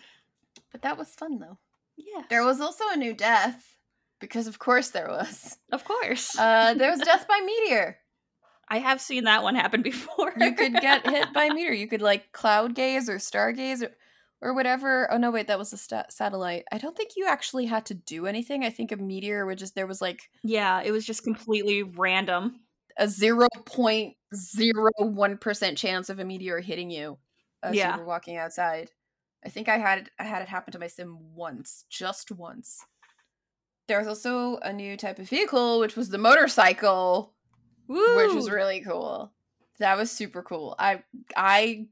but 0.72 0.82
that 0.82 0.98
was 0.98 1.14
fun 1.14 1.38
though. 1.38 1.58
Yeah, 2.14 2.22
There 2.30 2.44
was 2.44 2.60
also 2.60 2.84
a 2.92 2.96
new 2.96 3.12
death 3.14 3.76
because, 4.20 4.46
of 4.46 4.58
course, 4.58 4.90
there 4.90 5.08
was. 5.08 5.56
of 5.72 5.84
course. 5.84 6.36
Uh, 6.38 6.74
there 6.74 6.90
was 6.90 7.00
death 7.04 7.26
by 7.28 7.40
meteor. 7.44 7.98
I 8.68 8.78
have 8.78 9.00
seen 9.00 9.24
that 9.24 9.42
one 9.42 9.54
happen 9.56 9.82
before. 9.92 10.32
you 10.38 10.54
could 10.54 10.74
get 10.74 11.06
hit 11.08 11.32
by 11.32 11.48
meteor. 11.48 11.72
You 11.72 11.88
could 11.92 12.02
like 12.02 12.32
cloud 12.32 12.74
gaze 12.74 13.08
or 13.08 13.16
stargaze 13.16 13.82
or, 13.82 13.90
or 14.40 14.54
whatever. 14.54 15.12
Oh 15.12 15.18
no, 15.18 15.30
wait, 15.30 15.48
that 15.48 15.58
was 15.58 15.72
a 15.72 15.76
sta- 15.76 16.08
satellite. 16.10 16.64
I 16.70 16.78
don't 16.78 16.96
think 16.96 17.10
you 17.16 17.26
actually 17.26 17.66
had 17.66 17.86
to 17.86 17.94
do 17.94 18.26
anything. 18.26 18.64
I 18.64 18.70
think 18.70 18.92
a 18.92 18.96
meteor 18.96 19.44
would 19.46 19.58
just 19.58 19.74
there 19.74 19.86
was 19.88 20.00
like 20.00 20.20
yeah, 20.44 20.82
it 20.82 20.92
was 20.92 21.04
just 21.04 21.24
completely 21.24 21.82
random. 21.82 22.60
a 22.96 23.08
zero 23.08 23.48
point 23.66 24.14
zero 24.34 24.90
one 24.98 25.36
percent 25.36 25.76
chance 25.78 26.08
of 26.08 26.18
a 26.20 26.24
meteor 26.24 26.60
hitting 26.60 26.90
you 26.90 27.18
as 27.62 27.74
Yeah. 27.74 27.94
you 27.94 28.00
were 28.00 28.06
walking 28.06 28.36
outside. 28.36 28.88
I 29.44 29.48
think 29.48 29.68
I 29.68 29.78
had 29.78 30.10
I 30.18 30.24
had 30.24 30.42
it 30.42 30.48
happen 30.48 30.72
to 30.72 30.78
my 30.78 30.86
sim 30.86 31.34
once, 31.34 31.84
just 31.88 32.30
once. 32.30 32.84
There 33.88 33.98
was 33.98 34.06
also 34.08 34.56
a 34.58 34.72
new 34.72 34.96
type 34.96 35.18
of 35.18 35.28
vehicle, 35.28 35.80
which 35.80 35.96
was 35.96 36.10
the 36.10 36.18
motorcycle. 36.18 37.32
Woo! 37.88 38.16
which 38.16 38.34
was 38.34 38.48
really 38.50 38.80
cool. 38.82 39.32
That 39.80 39.96
was 39.96 40.10
super 40.12 40.42
cool. 40.42 40.76
I, 40.78 41.02
I, 41.36 41.86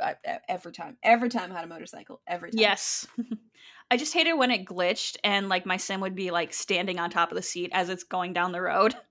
I- 0.00 0.16
every 0.48 0.70
time, 0.70 0.98
every 1.02 1.30
time 1.30 1.50
I 1.50 1.54
had 1.56 1.64
a 1.64 1.68
motorcycle, 1.68 2.20
every 2.28 2.50
time. 2.50 2.60
yes. 2.60 3.06
I 3.90 3.96
just 3.96 4.14
hated 4.14 4.34
when 4.34 4.50
it 4.50 4.64
glitched 4.66 5.16
and 5.24 5.48
like 5.48 5.66
my 5.66 5.78
sim 5.78 6.00
would 6.00 6.14
be 6.14 6.30
like 6.30 6.52
standing 6.54 6.98
on 7.00 7.10
top 7.10 7.30
of 7.32 7.36
the 7.36 7.42
seat 7.42 7.70
as 7.74 7.88
it's 7.88 8.04
going 8.04 8.32
down 8.32 8.52
the 8.52 8.60
road. 8.62 8.94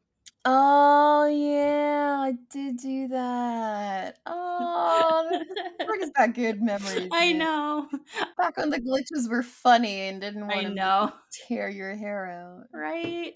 Oh 0.44 1.28
yeah, 1.28 2.18
I 2.20 2.34
did 2.50 2.78
do 2.78 3.08
that. 3.10 4.18
Oh, 4.26 5.30
that 5.78 5.86
brings 5.86 6.10
back 6.12 6.34
good 6.34 6.62
memories. 6.64 7.10
I 7.12 7.34
man. 7.34 7.38
know. 7.38 7.90
Back 8.38 8.58
when 8.58 8.72
the 8.72 8.80
glitches 8.80 9.30
were 9.30 9.44
funny 9.44 10.02
and 10.08 10.20
didn't 10.20 10.48
want 10.48 10.60
I 10.60 10.64
to 10.64 10.70
know. 10.70 11.12
tear 11.48 11.70
your 11.70 11.96
hair 11.96 12.26
out. 12.26 12.64
Right? 12.74 13.34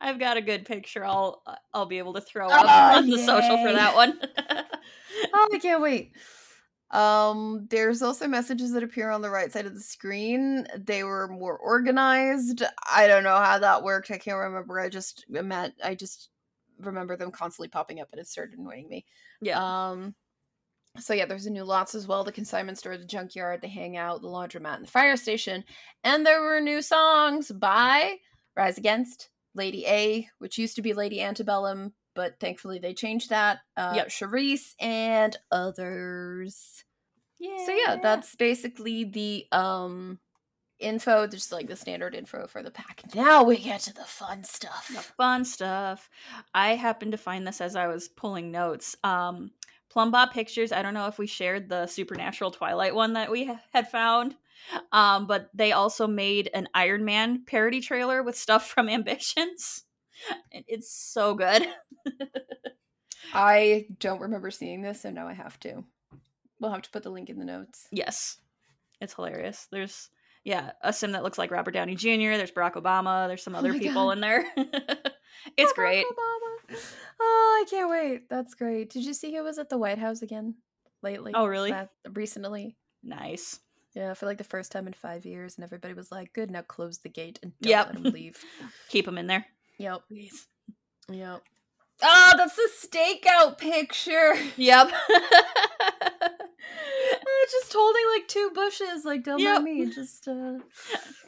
I've 0.00 0.18
got 0.18 0.38
a 0.38 0.42
good 0.42 0.64
picture. 0.64 1.04
I'll 1.04 1.42
uh, 1.46 1.56
I'll 1.74 1.86
be 1.86 1.98
able 1.98 2.14
to 2.14 2.22
throw 2.22 2.46
Oh, 2.50 2.52
up 2.52 2.96
on 2.96 3.10
the 3.10 3.18
social 3.18 3.58
for 3.58 3.72
that 3.72 3.94
one. 3.94 4.18
Oh, 5.32 5.48
I 5.52 5.58
can't 5.58 5.80
wait. 5.82 6.12
Um, 6.90 7.66
there's 7.70 8.02
also 8.02 8.28
messages 8.28 8.72
that 8.72 8.82
appear 8.82 9.10
on 9.10 9.22
the 9.22 9.30
right 9.30 9.52
side 9.52 9.66
of 9.66 9.74
the 9.74 9.80
screen. 9.80 10.66
They 10.76 11.04
were 11.04 11.28
more 11.28 11.56
organized. 11.58 12.62
I 12.90 13.06
don't 13.06 13.24
know 13.24 13.36
how 13.36 13.58
that 13.58 13.82
worked. 13.82 14.10
I 14.10 14.18
can't 14.18 14.38
remember. 14.38 14.78
I 14.78 14.88
just 14.88 15.24
met. 15.28 15.74
I 15.82 15.94
just 15.94 16.30
remember 16.80 17.16
them 17.16 17.30
constantly 17.30 17.68
popping 17.68 18.00
up, 18.00 18.08
and 18.12 18.20
it 18.20 18.26
started 18.28 18.58
annoying 18.58 18.88
me. 18.88 19.04
yeah. 19.40 19.58
Um. 19.90 20.14
So 20.98 21.12
yeah, 21.12 21.26
there's 21.26 21.44
a 21.44 21.50
new 21.50 21.64
lots 21.64 21.94
as 21.94 22.06
well. 22.06 22.24
The 22.24 22.32
consignment 22.32 22.78
store, 22.78 22.96
the 22.96 23.04
junkyard, 23.04 23.60
the 23.60 23.68
hangout, 23.68 24.22
the 24.22 24.28
laundromat, 24.28 24.76
and 24.76 24.86
the 24.86 24.90
fire 24.90 25.16
station. 25.18 25.62
And 26.04 26.24
there 26.24 26.40
were 26.40 26.58
new 26.60 26.80
songs 26.80 27.52
by 27.52 28.16
Rise 28.56 28.78
Against, 28.78 29.28
Lady 29.54 29.86
A, 29.86 30.26
which 30.38 30.56
used 30.56 30.76
to 30.76 30.82
be 30.82 30.94
Lady 30.94 31.20
Antebellum, 31.20 31.92
but 32.14 32.40
thankfully 32.40 32.78
they 32.78 32.94
changed 32.94 33.28
that. 33.28 33.58
Uh, 33.76 33.92
Yep. 33.96 34.08
Charice 34.08 34.74
and 34.80 35.36
others. 35.52 36.82
Yeah. 37.38 37.66
So 37.66 37.72
yeah, 37.72 37.96
that's 38.02 38.34
basically 38.34 39.04
the 39.04 39.46
um 39.52 40.18
info, 40.78 41.26
just 41.26 41.52
like 41.52 41.68
the 41.68 41.76
standard 41.76 42.14
info 42.14 42.46
for 42.46 42.62
the 42.62 42.70
pack. 42.70 43.02
Now 43.14 43.42
we 43.42 43.56
get 43.56 43.80
to 43.82 43.94
the 43.94 44.04
fun 44.04 44.44
stuff. 44.44 44.88
the 44.88 45.00
fun 45.00 45.44
stuff. 45.44 46.08
I 46.54 46.74
happened 46.74 47.12
to 47.12 47.18
find 47.18 47.46
this 47.46 47.60
as 47.60 47.76
I 47.76 47.86
was 47.86 48.08
pulling 48.08 48.50
notes. 48.50 48.96
Um, 49.04 49.50
Plumbob 49.90 50.32
Pictures. 50.32 50.72
I 50.72 50.82
don't 50.82 50.94
know 50.94 51.06
if 51.06 51.18
we 51.18 51.26
shared 51.26 51.68
the 51.68 51.86
Supernatural 51.86 52.50
Twilight 52.50 52.94
one 52.94 53.14
that 53.14 53.30
we 53.30 53.46
ha- 53.46 53.60
had 53.72 53.88
found, 53.90 54.36
um, 54.92 55.26
but 55.26 55.48
they 55.54 55.72
also 55.72 56.06
made 56.06 56.50
an 56.52 56.68
Iron 56.74 57.04
Man 57.04 57.44
parody 57.46 57.80
trailer 57.80 58.22
with 58.22 58.36
stuff 58.36 58.66
from 58.70 58.88
Ambitions. 58.88 59.84
It's 60.50 60.90
so 60.92 61.34
good. 61.34 61.66
I 63.34 63.86
don't 63.98 64.20
remember 64.20 64.50
seeing 64.50 64.82
this, 64.82 65.02
so 65.02 65.10
now 65.10 65.26
I 65.28 65.34
have 65.34 65.58
to. 65.60 65.84
We'll 66.60 66.72
have 66.72 66.82
to 66.82 66.90
put 66.90 67.02
the 67.02 67.10
link 67.10 67.28
in 67.28 67.38
the 67.38 67.44
notes. 67.44 67.86
Yes, 67.90 68.38
it's 69.00 69.14
hilarious. 69.14 69.66
There's 69.70 70.10
yeah 70.46 70.70
a 70.80 70.92
sim 70.92 71.12
that 71.12 71.22
looks 71.22 71.36
like 71.36 71.50
Robert 71.50 71.72
Downey 71.72 71.94
Jr. 71.96 72.36
There's 72.38 72.50
Barack 72.52 72.74
Obama. 72.74 73.26
There's 73.28 73.42
some 73.42 73.54
Oh 73.54 73.58
other 73.58 73.72
my 73.74 73.78
people 73.78 74.06
God. 74.06 74.10
in 74.12 74.20
there. 74.20 74.46
it's 75.58 75.72
Barack 75.72 75.74
great. 75.74 76.06
Obama. 76.06 76.78
Oh, 77.20 77.64
I 77.64 77.70
can't 77.70 77.90
wait. 77.90 78.28
That's 78.30 78.54
great. 78.54 78.90
Did 78.90 79.04
you 79.04 79.12
see 79.14 79.30
he 79.30 79.40
was 79.40 79.58
at 79.58 79.68
the 79.68 79.76
White 79.78 79.98
House 79.98 80.22
again 80.22 80.54
lately? 81.02 81.32
Oh, 81.34 81.46
really? 81.46 81.72
Recently. 82.12 82.76
Nice. 83.02 83.60
Yeah, 83.94 84.12
for 84.14 84.26
like 84.26 84.36
the 84.38 84.44
first 84.44 84.72
time 84.72 84.86
in 84.86 84.92
five 84.92 85.24
years, 85.24 85.56
and 85.56 85.64
everybody 85.64 85.94
was 85.94 86.10
like, 86.12 86.32
"Good, 86.34 86.50
now 86.50 86.60
close 86.62 86.98
the 86.98 87.08
gate 87.08 87.38
and 87.42 87.52
don't 87.62 87.70
Yep. 87.70 87.86
let 87.86 87.96
him 87.96 88.12
leave." 88.12 88.44
Keep 88.90 89.06
them 89.06 89.16
in 89.18 89.26
there. 89.26 89.46
yep, 89.78 90.02
Please. 90.08 90.46
yep. 91.10 91.42
Oh, 92.02 92.32
that's 92.36 92.56
the 92.56 92.68
stakeout 92.88 93.56
picture. 93.58 94.34
Yep. 94.56 94.90
Just 97.50 97.72
holding 97.72 98.02
like 98.14 98.28
two 98.28 98.50
bushes, 98.54 99.04
like 99.04 99.22
don't 99.24 99.38
Yep. 99.38 99.62
mind 99.62 99.64
me. 99.64 99.86
Just 99.94 100.26
uh, 100.28 100.58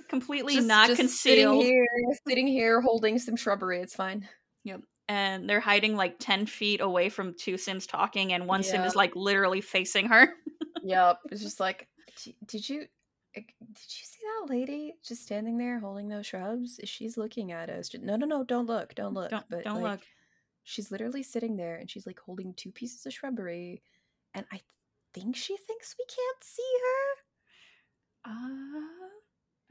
Completely 0.09 0.55
just, 0.55 0.67
not 0.67 0.89
just 0.89 1.17
sitting 1.21 1.53
here, 1.53 1.87
sitting 2.27 2.47
here, 2.47 2.81
holding 2.81 3.19
some 3.19 3.37
shrubbery. 3.37 3.81
It's 3.81 3.95
fine. 3.95 4.27
Yep. 4.65 4.81
And 5.09 5.49
they're 5.49 5.61
hiding 5.61 5.97
like 5.97 6.19
10 6.19 6.47
feet 6.47 6.81
away 6.81 7.09
from 7.09 7.35
two 7.39 7.57
Sims 7.57 7.87
talking, 7.87 8.33
and 8.33 8.47
one 8.47 8.63
Sim 8.63 8.83
is 8.83 8.97
like 8.97 9.15
literally 9.17 9.61
facing 9.61 10.07
her. 10.07 10.29
Yep. 10.83 11.19
It's 11.31 11.43
just 11.43 11.61
like, 11.61 11.89
did 12.47 12.69
you, 12.69 12.83
eh, 13.35 13.41
did 13.41 13.47
you 13.69 14.05
see 14.05 14.21
that 14.25 14.51
lady 14.53 14.95
just 15.05 15.23
standing 15.23 15.57
there 15.59 15.79
holding 15.79 16.09
those 16.09 16.27
shrubs? 16.27 16.81
She's 16.85 17.17
looking 17.17 17.53
at 17.53 17.71
us. 17.71 17.91
No, 18.01 18.17
no, 18.17 18.27
no, 18.27 18.45
don't 18.45 18.67
look, 18.67 18.95
don't 18.95 19.15
look. 19.15 19.31
Don't, 19.31 19.45
but 19.49 19.65
don't 19.65 19.83
like, 19.83 19.93
look. 19.93 20.01
She's 20.65 20.91
literally 20.91 21.23
sitting 21.23 21.57
there, 21.57 21.77
and 21.77 21.91
she's 21.91 22.07
like 22.07 22.19
holding 22.19 22.53
two 22.55 22.71
pieces 22.71 23.07
of 23.07 23.13
shrubbery, 23.13 23.83
and 24.35 24.45
I 24.53 24.61
think 25.21 25.37
she 25.37 25.57
thinks 25.57 25.95
we 25.99 26.05
can't 26.07 26.43
see 26.45 26.73
her. 26.85 28.31
Uh, 28.33 28.81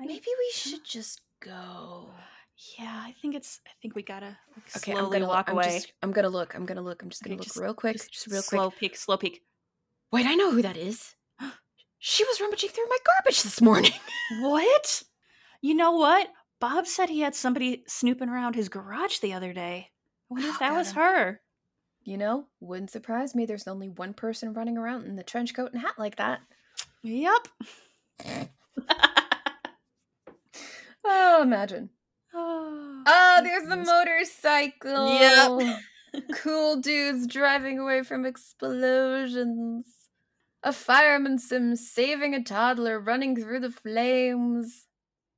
I 0.01 0.05
Maybe 0.05 0.25
we 0.25 0.51
should 0.53 0.83
just 0.85 1.21
go. 1.41 2.09
Yeah, 2.77 2.91
I 3.05 3.13
think 3.21 3.35
it's. 3.35 3.59
I 3.67 3.71
think 3.81 3.95
we 3.95 4.01
gotta 4.03 4.35
like, 4.55 4.77
Okay, 4.77 4.91
I'm 4.93 4.97
slowly 4.99 5.19
gonna 5.19 5.29
walk 5.29 5.47
look. 5.47 5.53
away. 5.53 5.65
I'm, 5.65 5.71
just, 5.73 5.93
I'm 6.03 6.11
gonna 6.11 6.29
look. 6.29 6.55
I'm 6.55 6.65
gonna 6.65 6.81
look. 6.81 7.01
I'm 7.03 7.09
just 7.09 7.23
gonna 7.23 7.35
Okay, 7.35 7.39
look 7.39 7.47
just- 7.47 7.57
real 7.57 7.73
quick. 7.73 7.97
Just, 8.11 8.27
real 8.27 8.41
quick. 8.41 8.45
slow 8.49 8.71
peek, 8.71 8.95
slow 8.97 9.17
peek. 9.17 9.41
Wait, 10.11 10.25
I 10.25 10.35
know 10.35 10.51
who 10.51 10.61
that 10.61 10.77
is. 10.77 11.15
She 11.99 12.23
was 12.25 12.39
rummaging 12.39 12.69
through 12.69 12.87
my 12.89 12.97
garbage 13.05 13.41
this 13.41 13.59
morning. 13.59 13.91
What? 14.41 15.01
You 15.61 15.73
know 15.73 15.93
what? 15.93 16.27
Bob 16.61 16.85
said 16.85 17.09
he 17.09 17.21
had 17.21 17.33
somebody 17.33 17.83
snooping 17.87 18.29
around 18.29 18.53
his 18.55 18.69
garage 18.69 19.17
the 19.19 19.33
other 19.33 19.51
day. 19.51 19.89
I 19.89 20.33
wonder 20.33 20.47
Oh, 20.47 20.51
if 20.51 20.59
that 20.59 20.73
was 20.73 20.91
her. 20.91 21.41
You 22.07 22.15
know, 22.17 22.45
wouldn't 22.61 22.89
surprise 22.89 23.35
me. 23.35 23.45
There's 23.45 23.67
only 23.67 23.89
one 23.89 24.13
person 24.13 24.53
running 24.53 24.77
around 24.77 25.07
in 25.07 25.17
the 25.17 25.23
trench 25.23 25.53
coat 25.53 25.73
and 25.73 25.81
hat 25.81 25.95
like 25.97 26.15
that. 26.15 26.39
Yep. 27.03 27.47
Oh, 31.09 31.41
imagine. 31.41 31.89
oh, 32.33 33.03
Oh, 33.05 33.39
there's 33.41 33.67
the 33.69 33.77
motorcycle. 33.77 35.07
Yep. 35.13 36.23
cool 36.35 36.81
dudes 36.81 37.27
driving 37.27 37.79
away 37.79 38.03
from 38.03 38.25
explosions. 38.25 39.85
A 40.63 40.73
fireman 40.73 41.39
sim 41.39 41.77
saving 41.77 42.33
a 42.33 42.43
toddler 42.43 42.99
running 42.99 43.37
through 43.37 43.61
the 43.61 43.71
flames. 43.71 44.87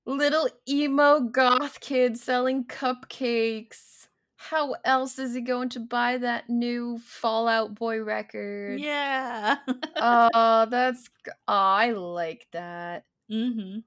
Little 0.07 0.49
emo 0.67 1.19
goth 1.19 1.79
kid 1.81 2.17
selling 2.17 2.63
cupcakes. 2.65 3.98
How 4.41 4.75
else 4.85 5.19
is 5.19 5.33
he 5.35 5.41
going 5.41 5.67
to 5.69 5.81
buy 5.81 6.17
that 6.17 6.49
new 6.49 6.97
Fall 6.99 7.47
Out 7.49 7.75
Boy 7.75 8.01
record? 8.01 8.79
yeah. 8.79 9.57
Oh, 10.01 10.65
that's. 10.69 11.09
Oh, 11.27 11.53
I 11.53 11.91
like 11.91 12.47
that. 12.53 13.03
mm-hmm. 13.29 13.79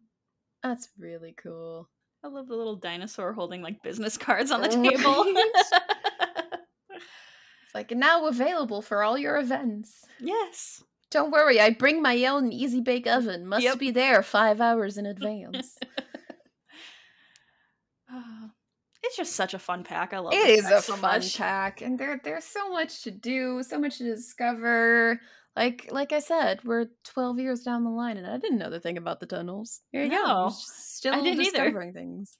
That's 0.63 0.91
really 0.99 1.33
cool. 1.43 1.89
I 2.23 2.29
love 2.29 2.49
the 2.49 2.55
little 2.55 2.77
dinosaur 2.77 3.33
holding 3.33 3.63
like 3.63 3.83
business 3.83 4.19
cards 4.19 4.51
on 4.51 4.61
the 4.61 4.69
Right? 4.69 4.97
table. 4.99 5.25
It's 7.65 7.75
like 7.75 7.91
now 7.93 8.27
available 8.27 8.83
for 8.83 9.03
all 9.03 9.17
your 9.17 9.39
events. 9.39 10.05
yes. 10.21 10.85
Don't 11.11 11.31
worry, 11.31 11.59
I 11.61 11.71
bring 11.71 12.03
my 12.03 12.25
own 12.27 12.53
easy 12.53 12.81
bake 12.83 13.07
oven. 13.07 13.47
Must 13.47 13.65
Yep. 13.65 13.79
be 13.79 13.91
there 13.91 14.23
five 14.23 14.61
hours 14.61 14.99
in 14.99 15.07
advance. 15.15 15.79
Ah, 18.11 18.51
it's 19.03 19.17
just 19.17 19.35
such 19.35 19.55
a 19.55 19.59
fun 19.59 19.85
pack. 19.85 20.13
I 20.13 20.19
love 20.19 20.33
it 20.33 20.49
is 20.49 20.71
a 20.71 20.81
so 20.81 20.95
fun 20.95 21.01
much. 21.21 21.37
pack, 21.37 21.81
and 21.83 21.99
there 21.99 22.21
there's 22.23 22.45
so 22.45 22.71
much 22.71 23.03
to 23.03 23.11
do, 23.11 23.63
so 23.63 23.79
much 23.79 23.99
to 23.99 24.05
discover. 24.05 25.21
Like 25.57 25.89
like 25.91 26.13
I 26.13 26.21
said, 26.21 26.61
we're 26.65 26.87
twelve 27.05 27.39
years 27.39 27.63
down 27.63 27.85
the 27.85 27.91
line, 27.91 28.17
and 28.17 28.27
I 28.27 28.39
didn't 28.39 28.59
know 28.59 28.71
the 28.71 28.81
thing 28.81 28.97
about 28.97 29.21
the 29.21 29.27
tunnels. 29.27 29.81
Here 29.91 30.05
you 30.05 30.11
go. 30.11 30.17
No, 30.17 30.45
I'm 30.47 30.51
still 30.51 31.13
didn't 31.15 31.41
either. 31.41 31.51
discovering 31.51 31.93
things. 31.93 32.39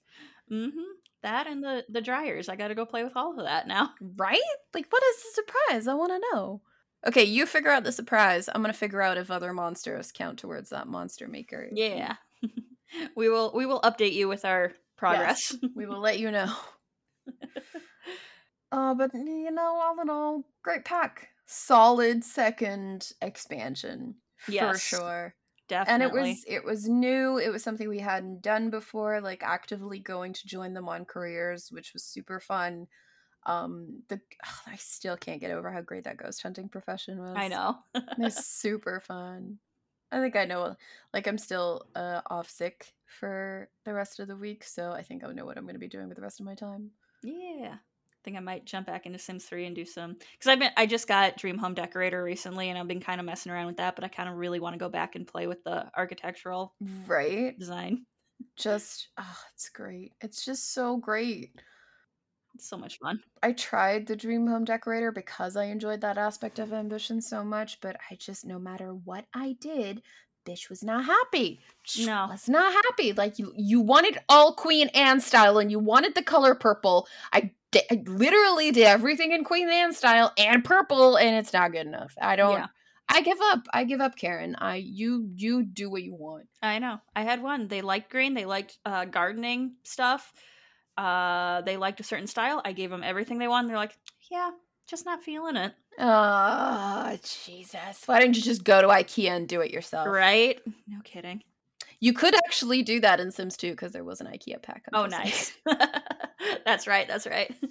Mm-hmm. 0.51 0.79
That 1.21 1.47
and 1.47 1.63
the 1.63 1.85
the 1.89 2.01
dryers. 2.01 2.49
I 2.49 2.55
got 2.55 2.69
to 2.69 2.75
go 2.75 2.85
play 2.85 3.03
with 3.03 3.15
all 3.15 3.37
of 3.37 3.45
that 3.45 3.67
now. 3.67 3.91
Right? 4.15 4.39
Like, 4.73 4.87
what 4.89 5.03
is 5.03 5.15
the 5.23 5.41
surprise? 5.41 5.87
I 5.87 5.93
want 5.93 6.11
to 6.11 6.21
know. 6.31 6.61
Okay, 7.05 7.23
you 7.23 7.45
figure 7.45 7.71
out 7.71 7.83
the 7.83 7.91
surprise. 7.91 8.47
I'm 8.47 8.61
gonna 8.61 8.73
figure 8.73 9.01
out 9.01 9.17
if 9.17 9.29
other 9.29 9.53
monsters 9.53 10.11
count 10.13 10.39
towards 10.39 10.69
that 10.69 10.87
monster 10.87 11.27
maker. 11.27 11.67
Yeah. 11.71 12.15
we 13.15 13.29
will 13.29 13.51
we 13.53 13.65
will 13.65 13.81
update 13.81 14.13
you 14.13 14.27
with 14.27 14.45
our 14.45 14.73
progress. 15.03 15.55
Yes, 15.61 15.71
we 15.75 15.85
will 15.85 15.99
let 15.99 16.19
you 16.19 16.31
know. 16.31 16.53
Uh, 18.71 18.95
but 18.95 19.13
you 19.13 19.51
know, 19.51 19.79
all 19.79 20.01
in 20.01 20.09
all, 20.09 20.43
great 20.63 20.83
pack. 20.83 21.29
Solid 21.45 22.23
second 22.23 23.11
expansion 23.21 24.15
for 24.39 24.75
sure. 24.79 25.35
Definitely. 25.69 25.93
And 25.93 26.03
it 26.03 26.11
was 26.11 26.45
it 26.47 26.65
was 26.65 26.89
new. 26.89 27.37
It 27.37 27.49
was 27.49 27.63
something 27.63 27.87
we 27.87 27.99
hadn't 27.99 28.41
done 28.41 28.71
before, 28.71 29.21
like 29.21 29.43
actively 29.43 29.99
going 29.99 30.33
to 30.33 30.47
join 30.47 30.73
them 30.73 30.89
on 30.89 31.05
careers, 31.05 31.67
which 31.71 31.93
was 31.93 32.03
super 32.03 32.39
fun. 32.39 32.87
Um, 33.45 34.01
the 34.09 34.15
ugh, 34.43 34.53
I 34.65 34.77
still 34.77 35.17
can't 35.17 35.39
get 35.39 35.51
over 35.51 35.71
how 35.71 35.81
great 35.81 36.05
that 36.05 36.17
ghost 36.17 36.41
hunting 36.41 36.67
profession 36.67 37.19
was. 37.19 37.35
I 37.37 37.49
know. 37.49 37.77
It's 38.17 38.43
super 38.59 38.99
fun. 39.01 39.59
I 40.11 40.19
think 40.19 40.35
I 40.35 40.45
know 40.45 40.75
like 41.13 41.27
I'm 41.27 41.37
still 41.37 41.85
uh 41.93 42.21
off 42.25 42.49
sick 42.49 42.91
for 43.19 43.69
the 43.85 43.93
rest 43.93 44.19
of 44.19 44.27
the 44.27 44.35
week, 44.35 44.63
so 44.63 44.91
I 44.91 45.01
think 45.03 45.23
I 45.23 45.31
know 45.31 45.45
what 45.45 45.57
I'm 45.57 45.65
gonna 45.65 45.79
be 45.79 45.87
doing 45.87 46.07
with 46.07 46.17
the 46.17 46.21
rest 46.23 46.39
of 46.39 46.45
my 46.45 46.55
time. 46.55 46.91
yeah. 47.23 47.75
I 47.75 48.23
think 48.25 48.37
I 48.37 48.39
might 48.39 48.63
jump 48.63 48.87
back 48.87 49.05
into 49.05 49.19
Sims 49.19 49.43
3 49.43 49.65
and 49.65 49.75
do 49.75 49.83
some 49.83 50.13
because 50.13 50.47
I've 50.47 50.57
been 50.59 50.71
I 50.77 50.85
just 50.85 51.09
got 51.09 51.35
Dream 51.35 51.57
Home 51.57 51.73
Decorator 51.73 52.23
recently 52.23 52.69
and 52.69 52.79
I've 52.79 52.87
been 52.87 53.01
kind 53.01 53.19
of 53.19 53.25
messing 53.25 53.51
around 53.51 53.65
with 53.67 53.75
that, 53.77 53.95
but 53.95 54.05
I 54.05 54.07
kind 54.07 54.29
of 54.29 54.35
really 54.35 54.61
want 54.61 54.75
to 54.75 54.79
go 54.79 54.87
back 54.87 55.15
and 55.15 55.27
play 55.27 55.45
with 55.45 55.61
the 55.65 55.91
architectural 55.97 56.73
Right? 57.05 57.59
design. 57.59 58.05
Just 58.55 59.09
oh, 59.17 59.37
it's 59.53 59.67
great. 59.67 60.13
It's 60.21 60.45
just 60.45 60.73
so 60.73 60.95
great. 60.95 61.51
It's 62.55 62.69
so 62.69 62.77
much 62.77 62.97
fun. 62.99 63.19
I 63.41 63.51
tried 63.51 64.05
the 64.07 64.15
dream 64.15 64.47
home 64.47 64.63
decorator 64.63 65.11
because 65.11 65.57
I 65.57 65.65
enjoyed 65.65 65.99
that 66.01 66.17
aspect 66.17 66.59
of 66.59 66.71
ambition 66.71 67.19
so 67.19 67.43
much, 67.43 67.81
but 67.81 67.97
I 68.09 68.15
just 68.15 68.45
no 68.45 68.57
matter 68.59 68.93
what 68.93 69.25
I 69.33 69.57
did, 69.59 70.01
bitch 70.45 70.69
was 70.69 70.83
not 70.83 71.05
happy. 71.05 71.59
She 71.83 72.05
No. 72.05 72.27
was 72.29 72.47
not 72.49 72.71
happy. 72.73 73.13
Like 73.13 73.39
you, 73.39 73.53
you 73.55 73.79
wanted 73.81 74.17
all 74.29 74.53
Queen 74.53 74.89
Anne 74.89 75.19
style, 75.21 75.57
and 75.57 75.69
you 75.71 75.79
wanted 75.79 76.15
the 76.15 76.23
color 76.23 76.55
purple. 76.55 77.07
I, 77.31 77.51
di- 77.71 77.81
I 77.91 78.03
literally 78.05 78.71
did 78.71 78.85
everything 78.85 79.31
in 79.31 79.43
Queen 79.43 79.69
Anne 79.69 79.93
style 79.93 80.31
and 80.37 80.63
purple, 80.63 81.17
and 81.17 81.35
it's 81.35 81.53
not 81.53 81.71
good 81.71 81.87
enough. 81.87 82.15
I 82.21 82.35
don't. 82.35 82.53
Yeah. 82.59 82.67
I 83.09 83.21
give 83.21 83.37
up. 83.41 83.67
I 83.73 83.83
give 83.83 83.99
up, 83.99 84.15
Karen. 84.15 84.55
I 84.57 84.75
you 84.77 85.29
you 85.35 85.63
do 85.63 85.89
what 85.89 86.03
you 86.03 86.15
want. 86.15 86.45
I 86.61 86.79
know. 86.79 86.99
I 87.15 87.23
had 87.23 87.43
one. 87.43 87.67
They 87.67 87.81
liked 87.81 88.09
green. 88.09 88.33
They 88.33 88.45
liked 88.45 88.77
uh, 88.85 89.05
gardening 89.05 89.73
stuff. 89.83 90.31
Uh, 90.97 91.61
they 91.61 91.75
liked 91.75 91.99
a 91.99 92.03
certain 92.03 92.27
style. 92.27 92.61
I 92.63 92.71
gave 92.71 92.89
them 92.89 93.03
everything 93.03 93.39
they 93.39 93.47
wanted. 93.47 93.69
They're 93.69 93.77
like, 93.77 93.97
yeah, 94.31 94.51
just 94.87 95.05
not 95.05 95.23
feeling 95.23 95.55
it. 95.55 95.73
Oh, 95.99 97.17
Jesus. 97.45 98.03
Why 98.05 98.19
didn't 98.19 98.35
you 98.35 98.41
just 98.41 98.63
go 98.63 98.81
to 98.81 98.87
IKEA 98.87 99.29
and 99.29 99.47
do 99.47 99.61
it 99.61 99.71
yourself? 99.71 100.07
Right? 100.07 100.59
No 100.87 100.99
kidding. 101.03 101.43
You 101.99 102.13
could 102.13 102.35
actually 102.35 102.83
do 102.83 102.99
that 102.99 103.19
in 103.19 103.31
Sims 103.31 103.55
2 103.55 103.71
because 103.71 103.93
there 103.93 104.03
was 104.03 104.19
an 104.19 104.27
IKEA 104.27 104.61
pack. 104.61 104.83
I'm 104.91 105.03
Oh, 105.03 105.05
nice. 105.05 105.53
that's 106.65 106.87
right. 106.87 107.07
That's 107.07 107.27
right. 107.27 107.53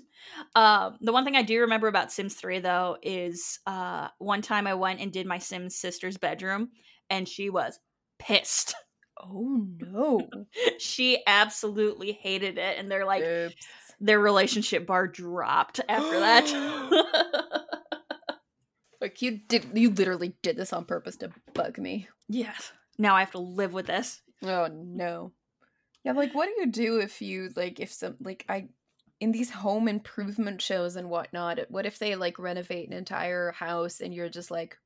Um, 0.55 0.99
the 1.01 1.13
one 1.13 1.25
thing 1.25 1.35
I 1.35 1.43
do 1.43 1.63
remember 1.63 1.89
about 1.89 2.13
Sims 2.13 2.35
3, 2.35 2.61
though, 2.61 2.97
is 3.03 3.59
uh, 3.67 4.09
one 4.19 4.41
time 4.41 4.69
I 4.69 4.75
went 4.75 5.01
and 5.01 5.13
did 5.13 5.27
my 5.27 5.39
Sims 5.39 5.75
sister's 5.77 6.17
bedroom, 6.17 6.71
and 7.11 7.29
she 7.29 7.51
was 7.51 7.81
pissed. 8.21 8.75
Oh 9.21 9.67
no. 9.79 10.29
she 10.79 11.23
absolutely 11.27 12.13
hated 12.13 12.57
it, 12.57 12.79
and 12.79 12.91
they're 12.91 13.05
like, 13.05 13.25
Oops. 13.25 13.55
Their 14.03 14.21
relationship 14.21 14.87
bar 14.87 15.07
dropped 15.07 15.81
after 15.89 16.21
that. 16.21 17.09
Like 19.01 19.21
you 19.21 19.41
did 19.49 19.67
you 19.75 19.91
literally 19.91 20.37
did 20.43 20.57
this 20.57 20.73
on 20.73 20.85
purpose 20.85 21.17
to 21.17 21.33
bug 21.55 21.77
me. 21.77 22.07
yes. 22.29 22.71
Now 22.99 23.17
I 23.17 23.21
have 23.21 23.33
to 23.33 23.39
live 23.41 23.73
with 23.73 23.87
this. 23.87 24.23
Oh 24.45 24.69
no. 24.73 25.33
Yeah, 26.05 26.13
like 26.13 26.37
what 26.37 26.47
do 26.47 26.55
you 26.61 26.71
do 26.71 27.01
if 27.01 27.21
you 27.21 27.51
like 27.57 27.81
if 27.81 27.93
some 27.93 28.15
like 28.21 28.45
I 28.49 28.69
in 29.19 29.33
these 29.33 29.51
home 29.51 29.89
improvement 29.89 30.63
shows 30.63 30.95
and 30.95 31.11
whatnot, 31.11 31.59
what 31.69 31.85
if 31.85 31.99
they 31.99 32.15
like 32.15 32.39
renovate 32.39 32.87
an 32.87 32.93
entire 32.93 33.51
house 33.51 34.01
and 34.01 34.15
you're 34.15 34.29
just 34.29 34.53
like 34.53 34.79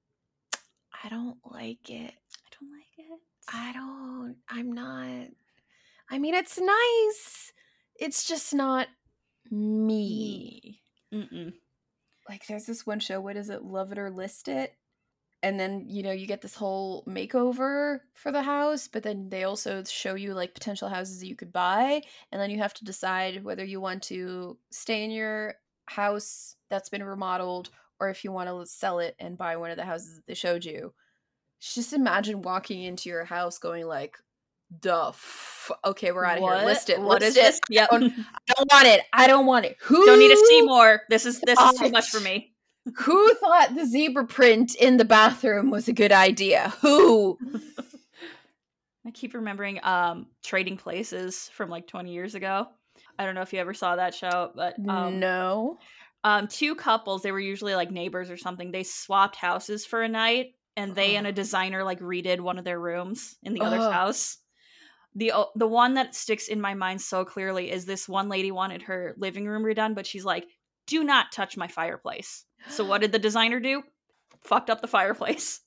I 1.05 1.11
don't 1.11 1.37
like 1.45 1.91
it. 1.91 2.15
I 2.15 2.51
don't 2.59 2.73
like 2.73 2.97
it. 2.97 3.21
I 3.53 3.73
don't 3.75 4.37
I'm 4.49 4.73
not 4.73 5.29
I 6.11 6.19
mean 6.19 6.35
it's 6.35 6.59
nice. 6.59 7.53
It's 8.01 8.27
just 8.27 8.55
not 8.55 8.89
me. 9.51 10.81
Mm-mm. 11.13 11.53
like 12.29 12.47
there's 12.47 12.67
this 12.67 12.87
one 12.87 13.01
show 13.01 13.21
what 13.21 13.37
is 13.37 13.49
it 13.51 13.63
love 13.63 13.93
it 13.93 13.99
or 13.99 14.11
list 14.11 14.49
it 14.49 14.75
and 15.43 15.59
then 15.61 15.85
you 15.89 16.03
know 16.03 16.13
you 16.13 16.27
get 16.27 16.43
this 16.43 16.55
whole 16.55 17.05
makeover 17.07 18.01
for 18.15 18.33
the 18.33 18.43
house 18.43 18.89
but 18.89 19.03
then 19.03 19.29
they 19.29 19.45
also 19.45 19.85
show 19.85 20.15
you 20.15 20.35
like 20.35 20.55
potential 20.55 20.89
houses 20.89 21.21
that 21.21 21.29
you 21.29 21.37
could 21.37 21.53
buy 21.53 22.03
and 22.33 22.41
then 22.41 22.51
you 22.51 22.59
have 22.59 22.75
to 22.75 22.85
decide 22.85 23.45
whether 23.45 23.65
you 23.65 23.81
want 23.81 24.03
to 24.03 24.59
stay 24.71 25.05
in 25.05 25.11
your 25.11 25.55
house 25.87 26.57
that's 26.69 26.89
been 26.89 27.05
remodeled 27.05 27.71
or 28.01 28.09
if 28.09 28.25
you 28.25 28.33
want 28.33 28.49
to 28.49 28.67
sell 28.67 28.99
it 28.99 29.15
and 29.19 29.39
buy 29.39 29.57
one 29.57 29.71
of 29.71 29.77
the 29.77 29.85
houses 29.85 30.17
that 30.17 30.27
they 30.27 30.35
showed 30.35 30.65
you, 30.65 30.93
just 31.61 31.93
imagine 31.93 32.43
walking 32.43 32.83
into 32.83 33.09
your 33.09 33.25
house 33.25 33.59
going 33.59 33.87
like, 33.87 34.19
the 34.83 35.09
f- 35.09 35.71
okay, 35.85 36.13
we're 36.13 36.25
out 36.25 36.39
of 36.39 36.45
here. 36.45 36.67
List 36.67 36.91
it. 36.91 37.01
What 37.01 37.21
list 37.21 37.37
is 37.37 37.43
this? 37.43 37.61
Yep. 37.71 37.89
I 37.93 37.99
don't, 37.99 38.13
I 38.13 38.55
don't 38.55 38.73
want 38.73 38.87
it. 38.87 39.01
I 39.13 39.27
don't 39.27 39.47
want 39.47 39.65
it. 39.65 39.77
Who 39.83 40.05
Don't 40.07 40.19
need 40.19 40.31
to 40.31 40.47
see 40.49 40.63
more. 40.63 41.03
This 41.09 41.27
is 41.27 41.41
this 41.41 41.59
is 41.59 41.79
too 41.79 41.91
much 41.91 42.09
for 42.09 42.21
me. 42.21 42.53
Who 42.99 43.35
thought 43.35 43.75
the 43.75 43.85
zebra 43.85 44.27
print 44.27 44.75
in 44.77 44.97
the 44.97 45.05
bathroom 45.05 45.71
was 45.71 45.89
a 45.89 45.93
good 45.93 46.13
idea? 46.13 46.73
Who? 46.83 47.39
I 49.07 49.11
keep 49.13 49.35
remembering 49.35 49.81
um 49.85 50.27
Trading 50.43 50.77
Places 50.77 51.51
from 51.53 51.71
like 51.71 51.87
20 51.87 52.13
years 52.13 52.35
ago. 52.35 52.69
I 53.19 53.25
don't 53.25 53.35
know 53.35 53.43
if 53.43 53.53
you 53.53 53.61
ever 53.61 53.75
saw 53.75 53.97
that 53.97 54.15
show, 54.15 54.51
but 54.55 54.77
um, 54.89 55.21
no. 55.21 55.79
um 56.25 56.49
two 56.49 56.75
couples, 56.75 57.23
they 57.23 57.33
were 57.33 57.41
usually 57.41 57.75
like 57.75 57.91
neighbors 57.91 58.31
or 58.31 58.37
something. 58.37 58.71
They 58.71 58.83
swapped 58.83 59.37
houses 59.37 59.87
for 59.87 60.03
a 60.03 60.09
night 60.09 60.55
and 60.77 60.95
they 60.95 61.17
and 61.17 61.27
a 61.27 61.33
designer 61.33 61.83
like 61.83 62.01
redid 62.01 62.41
one 62.41 62.59
of 62.59 62.65
their 62.65 62.79
rooms 62.79 63.37
in 63.43 63.55
the 63.55 63.63
other's 63.63 63.91
house. 63.93 64.39
The 65.17 65.33
the 65.55 65.67
one 65.67 65.95
that 65.95 66.15
sticks 66.15 66.47
in 66.47 66.61
my 66.61 66.75
mind 66.75 67.01
so 67.01 67.25
clearly 67.25 67.71
is 67.71 67.87
this 67.87 68.07
one 68.07 68.29
lady 68.29 68.51
wanted 68.51 68.83
her 68.83 69.15
living 69.17 69.47
room 69.47 69.63
redone, 69.65 69.95
but 69.95 70.07
she's 70.07 70.27
like, 70.27 70.47
"Do 70.87 71.03
not 71.03 71.33
touch 71.33 71.57
my 71.57 71.69
fireplace." 71.69 72.45
So 72.69 72.85
what 72.85 73.01
did 73.01 73.13
the 73.13 73.19
designer 73.19 73.59
do? 73.59 73.83
Fucked 74.43 74.69
up 74.69 74.83
the 74.83 74.87
fireplace. 74.87 75.61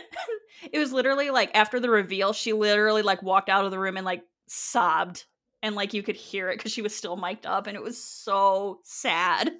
it 0.72 0.78
was 0.78 0.92
literally 0.92 1.30
like 1.30 1.50
after 1.54 1.80
the 1.80 1.88
reveal, 1.88 2.34
she 2.34 2.52
literally 2.52 3.00
like 3.00 3.22
walked 3.22 3.48
out 3.48 3.64
of 3.64 3.70
the 3.70 3.78
room 3.78 3.96
and 3.96 4.04
like 4.04 4.22
sobbed, 4.48 5.24
and 5.62 5.74
like 5.74 5.94
you 5.94 6.02
could 6.02 6.16
hear 6.16 6.50
it 6.50 6.58
because 6.58 6.72
she 6.72 6.82
was 6.82 6.94
still 6.94 7.16
mic'd 7.16 7.46
up, 7.46 7.66
and 7.66 7.76
it 7.76 7.82
was 7.82 7.96
so 8.02 8.80
sad. 8.84 9.50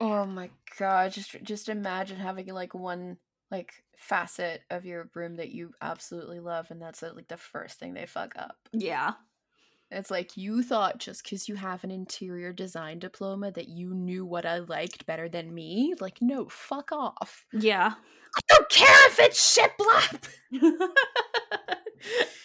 Oh 0.00 0.24
my 0.24 0.48
god! 0.78 1.12
Just 1.12 1.36
just 1.42 1.68
imagine 1.68 2.16
having 2.16 2.46
like 2.46 2.72
one 2.74 3.18
like 3.50 3.83
facet 3.96 4.62
of 4.70 4.84
your 4.84 5.08
room 5.14 5.36
that 5.36 5.50
you 5.50 5.72
absolutely 5.80 6.40
love, 6.40 6.70
and 6.70 6.80
that's 6.80 7.02
uh, 7.02 7.12
like 7.14 7.28
the 7.28 7.36
first 7.36 7.78
thing 7.78 7.94
they 7.94 8.06
fuck 8.06 8.34
up. 8.36 8.56
Yeah, 8.72 9.12
It's 9.90 10.10
like 10.10 10.36
you 10.36 10.62
thought 10.62 10.98
just 10.98 11.22
because 11.24 11.48
you 11.48 11.54
have 11.56 11.84
an 11.84 11.90
interior 11.90 12.52
design 12.52 12.98
diploma 12.98 13.50
that 13.52 13.68
you 13.68 13.94
knew 13.94 14.24
what 14.24 14.46
I 14.46 14.58
liked 14.58 15.06
better 15.06 15.28
than 15.28 15.54
me. 15.54 15.94
Like, 16.00 16.18
no, 16.20 16.48
fuck 16.48 16.90
off. 16.92 17.44
yeah. 17.52 17.94
I 18.36 18.40
don't 18.48 18.68
care 18.68 19.06
if 19.08 19.20
it's 19.20 19.56
shiplap. 19.58 20.28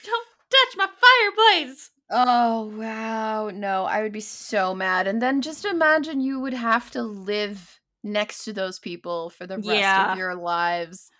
Don't 0.04 0.26
touch 0.50 0.78
my 0.78 0.88
fireplace. 0.88 1.92
Oh 2.12 2.72
wow, 2.78 3.50
no, 3.50 3.86
I 3.86 4.02
would 4.02 4.12
be 4.12 4.20
so 4.20 4.74
mad. 4.74 5.08
And 5.08 5.22
then 5.22 5.42
just 5.42 5.66
imagine 5.66 6.22
you 6.22 6.40
would 6.40 6.54
have 6.54 6.90
to 6.92 7.04
live 7.04 7.80
next 8.04 8.46
to 8.46 8.54
those 8.54 8.80
people 8.80 9.30
for 9.32 9.46
the 9.46 9.58
rest 9.58 9.68
Yeah. 9.68 10.12
of 10.14 10.18
your 10.18 10.36
lives. 10.36 11.12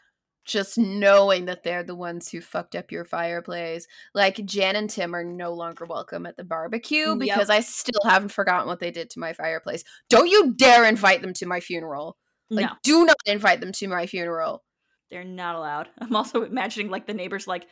Just 0.46 0.78
knowing 0.78 1.46
that 1.46 1.64
they're 1.64 1.84
the 1.84 1.96
ones 1.96 2.30
who 2.30 2.42
fucked 2.42 2.76
up 2.76 2.92
your 2.92 3.06
fireplace. 3.06 3.86
Like 4.16 4.44
Jan 4.46 4.76
and 4.76 4.90
Tim 4.90 5.14
are 5.16 5.24
no 5.24 5.54
longer 5.54 5.86
welcome 5.86 6.26
at 6.26 6.38
the 6.38 6.44
barbecue 6.44 7.10
Yep. 7.10 7.20
because 7.20 7.50
I 7.50 7.60
still 7.60 8.02
haven't 8.04 8.32
forgotten 8.32 8.68
what 8.68 8.80
they 8.80 8.90
did 8.90 9.10
to 9.12 9.20
my 9.20 9.34
fireplace. 9.34 9.84
Don't 10.10 10.28
you 10.28 10.54
dare 10.56 10.86
invite 10.86 11.22
them 11.22 11.34
to 11.34 11.46
my 11.46 11.60
funeral. 11.60 12.18
Like, 12.50 12.66
no, 12.66 12.72
do 12.84 13.06
not 13.06 13.18
invite 13.28 13.60
them 13.62 13.72
to 13.74 13.88
my 13.88 14.08
funeral. 14.08 14.64
they're 15.12 15.24
not 15.24 15.56
allowed. 15.56 15.90
I'm 16.00 16.16
also 16.16 16.42
imagining 16.44 16.90
like 16.90 17.06
the 17.06 17.14
neighbors 17.14 17.46
like, 17.48 17.68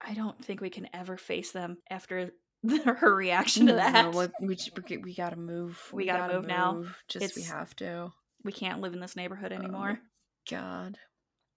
I 0.00 0.14
don't 0.14 0.42
think 0.42 0.60
we 0.62 0.70
can 0.70 0.88
ever 0.94 1.16
face 1.18 1.52
them 1.52 1.78
after 1.90 2.30
her 2.86 3.14
reaction 3.14 3.66
to 3.66 3.74
that. 3.74 4.12
what- 4.14 4.32
we, 4.40 4.56
we, 4.88 4.96
we 4.98 5.14
gotta 5.14 5.36
move. 5.36 5.82
We 5.92 6.06
gotta 6.06 6.32
move 6.34 6.46
now. 6.46 6.84
Just 7.08 7.36
we 7.36 7.42
have 7.42 7.76
to. 7.76 8.12
we 8.44 8.52
can't 8.52 8.80
live 8.80 8.94
in 8.94 9.00
this 9.00 9.16
neighborhood 9.16 9.52
Oh. 9.52 9.56
anymore. 9.56 9.98
God. 10.50 10.96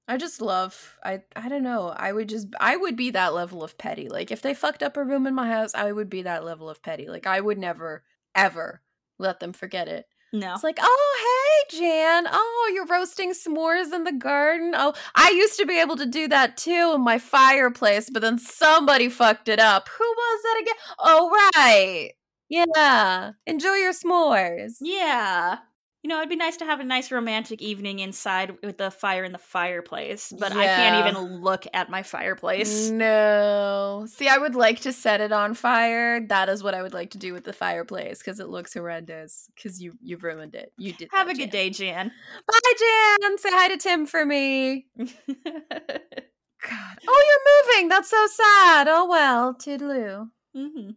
I 0.10 0.18
just 0.18 0.42
love 0.42 0.98
I 1.04 1.22
I 1.36 1.50
don't 1.50 1.64
know. 1.64 1.90
I 1.90 2.12
would 2.12 2.30
just 2.30 2.48
I 2.60 2.76
would 2.76 2.96
be 2.98 3.12
that 3.12 3.34
level 3.34 3.64
of 3.64 3.78
petty. 3.78 4.10
Like 4.10 4.32
if 4.32 4.42
they 4.42 4.54
fucked 4.54 4.84
up 4.84 4.98
a 4.98 5.04
room 5.04 5.28
in 5.28 5.36
my 5.36 5.48
house, 5.48 5.74
I 5.76 5.92
would 5.92 6.10
be 6.10 6.24
that 6.24 6.44
level 6.44 6.70
of 6.70 6.82
petty. 6.84 7.08
Like 7.08 7.28
I 7.28 7.40
would 7.42 7.58
never 7.60 8.04
ever 8.36 8.82
let 9.20 9.40
them 9.40 9.54
forget 9.54 9.88
it. 9.88 10.08
No. 10.32 10.54
It's 10.54 10.64
like, 10.64 10.78
"Oh, 10.80 11.66
hey, 11.72 11.80
Jan. 11.80 12.28
Oh, 12.32 12.72
you're 12.74 12.86
roasting 12.86 13.32
s'mores 13.34 13.92
in 13.94 14.04
the 14.04 14.12
garden." 14.12 14.74
Oh, 14.78 14.94
I 15.16 15.32
used 15.32 15.58
to 15.60 15.66
be 15.66 15.80
able 15.80 15.98
to 15.98 16.06
do 16.06 16.28
that 16.28 16.56
too 16.58 16.94
in 16.96 17.02
my 17.02 17.18
fireplace, 17.20 18.10
but 18.12 18.22
then 18.22 18.38
somebody 18.38 19.10
fucked 19.10 19.50
it 19.50 19.60
up. 19.60 19.90
Who 19.90 20.04
was 20.06 20.42
that 20.44 20.60
again? 20.62 20.76
Oh, 21.00 21.32
right. 21.56 22.12
Yeah. 22.50 23.32
Enjoy 23.48 23.74
your 23.76 23.94
s'mores. 23.94 24.78
Yeah. 24.82 25.60
You 26.02 26.08
know, 26.08 26.18
it'd 26.20 26.30
be 26.30 26.38
nice 26.38 26.56
to 26.58 26.66
have 26.66 26.80
a 26.80 26.86
nice 26.86 27.12
romantic 27.12 27.62
evening 27.62 28.00
inside 28.00 28.56
with 28.64 28.78
the 28.78 28.90
fire 28.90 29.26
in 29.26 29.34
the 29.34 29.38
fireplace, 29.38 30.32
but 30.40 30.54
I 30.54 30.66
can't 30.66 31.06
even 31.08 31.42
look 31.42 31.66
at 31.74 31.90
my 31.90 32.04
fireplace. 32.04 32.90
No. 32.90 34.06
See, 34.08 34.30
I 34.30 34.38
would 34.38 34.56
like 34.56 34.80
to 34.82 34.94
set 34.94 35.20
it 35.20 35.34
on 35.34 35.56
fire. 35.56 36.26
That 36.26 36.48
is 36.48 36.64
what 36.64 36.74
I 36.74 36.82
would 36.82 36.94
like 36.94 37.10
to 37.12 37.18
do 37.18 37.34
with 37.34 37.44
the 37.44 37.52
fireplace 37.52 38.20
because 38.20 38.40
it 38.40 38.48
looks 38.48 38.74
horrendous. 38.74 39.50
Because 39.54 39.82
you 39.82 39.92
you've 40.02 40.24
ruined 40.24 40.56
it. 40.56 40.72
You 40.78 40.94
did. 40.94 41.10
Have 41.12 41.28
that, 41.28 41.36
a 41.36 41.38
good 41.38 41.52
Jan. 41.52 41.54
day, 41.64 41.70
Jan. 41.70 42.12
Bye, 42.48 42.74
Jan. 42.80 43.38
Say 43.38 43.50
hi 43.52 43.68
to 43.68 43.78
Tim 43.78 44.06
for 44.06 44.26
me. 44.26 44.86
God. 44.98 46.98
Oh, 47.08 47.24
you're 47.28 47.76
moving. 47.76 47.90
That's 47.90 48.10
so 48.10 48.26
sad. 48.28 48.88
Oh 48.90 49.06
well. 49.10 49.54
Toodaloo. 49.54 50.30
Mhm. 50.56 50.96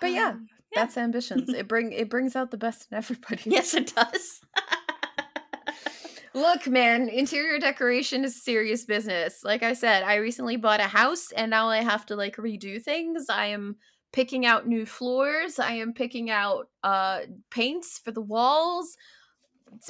But 0.00 0.12
yeah, 0.12 0.34
Yeah. 0.72 0.82
that's 0.82 0.96
ambitions. 0.96 1.48
It 1.48 1.68
bring 1.68 1.92
it 1.92 2.10
brings 2.10 2.36
out 2.36 2.50
the 2.50 2.56
best 2.58 2.88
in 2.90 2.98
everybody. 2.98 3.42
Yes, 3.50 3.74
it 3.74 3.92
does. 3.94 4.40
Look, 6.34 6.66
man, 6.66 7.08
interior 7.08 7.58
decoration 7.58 8.22
is 8.24 8.44
serious 8.44 8.84
business. 8.84 9.40
Like 9.42 9.62
I 9.62 9.72
said, 9.72 10.02
I 10.02 10.16
recently 10.16 10.56
bought 10.56 10.80
a 10.80 10.84
house 10.84 11.32
and 11.32 11.50
now 11.50 11.68
I 11.68 11.78
have 11.78 12.04
to 12.06 12.16
like 12.16 12.36
redo 12.36 12.82
things. 12.82 13.26
I 13.30 13.46
am 13.46 13.76
picking 14.12 14.44
out 14.44 14.66
new 14.68 14.84
floors. 14.84 15.58
I 15.58 15.72
am 15.72 15.94
picking 15.94 16.28
out 16.30 16.66
uh 16.82 17.20
paints 17.50 17.98
for 18.04 18.12
the 18.12 18.20
walls. 18.20 18.96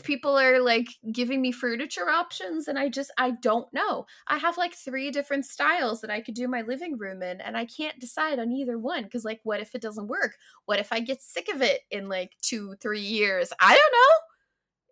People 0.02 0.38
are 0.38 0.60
like 0.60 0.88
giving 1.12 1.40
me 1.40 1.52
furniture 1.52 2.08
options 2.08 2.66
and 2.66 2.78
I 2.78 2.88
just 2.88 3.10
I 3.18 3.32
don't 3.32 3.72
know. 3.72 4.06
I 4.26 4.38
have 4.38 4.56
like 4.56 4.74
three 4.74 5.10
different 5.10 5.44
styles 5.46 6.00
that 6.00 6.10
I 6.10 6.20
could 6.20 6.34
do 6.34 6.48
my 6.48 6.62
living 6.62 6.98
room 6.98 7.22
in 7.22 7.40
and 7.40 7.56
I 7.56 7.66
can't 7.66 7.98
decide 8.00 8.38
on 8.38 8.52
either 8.52 8.78
one 8.78 9.08
cuz 9.08 9.24
like 9.24 9.40
what 9.44 9.60
if 9.60 9.74
it 9.74 9.82
doesn't 9.82 10.08
work? 10.08 10.36
What 10.64 10.78
if 10.80 10.92
I 10.92 11.00
get 11.00 11.22
sick 11.22 11.48
of 11.54 11.62
it 11.62 11.82
in 11.90 12.08
like 12.08 12.32
2 12.42 12.76
3 12.80 13.00
years? 13.00 13.52
I 13.60 13.76
don't 13.76 13.92
know. 13.92 14.16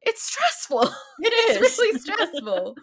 It's 0.03 0.23
stressful. 0.23 0.83
It 1.21 1.33
it's 1.33 1.79
really 1.79 1.99
stressful. 1.99 2.77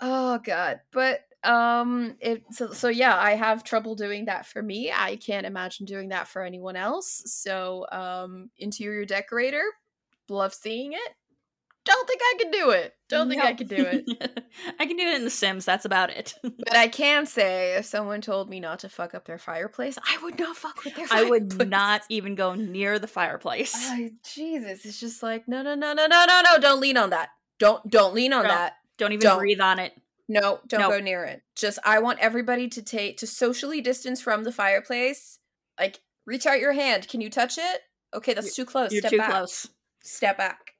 oh 0.00 0.38
god. 0.38 0.80
But 0.92 1.20
um 1.44 2.16
it 2.20 2.44
so, 2.50 2.72
so 2.72 2.88
yeah, 2.88 3.16
I 3.16 3.34
have 3.34 3.62
trouble 3.64 3.94
doing 3.94 4.24
that 4.26 4.46
for 4.46 4.62
me. 4.62 4.90
I 4.92 5.16
can't 5.16 5.46
imagine 5.46 5.86
doing 5.86 6.08
that 6.10 6.28
for 6.28 6.42
anyone 6.42 6.76
else. 6.76 7.22
So 7.26 7.86
um 7.92 8.50
interior 8.58 9.04
decorator, 9.04 9.64
love 10.30 10.54
seeing 10.54 10.92
it. 10.92 11.12
Don't 11.84 12.06
think 12.06 12.20
I 12.22 12.34
can 12.38 12.50
do 12.50 12.70
it. 12.70 12.92
Don't 13.08 13.30
think 13.30 13.42
I 13.42 13.48
Nope. 13.50 13.58
can 13.58 13.66
do 13.68 13.76
it. 13.78 14.44
I 14.78 14.84
can 14.84 14.98
do 14.98 15.04
it 15.04 15.14
in 15.16 15.24
The 15.24 15.30
Sims. 15.30 15.64
That's 15.64 15.86
about 15.86 16.10
it. 16.10 16.34
But 16.42 16.76
I 16.76 16.88
can 16.88 17.24
say 17.24 17.76
if 17.76 17.86
someone 17.86 18.20
told 18.20 18.50
me 18.50 18.60
not 18.60 18.80
to 18.80 18.90
fuck 18.90 19.14
up 19.14 19.24
their 19.24 19.38
fireplace, 19.38 19.96
I 20.04 20.18
would 20.22 20.38
not 20.38 20.54
fuck 20.56 20.84
with 20.84 20.94
their 20.96 21.06
I 21.10 21.22
would 21.24 21.66
not 21.70 22.02
even 22.10 22.34
go 22.34 22.54
near 22.54 22.98
the 22.98 23.06
fireplace. 23.06 23.74
Oh, 23.74 24.10
Jesus, 24.34 24.84
it's 24.84 25.00
just 25.00 25.22
like 25.22 25.48
no, 25.48 25.62
no, 25.62 25.74
no, 25.74 25.94
no, 25.94 26.06
no, 26.06 26.24
no, 26.26 26.42
no! 26.44 26.58
Don't 26.58 26.80
lean 26.80 26.98
on 26.98 27.10
that. 27.10 27.30
Don't, 27.58 27.88
don't 27.88 28.12
lean 28.14 28.34
on 28.34 28.42
Don't. 28.44 28.52
that. 28.54 28.74
Don't 28.98 29.12
even 29.12 29.22
Don't. 29.22 29.38
breathe 29.38 29.60
on 29.60 29.78
it. 29.78 29.94
No, 30.28 30.60
don't 30.66 30.80
No. 30.80 30.90
go 30.90 31.00
near 31.00 31.24
it. 31.24 31.40
Just 31.56 31.78
I 31.84 32.00
want 32.00 32.18
everybody 32.18 32.68
to 32.68 32.82
take 32.82 33.16
to 33.18 33.26
socially 33.26 33.80
distance 33.80 34.20
from 34.20 34.44
the 34.44 34.52
fireplace. 34.52 35.38
Like 35.80 36.00
reach 36.26 36.44
out 36.44 36.60
your 36.60 36.72
hand. 36.74 37.08
Can 37.08 37.22
you 37.22 37.30
touch 37.30 37.56
it? 37.56 37.80
Okay, 38.12 38.34
that's 38.34 38.54
too 38.54 38.66
close. 38.66 38.92
You're 38.92 39.00
Step 39.00 39.10
too 39.12 39.18
back. 39.18 39.30
close. 39.30 39.68
Step 40.08 40.38
back. 40.38 40.72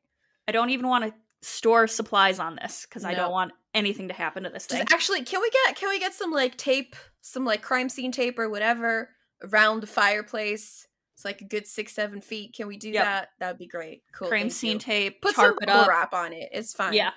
I 0.46 0.52
don't 0.52 0.70
even 0.70 0.88
want 0.88 1.04
to 1.04 1.14
store 1.42 1.86
supplies 1.86 2.38
on 2.38 2.56
this 2.56 2.86
because 2.88 3.04
I 3.04 3.14
don't 3.14 3.30
want 3.30 3.52
anything 3.74 4.08
to 4.08 4.14
happen 4.14 4.42
to 4.44 4.50
this 4.50 4.66
Just 4.66 4.70
thing. 4.78 4.86
actually, 4.92 5.22
can 5.22 5.40
we 5.40 5.50
get 5.50 5.76
can 5.76 5.88
we 5.90 5.98
get 5.98 6.14
some 6.14 6.30
like 6.30 6.56
tape, 6.56 6.96
some 7.20 7.44
like 7.44 7.62
crime 7.62 7.88
scene 7.88 8.10
tape 8.12 8.38
or 8.38 8.48
whatever 8.48 9.10
around 9.42 9.80
the 9.80 9.86
fireplace? 9.86 10.86
It's 11.14 11.24
like 11.24 11.40
a 11.40 11.44
good 11.44 11.66
six, 11.66 11.92
seven 11.94 12.20
feet. 12.20 12.54
Can 12.56 12.66
we 12.68 12.76
do 12.76 12.90
Yep. 12.90 13.04
that? 13.04 13.28
That'd 13.40 13.58
be 13.58 13.66
great. 13.66 14.02
Cool. 14.14 14.28
Crime 14.28 14.50
scene 14.50 14.74
you. 14.74 14.78
tape, 14.78 15.20
Put 15.20 15.34
some 15.34 15.56
bubble 15.60 15.80
up. 15.80 15.88
wrap 15.88 16.12
on 16.14 16.32
it. 16.32 16.48
It's 16.52 16.72
fine. 16.74 16.94
Yeah, 16.94 17.10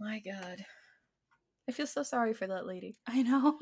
My 0.00 0.18
God. 0.20 0.64
I 1.68 1.72
feel 1.72 1.86
so 1.86 2.02
sorry 2.02 2.32
for 2.34 2.46
that 2.46 2.66
lady. 2.66 2.96
I 3.06 3.22
know. 3.22 3.58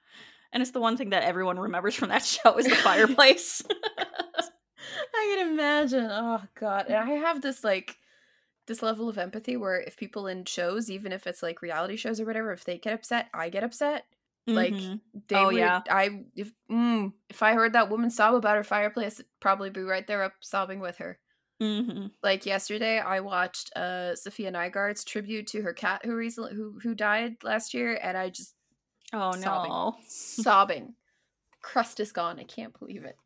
and 0.52 0.62
it's 0.62 0.70
the 0.70 0.80
one 0.80 0.96
thing 0.96 1.10
that 1.10 1.24
everyone 1.24 1.58
remembers 1.58 1.94
from 1.94 2.08
that 2.08 2.24
show 2.24 2.56
is 2.56 2.66
the 2.66 2.74
fireplace. 2.76 3.60
I 5.14 5.34
can 5.36 5.48
imagine. 5.52 6.08
Oh 6.10 6.42
god. 6.54 6.86
And 6.86 6.96
I 6.96 7.10
have 7.12 7.40
this 7.42 7.62
like 7.64 7.98
this 8.66 8.82
level 8.82 9.08
of 9.08 9.18
empathy 9.18 9.56
where 9.56 9.80
if 9.80 9.96
people 9.96 10.26
in 10.26 10.44
shows, 10.44 10.90
even 10.90 11.12
if 11.12 11.26
it's 11.26 11.42
like 11.42 11.62
reality 11.62 11.96
shows 11.96 12.20
or 12.20 12.24
whatever, 12.24 12.52
if 12.52 12.64
they 12.64 12.78
get 12.78 12.94
upset, 12.94 13.28
I 13.34 13.48
get 13.50 13.64
upset. 13.64 14.06
Like 14.46 14.74
Mhm. 14.74 15.00
they 15.28 15.36
Oh, 15.36 15.46
would 15.46 15.56
yeah. 15.56 15.80
I 15.90 16.24
if 16.36 16.52
mm, 16.70 17.12
if 17.30 17.42
I 17.42 17.54
heard 17.54 17.72
that 17.72 17.90
woman 17.90 18.10
sob 18.10 18.34
about 18.34 18.56
her 18.56 18.64
fireplace, 18.64 19.20
I'd 19.20 19.26
probably 19.40 19.70
be 19.70 19.82
right 19.82 20.06
there 20.06 20.22
up 20.22 20.34
sobbing 20.40 20.80
with 20.80 20.96
her. 20.98 21.18
Mm-hmm. 21.62 22.08
Like 22.22 22.44
yesterday, 22.44 22.98
I 22.98 23.20
watched 23.20 23.74
uh 23.76 24.14
Sophia 24.16 24.50
Nygaard's 24.52 25.04
tribute 25.04 25.46
to 25.48 25.62
her 25.62 25.72
cat 25.72 26.04
who 26.04 26.14
recently 26.14 26.54
who 26.54 26.78
who 26.82 26.94
died 26.94 27.36
last 27.42 27.72
year, 27.74 27.98
and 28.02 28.18
I 28.18 28.28
just 28.28 28.54
Oh 29.12 29.32
Sobbing. 29.32 29.70
no. 29.70 29.94
sobbing. 30.08 30.94
Crust 31.62 32.00
is 32.00 32.12
gone. 32.12 32.38
I 32.38 32.44
can't 32.44 32.76
believe 32.78 33.04
it. 33.04 33.16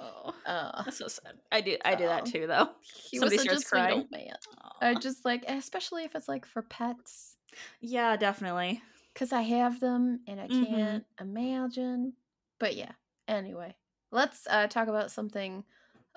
Oh, 0.00 0.34
Uh, 0.46 0.82
that's 0.84 0.98
so 0.98 1.08
sad. 1.08 1.34
I 1.52 1.60
do. 1.60 1.76
I 1.84 1.94
do 1.94 2.04
that 2.04 2.22
Oh. 2.22 2.26
too, 2.26 2.46
though. 2.46 2.68
he 3.10 3.18
Somebody 3.18 3.36
was 3.36 3.44
starts 3.44 3.64
crying. 3.64 3.98
old 4.00 4.10
man. 4.10 4.36
I 4.80 4.94
just 4.94 5.24
like, 5.24 5.44
especially 5.48 6.04
if 6.04 6.14
it's 6.14 6.28
like 6.28 6.46
for 6.46 6.62
pets, 6.62 7.36
yeah, 7.80 8.16
definitely. 8.16 8.82
because 9.12 9.32
I 9.32 9.42
have 9.42 9.80
them 9.80 10.20
and 10.26 10.40
I 10.40 10.48
Mhm. 10.48 10.70
can't 10.70 11.04
imagine. 11.20 12.14
But 12.58 12.76
yeah. 12.76 12.92
Anyway, 13.26 13.74
let's 14.10 14.46
uh 14.48 14.68
talk 14.68 14.88
about 14.88 15.10
something 15.10 15.64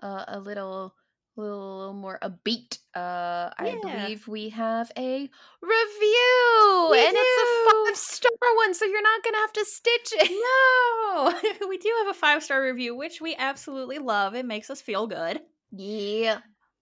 uh, 0.02 0.26
a 0.28 0.40
little, 0.40 0.96
little 1.36 1.94
more 1.94 2.20
upbeat. 2.22 2.78
Uh, 2.96 3.50
I 3.58 3.80
Yeah. 3.84 4.04
believe 4.06 4.28
we 4.28 4.50
have 4.50 4.92
a 4.98 5.30
review, 5.62 6.88
We 6.92 7.00
and 7.08 7.16
it's 7.18 7.42
a 7.42 7.72
five 7.86 7.96
star 7.98 8.32
one, 8.58 8.74
so 8.74 8.86
you're 8.86 9.02
not 9.02 9.24
gonna 9.24 9.38
have 9.38 9.54
to 9.54 9.66
stitch 9.66 10.14
it. 10.14 10.32
No, 10.32 11.68
we 11.68 11.78
do 11.78 11.94
have 12.00 12.08
a 12.08 12.14
five 12.20 12.44
star 12.44 12.62
review, 12.62 12.96
which 12.96 13.22
we 13.22 13.36
absolutely 13.36 13.98
love. 14.00 14.36
It 14.36 14.46
makes 14.46 14.70
us 14.70 14.82
feel 14.82 15.08
good. 15.08 15.42
Yeah. 15.72 16.40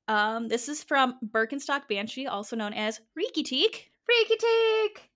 Um, 0.07 0.47
this 0.47 0.67
is 0.69 0.83
from 0.83 1.19
Birkenstock 1.23 1.87
Banshee, 1.87 2.25
also 2.27 2.55
known 2.55 2.73
as 2.73 2.99
Riki 3.15 3.43
Teak. 3.43 3.91
Freaky 4.05 4.35
take. 4.37 5.11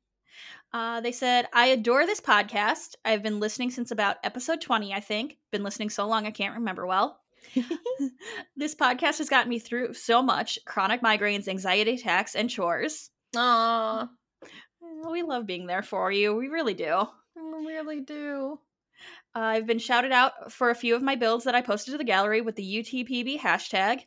Uh, 0.71 1.01
they 1.01 1.11
said, 1.11 1.47
I 1.53 1.67
adore 1.67 2.05
this 2.05 2.21
podcast. 2.21 2.95
I've 3.03 3.23
been 3.23 3.39
listening 3.39 3.71
since 3.71 3.89
about 3.89 4.17
episode 4.23 4.61
20, 4.61 4.93
I 4.93 4.99
think. 4.99 5.37
Been 5.51 5.63
listening 5.63 5.89
so 5.89 6.07
long 6.07 6.27
I 6.27 6.31
can't 6.31 6.55
remember 6.55 6.85
well. 6.85 7.19
this 8.55 8.75
podcast 8.75 9.17
has 9.17 9.29
gotten 9.29 9.49
me 9.49 9.59
through 9.59 9.93
so 9.93 10.21
much 10.21 10.59
chronic 10.65 11.01
migraines, 11.01 11.47
anxiety 11.47 11.95
attacks, 11.95 12.35
and 12.35 12.49
chores. 12.49 13.09
Aw, 13.35 14.09
Uh, 14.43 15.09
We 15.09 15.21
love 15.23 15.45
being 15.45 15.65
there 15.67 15.83
for 15.83 16.11
you. 16.11 16.35
We 16.35 16.47
really 16.47 16.73
do. 16.73 17.03
We 17.35 17.65
really 17.67 18.01
do. 18.01 18.59
I've 19.35 19.65
been 19.65 19.79
shouted 19.79 20.11
out 20.11 20.51
for 20.51 20.69
a 20.69 20.75
few 20.75 20.95
of 20.95 21.01
my 21.01 21.15
builds 21.15 21.45
that 21.45 21.55
I 21.55 21.61
posted 21.61 21.93
to 21.93 21.97
the 21.97 22.03
gallery 22.03 22.41
with 22.41 22.55
the 22.55 22.63
UTPB 22.83 23.39
hashtag. 23.39 24.01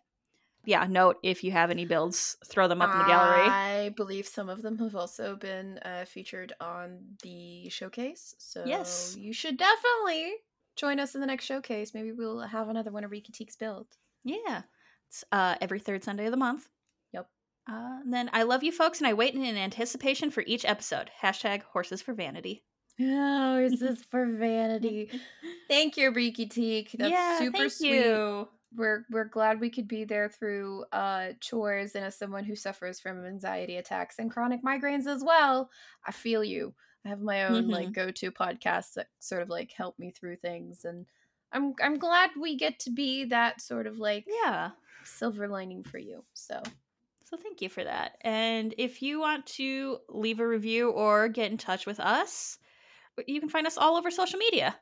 Yeah, 0.64 0.84
note 0.88 1.18
if 1.22 1.44
you 1.44 1.52
have 1.52 1.70
any 1.70 1.84
builds, 1.84 2.36
throw 2.44 2.66
them 2.66 2.82
up 2.82 2.92
in 2.92 2.98
the 2.98 3.04
gallery. 3.04 3.48
I 3.48 3.92
believe 3.96 4.26
some 4.26 4.48
of 4.48 4.62
them 4.62 4.78
have 4.78 4.96
also 4.96 5.36
been 5.36 5.78
uh, 5.78 6.04
featured 6.06 6.52
on 6.60 6.98
the 7.22 7.68
showcase. 7.68 8.34
So 8.38 8.64
Yes. 8.66 9.14
you 9.18 9.32
should 9.32 9.56
definitely 9.58 10.32
join 10.76 11.00
us 11.00 11.14
in 11.14 11.20
the 11.20 11.26
next 11.26 11.44
showcase. 11.44 11.94
Maybe 11.94 12.12
we'll 12.12 12.40
have 12.40 12.68
another 12.68 12.90
one 12.90 13.04
of 13.04 13.10
Riki 13.10 13.32
Teak's 13.32 13.56
build. 13.56 13.86
Yeah. 14.24 14.62
It's 15.08 15.24
uh, 15.32 15.56
every 15.60 15.78
third 15.78 16.04
Sunday 16.04 16.26
of 16.26 16.30
the 16.30 16.36
month. 16.36 16.68
Yep. 17.12 17.28
Uh, 17.68 17.98
and 18.04 18.12
then 18.12 18.30
I 18.32 18.42
love 18.42 18.62
you 18.62 18.72
folks, 18.72 18.98
and 18.98 19.06
I 19.06 19.14
wait 19.14 19.34
in 19.34 19.44
anticipation 19.44 20.30
for 20.30 20.44
each 20.46 20.64
episode. 20.64 21.10
Hashtag 21.22 21.62
horses 21.62 22.02
for 22.02 22.12
vanity. 22.12 22.62
Oh, 23.00 23.68
this 23.68 24.02
for 24.10 24.26
vanity? 24.26 25.10
Thank 25.68 25.96
you, 25.96 26.10
Riki 26.10 26.46
Teak. 26.46 26.94
That's 26.98 27.10
yeah, 27.10 27.38
super 27.38 27.58
thank 27.58 27.72
sweet. 27.72 27.94
you. 27.94 28.48
We're 28.74 29.04
we're 29.10 29.24
glad 29.24 29.60
we 29.60 29.70
could 29.70 29.88
be 29.88 30.04
there 30.04 30.28
through 30.28 30.84
uh 30.92 31.28
chores 31.40 31.94
and 31.94 32.04
as 32.04 32.18
someone 32.18 32.44
who 32.44 32.56
suffers 32.56 33.00
from 33.00 33.24
anxiety 33.24 33.76
attacks 33.76 34.16
and 34.18 34.30
chronic 34.30 34.62
migraines 34.62 35.06
as 35.06 35.22
well, 35.24 35.70
I 36.04 36.12
feel 36.12 36.42
you. 36.42 36.74
I 37.06 37.08
have 37.08 37.20
my 37.20 37.44
own 37.46 37.68
like 37.68 37.92
go-to 37.92 38.32
podcasts 38.32 38.94
that 38.94 39.06
sort 39.20 39.42
of 39.42 39.48
like 39.48 39.72
help 39.72 39.96
me 39.98 40.10
through 40.10 40.36
things 40.36 40.84
and 40.84 41.06
I'm 41.52 41.74
I'm 41.80 41.98
glad 41.98 42.30
we 42.38 42.56
get 42.56 42.80
to 42.80 42.90
be 42.90 43.26
that 43.26 43.60
sort 43.60 43.86
of 43.86 43.98
like 43.98 44.24
Yeah. 44.26 44.72
silver 45.04 45.46
lining 45.46 45.84
for 45.84 45.98
you. 45.98 46.24
So 46.34 46.60
So 47.24 47.36
thank 47.36 47.62
you 47.62 47.68
for 47.68 47.84
that. 47.84 48.18
And 48.22 48.74
if 48.76 49.02
you 49.02 49.20
want 49.20 49.46
to 49.46 49.98
leave 50.08 50.40
a 50.40 50.46
review 50.48 50.90
or 50.90 51.28
get 51.28 51.52
in 51.52 51.58
touch 51.58 51.86
with 51.86 52.00
us, 52.00 52.58
you 53.26 53.38
can 53.40 53.48
find 53.48 53.66
us 53.66 53.78
all 53.78 53.96
over 53.96 54.10
social 54.10 54.38
media. 54.38 54.76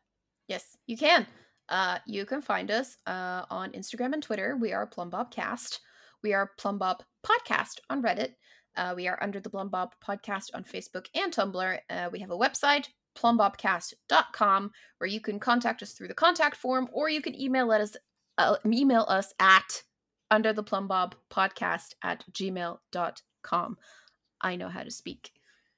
Yes, 0.48 0.76
you 0.86 0.96
can. 0.96 1.26
Uh, 1.68 1.98
you 2.06 2.26
can 2.26 2.42
find 2.42 2.70
us 2.70 2.96
uh, 3.06 3.44
on 3.50 3.72
Instagram 3.72 4.12
and 4.14 4.22
Twitter. 4.22 4.56
We 4.56 4.72
are 4.72 4.86
Plumbobcast. 4.86 5.78
We 6.22 6.32
are 6.32 6.52
Plumbob 6.58 7.02
Podcast 7.24 7.80
on 7.90 8.02
Reddit. 8.02 8.34
Uh, 8.76 8.94
we 8.96 9.08
are 9.08 9.18
under 9.22 9.40
the 9.40 9.50
Plumbob 9.50 9.94
Podcast 10.06 10.50
on 10.54 10.64
Facebook 10.64 11.06
and 11.14 11.32
Tumblr. 11.32 11.78
Uh, 11.88 12.08
we 12.12 12.20
have 12.20 12.30
a 12.30 12.36
website, 12.36 12.88
plumbobcast.com, 13.16 14.70
where 14.98 15.08
you 15.08 15.20
can 15.20 15.38
contact 15.38 15.82
us 15.82 15.92
through 15.92 16.08
the 16.08 16.14
contact 16.14 16.56
form, 16.56 16.88
or 16.92 17.08
you 17.08 17.20
can 17.20 17.40
email 17.40 17.70
us 17.70 17.96
uh, 18.38 18.56
email 18.66 19.06
us 19.08 19.32
at 19.38 19.82
under 20.30 20.52
the 20.52 20.62
Plumbob 20.62 21.14
Podcast 21.30 21.94
at 22.02 22.24
gmail.com. 22.32 23.78
I 24.40 24.56
know 24.56 24.68
how 24.68 24.82
to 24.82 24.90
speak. 24.90 25.30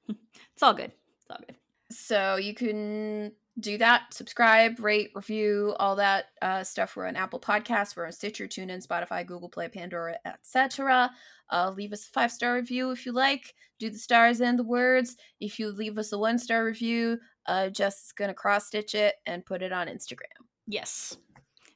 It's 0.53 0.63
all 0.63 0.73
good. 0.73 0.91
It's 1.17 1.27
all 1.29 1.37
good. 1.45 1.55
So 1.91 2.37
you 2.37 2.55
can 2.55 3.33
do 3.59 3.77
that, 3.79 4.13
subscribe, 4.13 4.79
rate, 4.79 5.11
review, 5.15 5.75
all 5.79 5.95
that 5.95 6.25
uh, 6.41 6.63
stuff. 6.63 6.95
We're 6.95 7.07
on 7.07 7.15
Apple 7.15 7.39
Podcasts, 7.39 7.95
we're 7.95 8.05
on 8.05 8.11
Stitcher, 8.11 8.47
TuneIn, 8.47 8.85
Spotify, 8.85 9.25
Google 9.25 9.49
Play, 9.49 9.67
Pandora, 9.67 10.17
etc. 10.25 11.11
Uh, 11.51 11.71
leave 11.75 11.93
us 11.93 12.05
a 12.05 12.09
five 12.09 12.31
star 12.31 12.55
review 12.55 12.91
if 12.91 13.05
you 13.05 13.11
like. 13.11 13.53
Do 13.79 13.89
the 13.89 13.97
stars 13.97 14.41
and 14.41 14.57
the 14.59 14.63
words. 14.63 15.15
If 15.39 15.59
you 15.59 15.69
leave 15.71 15.97
us 15.97 16.11
a 16.11 16.17
one 16.17 16.37
star 16.37 16.63
review, 16.65 17.19
uh, 17.47 17.69
Jess 17.69 18.05
is 18.05 18.11
gonna 18.11 18.33
cross 18.33 18.67
stitch 18.67 18.93
it 18.95 19.15
and 19.25 19.45
put 19.45 19.61
it 19.61 19.71
on 19.71 19.87
Instagram. 19.87 20.25
Yes. 20.67 21.17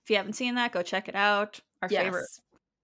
If 0.04 0.10
you 0.10 0.18
haven't 0.18 0.34
seen 0.34 0.56
that, 0.56 0.72
go 0.72 0.82
check 0.82 1.08
it 1.08 1.16
out. 1.16 1.60
Our 1.82 1.90
favorite. 1.90 2.28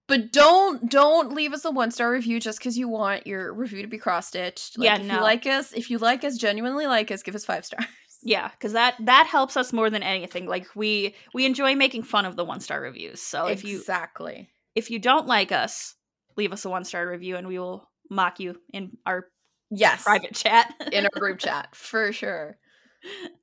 But 0.08 0.32
don't 0.32 0.90
don't 0.90 1.34
leave 1.34 1.52
us 1.52 1.64
a 1.66 1.70
one 1.70 1.90
star 1.90 2.10
review 2.10 2.40
just 2.40 2.58
because 2.58 2.78
you 2.78 2.88
want 2.88 3.26
your 3.26 3.52
review 3.52 3.82
to 3.82 3.88
be 3.88 3.98
cross 3.98 4.28
stitched. 4.28 4.78
Like, 4.78 4.86
Yeah, 4.86 4.96
if 4.96 5.06
no. 5.06 5.14
you 5.16 5.20
like 5.20 5.46
us, 5.46 5.72
if 5.72 5.90
you 5.90 5.98
like 5.98 6.24
us, 6.24 6.38
genuinely 6.38 6.86
like 6.86 7.10
us, 7.10 7.22
give 7.22 7.34
us 7.34 7.44
five 7.44 7.64
stars. 7.66 7.84
Yeah, 8.22 8.48
because 8.50 8.72
that 8.72 8.94
that 9.00 9.26
helps 9.26 9.56
us 9.56 9.72
more 9.72 9.90
than 9.90 10.02
anything. 10.02 10.46
Like 10.46 10.66
we 10.74 11.14
we 11.34 11.46
enjoy 11.46 11.74
making 11.74 12.02
fun 12.02 12.24
of 12.24 12.36
the 12.36 12.44
one 12.44 12.60
star 12.60 12.80
reviews. 12.80 13.20
So 13.20 13.46
if 13.46 13.64
you 13.64 13.78
exactly. 13.78 14.48
if 14.74 14.90
you 14.90 14.98
don't 14.98 15.26
like 15.26 15.52
us, 15.52 15.94
leave 16.36 16.52
us 16.52 16.64
a 16.64 16.70
one 16.70 16.84
star 16.84 17.08
review 17.08 17.36
and 17.36 17.46
we 17.46 17.58
will 17.58 17.88
mock 18.10 18.40
you 18.40 18.60
in 18.72 18.96
our 19.06 19.26
Yes. 19.70 20.02
private 20.02 20.34
chat. 20.34 20.74
in 20.92 21.04
our 21.04 21.20
group 21.20 21.38
chat 21.40 21.74
for 21.76 22.10
sure. 22.12 22.56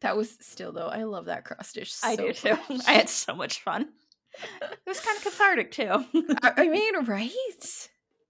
That 0.02 0.18
was 0.18 0.38
still 0.42 0.72
though. 0.72 0.88
I 0.88 1.04
love 1.04 1.26
that 1.26 1.46
cross. 1.46 1.74
I 2.04 2.16
so 2.16 2.28
do 2.28 2.34
too. 2.34 2.58
I 2.88 2.94
had 2.94 3.10
so 3.10 3.34
much 3.36 3.62
fun. 3.62 3.90
It 4.62 4.80
was 4.86 5.00
kind 5.00 5.18
of 5.18 5.24
cathartic 5.24 5.72
too. 5.72 6.06
I, 6.44 6.54
I 6.58 6.68
mean, 6.68 7.06
right? 7.06 7.32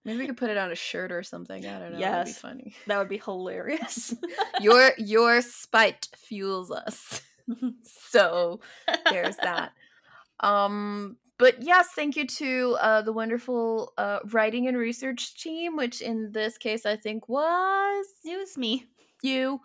Maybe 0.05 0.19
we 0.19 0.27
could 0.27 0.37
put 0.37 0.49
it 0.51 0.57
on 0.57 0.71
a 0.71 0.75
shirt 0.75 1.11
or 1.11 1.23
something. 1.23 1.65
I 1.65 1.79
don't 1.79 1.93
know. 1.93 1.99
Yes, 1.99 2.11
That'd 2.11 2.25
be 2.35 2.63
funny. 2.63 2.75
that 2.87 2.97
would 2.99 3.09
be 3.09 3.17
hilarious. 3.17 4.13
Your 4.61 4.91
your 4.97 5.41
spite 5.41 6.07
fuels 6.15 6.71
us. 6.71 7.21
So 8.09 8.59
there's 9.11 9.35
that. 9.37 9.71
Um, 10.39 11.17
but 11.37 11.61
yes, 11.61 11.89
thank 11.95 12.15
you 12.15 12.25
to 12.25 12.77
uh, 12.79 13.01
the 13.01 13.11
wonderful 13.13 13.93
uh, 13.97 14.19
writing 14.31 14.67
and 14.67 14.77
research 14.77 15.39
team, 15.41 15.75
which 15.75 16.01
in 16.01 16.31
this 16.31 16.57
case 16.57 16.85
I 16.85 16.95
think 16.95 17.27
was 17.29 18.05
it 18.23 18.37
was 18.37 18.57
me. 18.57 18.85
you. 19.21 19.61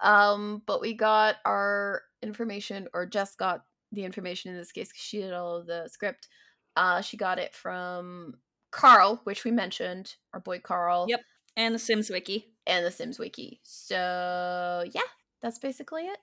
Um, 0.00 0.62
but 0.66 0.80
we 0.80 0.94
got 0.94 1.36
our 1.44 2.02
information, 2.22 2.88
or 2.92 3.06
Jess 3.06 3.34
got 3.36 3.62
the 3.92 4.04
information 4.04 4.50
in 4.50 4.56
this 4.58 4.72
case 4.72 4.90
'cause 4.92 5.00
she 5.00 5.18
did 5.20 5.32
all 5.32 5.56
of 5.56 5.66
the 5.66 5.88
script. 5.88 6.28
Uh, 6.76 7.00
she 7.02 7.16
got 7.16 7.38
it 7.38 7.54
from 7.54 8.34
Carl, 8.72 9.20
which 9.24 9.44
we 9.44 9.52
mentioned, 9.52 10.16
our 10.34 10.40
boy 10.40 10.58
Carl. 10.58 11.06
Yep. 11.08 11.20
And 11.56 11.74
the 11.74 11.78
Sims 11.78 12.10
Wiki. 12.10 12.48
And 12.66 12.84
the 12.84 12.90
Sims 12.90 13.18
Wiki. 13.18 13.60
So 13.62 14.84
yeah, 14.92 15.02
that's 15.40 15.58
basically 15.58 16.02
it. 16.06 16.18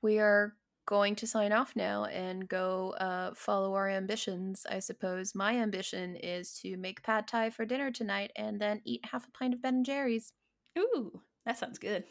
We 0.00 0.18
are 0.18 0.54
going 0.86 1.14
to 1.16 1.26
sign 1.26 1.52
off 1.52 1.76
now 1.76 2.04
and 2.06 2.48
go 2.48 2.92
uh, 2.92 3.32
follow 3.34 3.74
our 3.74 3.90
ambitions. 3.90 4.64
I 4.70 4.78
suppose 4.78 5.34
my 5.34 5.56
ambition 5.56 6.16
is 6.16 6.54
to 6.60 6.78
make 6.78 7.02
pad 7.02 7.28
thai 7.28 7.50
for 7.50 7.66
dinner 7.66 7.90
tonight 7.90 8.30
and 8.36 8.58
then 8.58 8.80
eat 8.84 9.04
half 9.10 9.26
a 9.26 9.30
pint 9.32 9.52
of 9.52 9.60
Ben 9.60 9.74
and 9.74 9.84
Jerry's. 9.84 10.32
Ooh, 10.78 11.20
that 11.44 11.58
sounds 11.58 11.78
good. 11.78 12.04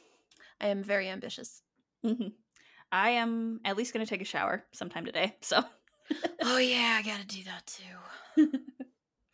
I 0.61 0.67
am 0.67 0.83
very 0.83 1.09
ambitious. 1.09 1.63
hmm 2.03 2.27
I 2.91 3.11
am 3.11 3.59
at 3.65 3.75
least 3.75 3.93
going 3.93 4.05
to 4.05 4.09
take 4.09 4.21
a 4.21 4.25
shower 4.25 4.63
sometime 4.73 5.05
today. 5.05 5.35
So 5.41 5.63
oh 6.43 6.57
yeah, 6.57 6.99
I 6.99 7.03
gotta 7.03 7.25
do 7.25 7.43
that 7.45 7.65
too. 7.65 8.49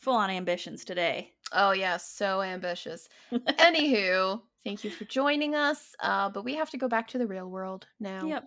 full 0.04 0.16
on 0.16 0.30
ambitions 0.30 0.84
today. 0.84 1.32
Oh 1.54 1.72
yeah, 1.72 1.98
so 1.98 2.42
ambitious. 2.42 3.08
Anywho, 3.34 4.42
thank 4.64 4.84
you 4.84 4.92
for 4.92 5.06
joining 5.06 5.56
us. 5.56 5.96
Uh, 6.00 6.30
but 6.30 6.44
we 6.44 6.56
have 6.56 6.70
to 6.72 6.78
go 6.78 6.88
back 6.88 7.08
to 7.10 7.18
the 7.18 7.26
real 7.26 7.50
world 7.50 7.88
now. 8.00 8.26
Yep. 8.26 8.44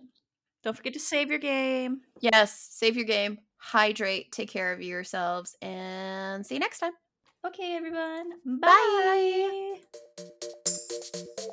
Don't 0.63 0.77
forget 0.77 0.93
to 0.93 0.99
save 0.99 1.29
your 1.29 1.39
game. 1.39 2.01
Yes, 2.19 2.67
save 2.71 2.95
your 2.95 3.05
game, 3.05 3.39
hydrate, 3.57 4.31
take 4.31 4.49
care 4.49 4.71
of 4.73 4.81
yourselves, 4.81 5.55
and 5.61 6.45
see 6.45 6.55
you 6.55 6.59
next 6.59 6.79
time. 6.79 6.93
Okay, 7.45 7.75
everyone. 7.75 8.31
Bye. 8.45 9.77
Bye. 11.37 11.49